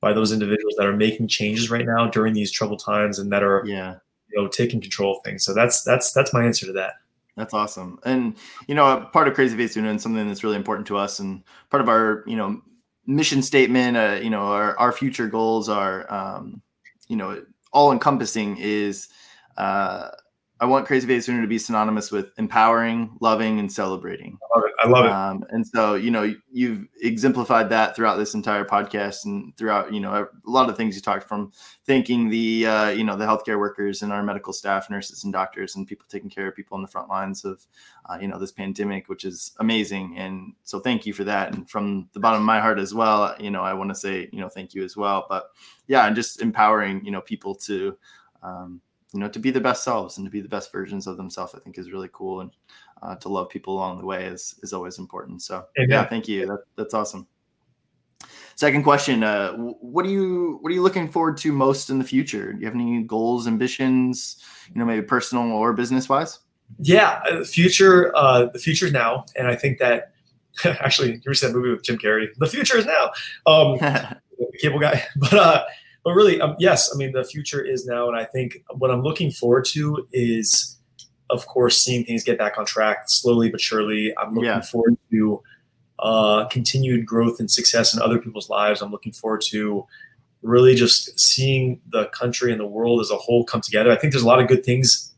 [0.00, 3.42] by those individuals that are making changes right now during these troubled times and that
[3.42, 3.96] are yeah
[4.30, 5.44] you know taking control of things.
[5.44, 6.94] So that's that's that's my answer to that.
[7.36, 8.00] That's awesome.
[8.04, 11.20] And you know, part of Crazy Face Uno and something that's really important to us
[11.20, 12.60] and part of our, you know,
[13.06, 16.60] mission statement, uh, you know, our, our future goals are um,
[17.06, 17.42] you know,
[17.72, 19.08] all encompassing is
[19.56, 20.10] uh
[20.60, 24.38] I want Crazy Face Uno to be synonymous with empowering, loving, and celebrating.
[24.42, 24.74] I love it.
[24.80, 25.12] I love it.
[25.12, 30.00] Um, and so, you know, you've exemplified that throughout this entire podcast and throughout, you
[30.00, 31.52] know, a lot of things you talked from
[31.86, 35.76] thanking the, uh, you know, the healthcare workers and our medical staff, nurses and doctors,
[35.76, 37.64] and people taking care of people on the front lines of,
[38.10, 40.16] uh, you know, this pandemic, which is amazing.
[40.18, 41.54] And so, thank you for that.
[41.54, 44.28] And from the bottom of my heart as well, you know, I want to say,
[44.32, 45.26] you know, thank you as well.
[45.28, 45.50] But
[45.86, 47.96] yeah, and just empowering, you know, people to,
[48.42, 48.80] um,
[49.12, 51.54] you know to be the best selves and to be the best versions of themselves
[51.54, 52.40] i think is really cool.
[52.40, 52.50] And
[53.02, 55.42] uh, to love people along the way is is always important.
[55.42, 55.90] So Amen.
[55.90, 56.46] yeah thank you.
[56.46, 57.26] That, that's awesome.
[58.56, 62.04] Second question uh, what are you what are you looking forward to most in the
[62.04, 62.52] future?
[62.52, 66.40] Do you have any goals ambitions you know maybe personal or business wise
[66.80, 69.24] yeah the uh, future uh the future is now.
[69.36, 70.12] And i think that
[70.64, 72.28] actually you ever see that movie with jim carrey?
[72.36, 73.10] The future is now.
[73.46, 73.78] Um
[74.60, 75.04] cable guy.
[75.16, 75.64] But uh
[76.04, 78.08] but really, um, yes, I mean, the future is now.
[78.08, 80.76] And I think what I'm looking forward to is,
[81.30, 84.14] of course, seeing things get back on track slowly but surely.
[84.16, 84.60] I'm looking yeah.
[84.60, 85.42] forward to
[85.98, 88.80] uh, continued growth and success in other people's lives.
[88.80, 89.86] I'm looking forward to
[90.42, 93.90] really just seeing the country and the world as a whole come together.
[93.90, 95.12] I think there's a lot of good things,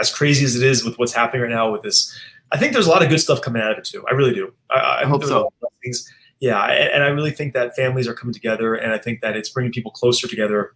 [0.00, 2.16] as crazy as it is with what's happening right now with this.
[2.52, 4.04] I think there's a lot of good stuff coming out of it too.
[4.08, 4.52] I really do.
[4.70, 5.52] I, I, I hope so.
[5.82, 6.08] Things
[6.42, 9.48] yeah, and I really think that families are coming together, and I think that it's
[9.48, 10.74] bringing people closer together,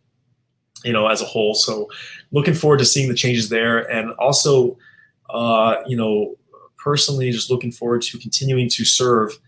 [0.84, 1.56] you know, as a whole.
[1.56, 1.90] So,
[2.30, 4.78] looking forward to seeing the changes there, and also,
[5.28, 6.36] uh, you know,
[6.78, 9.40] personally, just looking forward to continuing to serve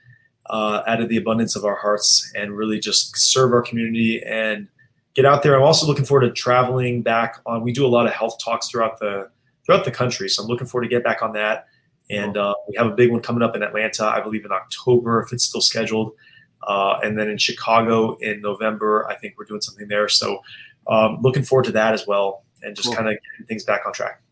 [0.50, 4.66] uh, out of the abundance of our hearts, and really just serve our community and
[5.14, 5.54] get out there.
[5.54, 7.62] I'm also looking forward to traveling back on.
[7.62, 9.30] We do a lot of health talks throughout the
[9.64, 11.68] throughout the country, so I'm looking forward to get back on that
[12.10, 15.22] and uh, we have a big one coming up in Atlanta, I believe in October,
[15.22, 16.12] if it's still scheduled.
[16.66, 20.08] Uh, and then in Chicago in November, I think we're doing something there.
[20.08, 20.40] So
[20.86, 22.96] um, looking forward to that as well, and just cool.
[22.96, 24.22] kind of getting things back on track.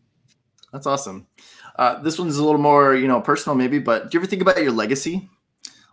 [0.73, 1.27] That's awesome.
[1.77, 4.41] Uh, this one's a little more, you know, personal maybe, but do you ever think
[4.41, 5.29] about your legacy?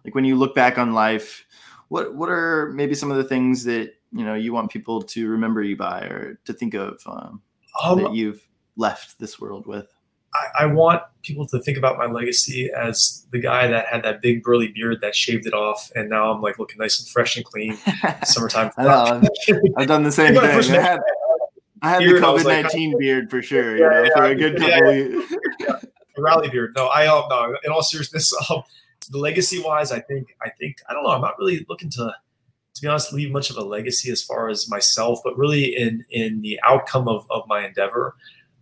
[0.04, 1.44] Like when you look back on life,
[1.88, 5.28] what what are maybe some of the things that you know you want people to
[5.28, 7.42] remember you by or to think of um,
[7.82, 8.46] um, that you've
[8.76, 9.93] left this world with?
[10.34, 14.20] I, I, want people to think about my legacy as the guy that had that
[14.20, 17.36] big burly beard that shaved it off, and now I'm like looking nice and fresh
[17.36, 17.76] and clean.
[18.24, 18.70] Summertime.
[18.76, 19.22] I know,
[19.76, 20.44] I've done the same thing.
[20.44, 21.00] I had,
[21.82, 23.76] I had the COVID nineteen like, beard for sure.
[23.76, 24.94] Yeah, you know, yeah, for a good couple.
[24.94, 25.20] Yeah,
[25.60, 25.76] yeah.
[26.18, 26.72] rally beard.
[26.76, 27.56] No, I um, no.
[27.64, 28.62] In all seriousness, um,
[29.10, 31.10] the legacy wise, I think, I think, I don't know.
[31.10, 32.14] I'm not really looking to,
[32.74, 36.04] to be honest, leave much of a legacy as far as myself, but really in
[36.10, 38.16] in the outcome of of my endeavor.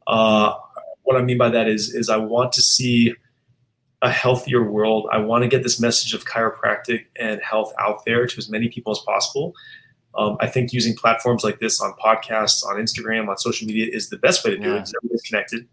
[0.07, 0.55] Uh,
[1.03, 3.15] what I mean by that is is I want to see
[4.03, 5.09] a healthier world.
[5.13, 8.69] I want to get this message of chiropractic and health out there to as many
[8.69, 9.55] people as possible.
[10.15, 14.11] Um, I think using platforms like this on podcasts, on Instagram, on social media is
[14.11, 14.75] the best way to do yeah.
[14.75, 15.69] it because everybody's connected.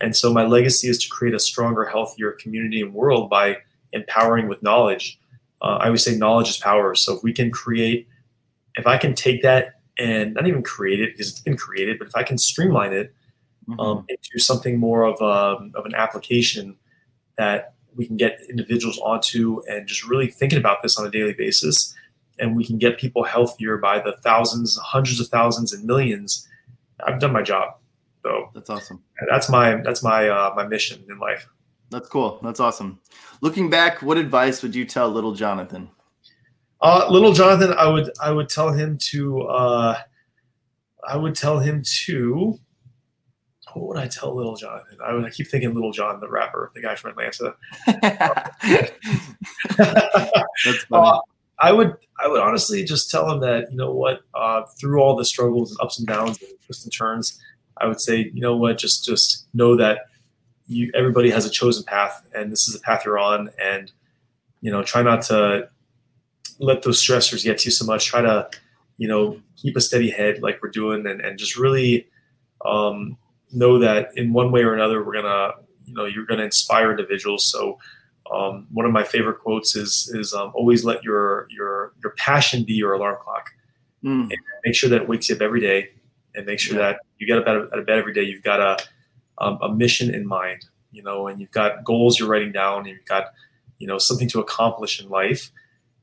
[0.00, 3.58] And so my legacy is to create a stronger, healthier community and world by
[3.92, 5.18] empowering with knowledge.
[5.62, 6.94] Uh, I always say knowledge is power.
[6.94, 8.06] So if we can create,
[8.74, 12.08] if I can take that and not even create it because it's been created, but
[12.08, 13.14] if I can streamline it
[13.68, 13.80] mm-hmm.
[13.80, 16.76] um, into something more of, a, um, of an application
[17.36, 21.32] that we can get individuals onto and just really thinking about this on a daily
[21.32, 21.94] basis.
[22.38, 26.48] And we can get people healthier by the thousands, hundreds of thousands, and millions.
[27.06, 27.76] I've done my job.
[28.24, 29.02] So that's awesome.
[29.30, 31.46] That's my that's my uh, my mission in life.
[31.90, 32.40] That's cool.
[32.42, 32.98] That's awesome.
[33.40, 35.90] Looking back, what advice would you tell little Jonathan?
[36.80, 39.98] Uh, little Jonathan, I would I would tell him to uh,
[41.06, 42.58] I would tell him to
[43.74, 44.98] what would I tell Little Jonathan?
[45.04, 47.54] I, would, I keep thinking Little John, the rapper, the guy from Atlanta.
[50.92, 51.18] Uh,
[51.58, 55.16] I would I would honestly just tell him that you know what uh, through all
[55.16, 57.40] the struggles and ups and downs and twists and turns,
[57.78, 60.06] I would say you know what just just know that
[60.66, 63.92] you everybody has a chosen path and this is the path you're on and
[64.60, 65.68] you know try not to
[66.58, 68.06] let those stressors get to you so much.
[68.06, 68.48] Try to
[68.98, 72.06] you know keep a steady head like we're doing and, and just really
[72.64, 73.16] um,
[73.54, 75.52] know that in one way or another, we're gonna,
[75.84, 77.50] you know, you're gonna inspire individuals.
[77.50, 77.78] So,
[78.32, 82.64] um, one of my favorite quotes is is um, always let your your your passion
[82.64, 83.50] be your alarm clock,
[84.02, 84.22] mm.
[84.22, 85.90] and make sure that it wakes you up every day,
[86.34, 86.92] and make sure yeah.
[86.92, 88.22] that you get up out of, out of, bed every day.
[88.22, 88.84] You've got a
[89.38, 92.88] um, a mission in mind, you know, and you've got goals you're writing down, and
[92.88, 93.26] you've got
[93.78, 95.50] you know something to accomplish in life.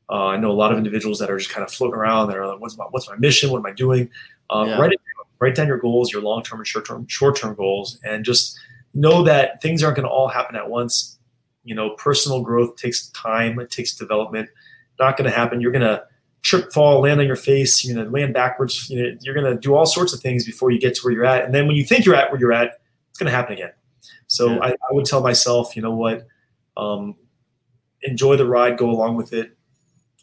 [0.09, 2.27] Uh, I know a lot of individuals that are just kind of floating around.
[2.27, 3.49] That are like, "What's my what's my mission?
[3.51, 4.09] What am I doing?"
[4.49, 4.77] Um, yeah.
[4.77, 5.01] Write it
[5.41, 8.57] write down your goals, your long term and short term short term goals, and just
[8.93, 11.18] know that things aren't going to all happen at once.
[11.63, 14.49] You know, personal growth takes time, it takes development.
[14.99, 15.61] Not going to happen.
[15.61, 16.03] You're going to
[16.43, 17.84] trip, fall, land on your face.
[17.84, 18.89] You're going to land backwards.
[18.89, 21.13] You know, you're going to do all sorts of things before you get to where
[21.13, 21.43] you're at.
[21.43, 23.72] And then when you think you're at where you're at, it's going to happen again.
[24.27, 24.59] So yeah.
[24.61, 26.27] I, I, would tell myself, you know what,
[26.77, 27.15] um,
[28.03, 29.55] enjoy the ride, go along with it,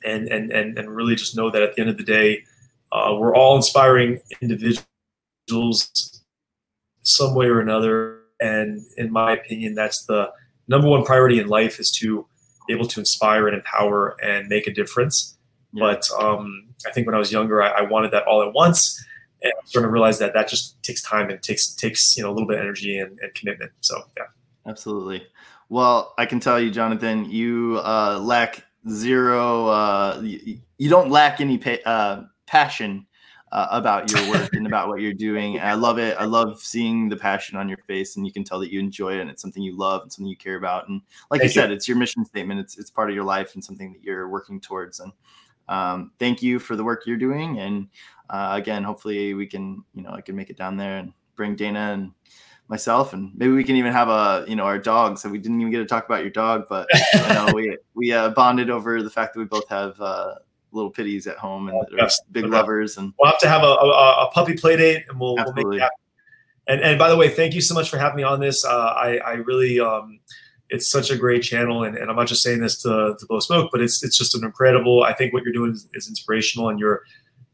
[0.05, 2.45] and and and and really just know that at the end of the day,
[2.91, 4.87] uh, we're all inspiring individuals
[5.49, 6.23] individuals
[7.03, 8.21] some way or another.
[8.41, 10.31] And in my opinion, that's the
[10.69, 12.27] number one priority in life is to
[12.67, 15.37] be able to inspire and empower and make a difference.
[15.73, 19.05] But um, I think when I was younger, I, I, wanted that all at once.
[19.43, 22.31] and I'm starting to realize that that just takes time and takes takes you know
[22.31, 23.73] a little bit of energy and, and commitment.
[23.81, 24.25] So yeah,
[24.67, 25.27] absolutely.
[25.69, 29.67] Well, I can tell you, Jonathan, you uh, lack zero.
[29.67, 33.07] Uh, you, you, don't lack any pa- uh, passion
[33.53, 35.59] uh, about your work and about what you're doing.
[35.59, 36.17] And I love it.
[36.19, 39.15] I love seeing the passion on your face, and you can tell that you enjoy
[39.15, 40.89] it, and it's something you love and something you care about.
[40.89, 41.01] And
[41.31, 42.61] like thank you said, it's your mission statement.
[42.61, 45.01] It's it's part of your life and something that you're working towards.
[45.01, 45.13] And
[45.69, 47.59] um, thank you for the work you're doing.
[47.59, 47.89] And
[48.31, 51.57] uh, again, hopefully we can, you know, I can make it down there and bring
[51.57, 52.13] Dana and
[52.69, 55.19] myself, and maybe we can even have a, you know, our dog.
[55.19, 58.13] So we didn't even get to talk about your dog, but you know, we we
[58.13, 60.35] uh, bonded over the fact that we both have uh,
[60.73, 62.97] little pitties at home and yes, big lovers.
[62.97, 65.67] And we'll have to have a, a, a puppy play date, and we'll, we'll, make
[65.67, 65.97] it happen.
[66.67, 68.65] And and by the way, thank you so much for having me on this.
[68.65, 70.21] Uh, I I really um,
[70.71, 73.41] it's such a great channel, and, and I'm not just saying this to, to blow
[73.41, 75.03] smoke, but it's it's just an incredible.
[75.03, 77.03] I think what you're doing is, is inspirational, and you're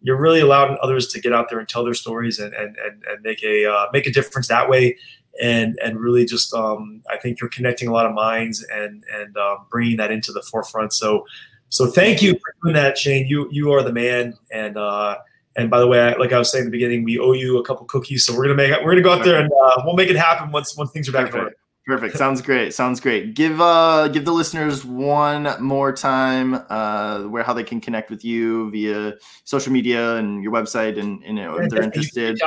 [0.02, 3.04] you're really allowing others to get out there and tell their stories and and and,
[3.08, 4.96] and make a uh, make a difference that way
[5.40, 9.36] and and really just um, I think you're connecting a lot of minds and and
[9.36, 10.92] um, bringing that into the forefront.
[10.92, 11.24] So
[11.68, 13.26] so thank you for doing that, Shane.
[13.26, 14.34] You you are the man.
[14.52, 15.18] And uh,
[15.56, 17.58] and by the way, I, like I was saying in the beginning, we owe you
[17.58, 18.24] a couple cookies.
[18.24, 20.52] So we're gonna make we're gonna go out there and uh, we'll make it happen
[20.52, 21.56] once once things are back in order.
[21.86, 22.16] Perfect.
[22.16, 22.72] Sounds great.
[22.72, 23.34] Sounds great.
[23.34, 28.24] Give uh give the listeners one more time uh where how they can connect with
[28.24, 32.40] you via social media and your website and, and you know, if they're interested.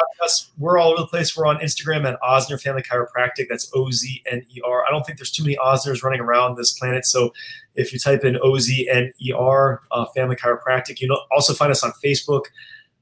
[0.57, 1.38] We're all over the place.
[1.38, 3.45] We're on Instagram at Ozner Family Chiropractic.
[3.47, 4.84] That's O Z N E R.
[4.85, 7.05] I don't think there's too many Ozners running around this planet.
[7.05, 7.31] So
[7.76, 11.53] if you type in O Z N E R uh, Family Chiropractic, you know also
[11.53, 12.45] find us on Facebook.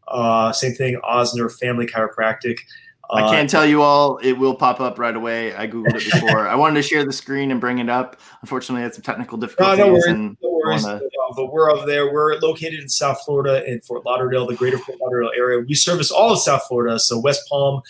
[0.10, 2.60] Uh, same thing, Ozner Family Chiropractic.
[3.11, 4.18] I uh, can't tell you all.
[4.18, 5.56] It will pop up right away.
[5.56, 6.48] I googled it before.
[6.48, 8.19] I wanted to share the screen and bring it up.
[8.41, 9.80] Unfortunately, I had some technical difficulties.
[9.80, 10.06] No, no worries.
[10.06, 10.84] And no worries.
[10.84, 11.02] Wanna...
[11.36, 12.11] But we're over there.
[12.11, 15.64] We're located in South Florida, in Fort Lauderdale, the greater Fort Lauderdale area.
[15.68, 17.82] We service all of South Florida, so West Palm,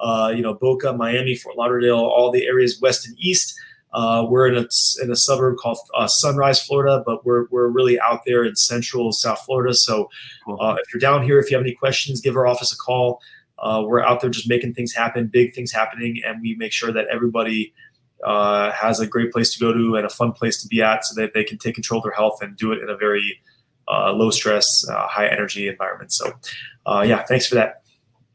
[0.00, 3.54] uh, you know, Boca, Miami, Fort Lauderdale, all the areas west and east.
[3.92, 4.66] Uh, we're in a
[5.02, 9.12] in a suburb called uh, Sunrise, Florida, but we're we're really out there in central
[9.12, 9.72] South Florida.
[9.72, 10.10] So,
[10.48, 13.20] uh, if you're down here, if you have any questions, give our office a call.
[13.58, 16.92] Uh, we're out there just making things happen, big things happening, and we make sure
[16.92, 17.72] that everybody
[18.24, 21.04] uh, has a great place to go to and a fun place to be at,
[21.04, 23.40] so that they can take control of their health and do it in a very
[23.88, 26.12] uh, low stress, uh, high energy environment.
[26.12, 26.32] So,
[26.86, 27.82] uh, yeah, thanks for that.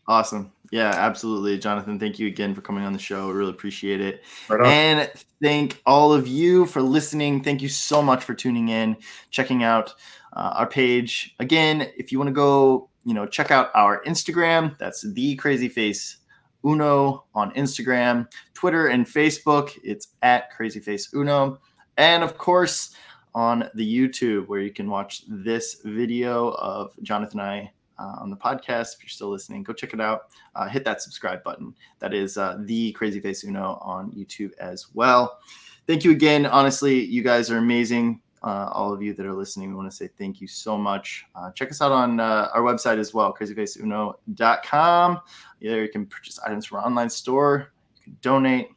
[0.08, 0.52] Awesome.
[0.72, 1.58] Yeah, absolutely.
[1.58, 3.32] Jonathan, thank you again for coming on the show.
[3.32, 4.24] Really appreciate it.
[4.48, 7.44] Right and thank all of you for listening.
[7.44, 8.98] Thank you so much for tuning in,
[9.32, 9.96] checking out
[10.34, 11.36] uh, our page.
[11.40, 14.78] Again, if you want to go you know, check out our Instagram.
[14.78, 16.18] That's the Crazy Face
[16.64, 19.72] Uno on Instagram, Twitter, and Facebook.
[19.84, 21.60] It's at Crazy Face Uno,
[21.98, 22.94] and of course
[23.34, 28.30] on the YouTube where you can watch this video of Jonathan and I uh, on
[28.30, 28.94] the podcast.
[28.94, 30.28] If you're still listening, go check it out.
[30.54, 31.74] Uh, hit that subscribe button.
[31.98, 35.40] That is uh, the Crazy Face Uno on YouTube as well.
[35.88, 36.46] Thank you again.
[36.46, 39.96] Honestly, you guys are amazing uh, all of you that are listening, we want to
[39.96, 41.26] say thank you so much.
[41.36, 45.22] Uh, check us out on uh, our website as well, crazyfaceuno.com.
[45.62, 47.74] There you can purchase items from our online store.
[47.98, 48.70] You can donate.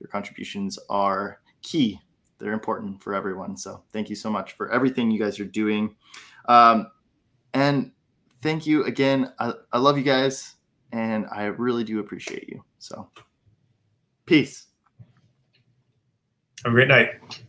[0.00, 2.00] Your contributions are key.
[2.38, 3.56] They're important for everyone.
[3.56, 5.94] So thank you so much for everything you guys are doing.
[6.48, 6.90] Um,
[7.54, 7.92] and
[8.42, 9.32] thank you again.
[9.38, 10.54] I, I love you guys,
[10.92, 12.64] and I really do appreciate you.
[12.78, 13.08] So
[14.26, 14.66] peace.
[16.64, 17.42] Have a great night.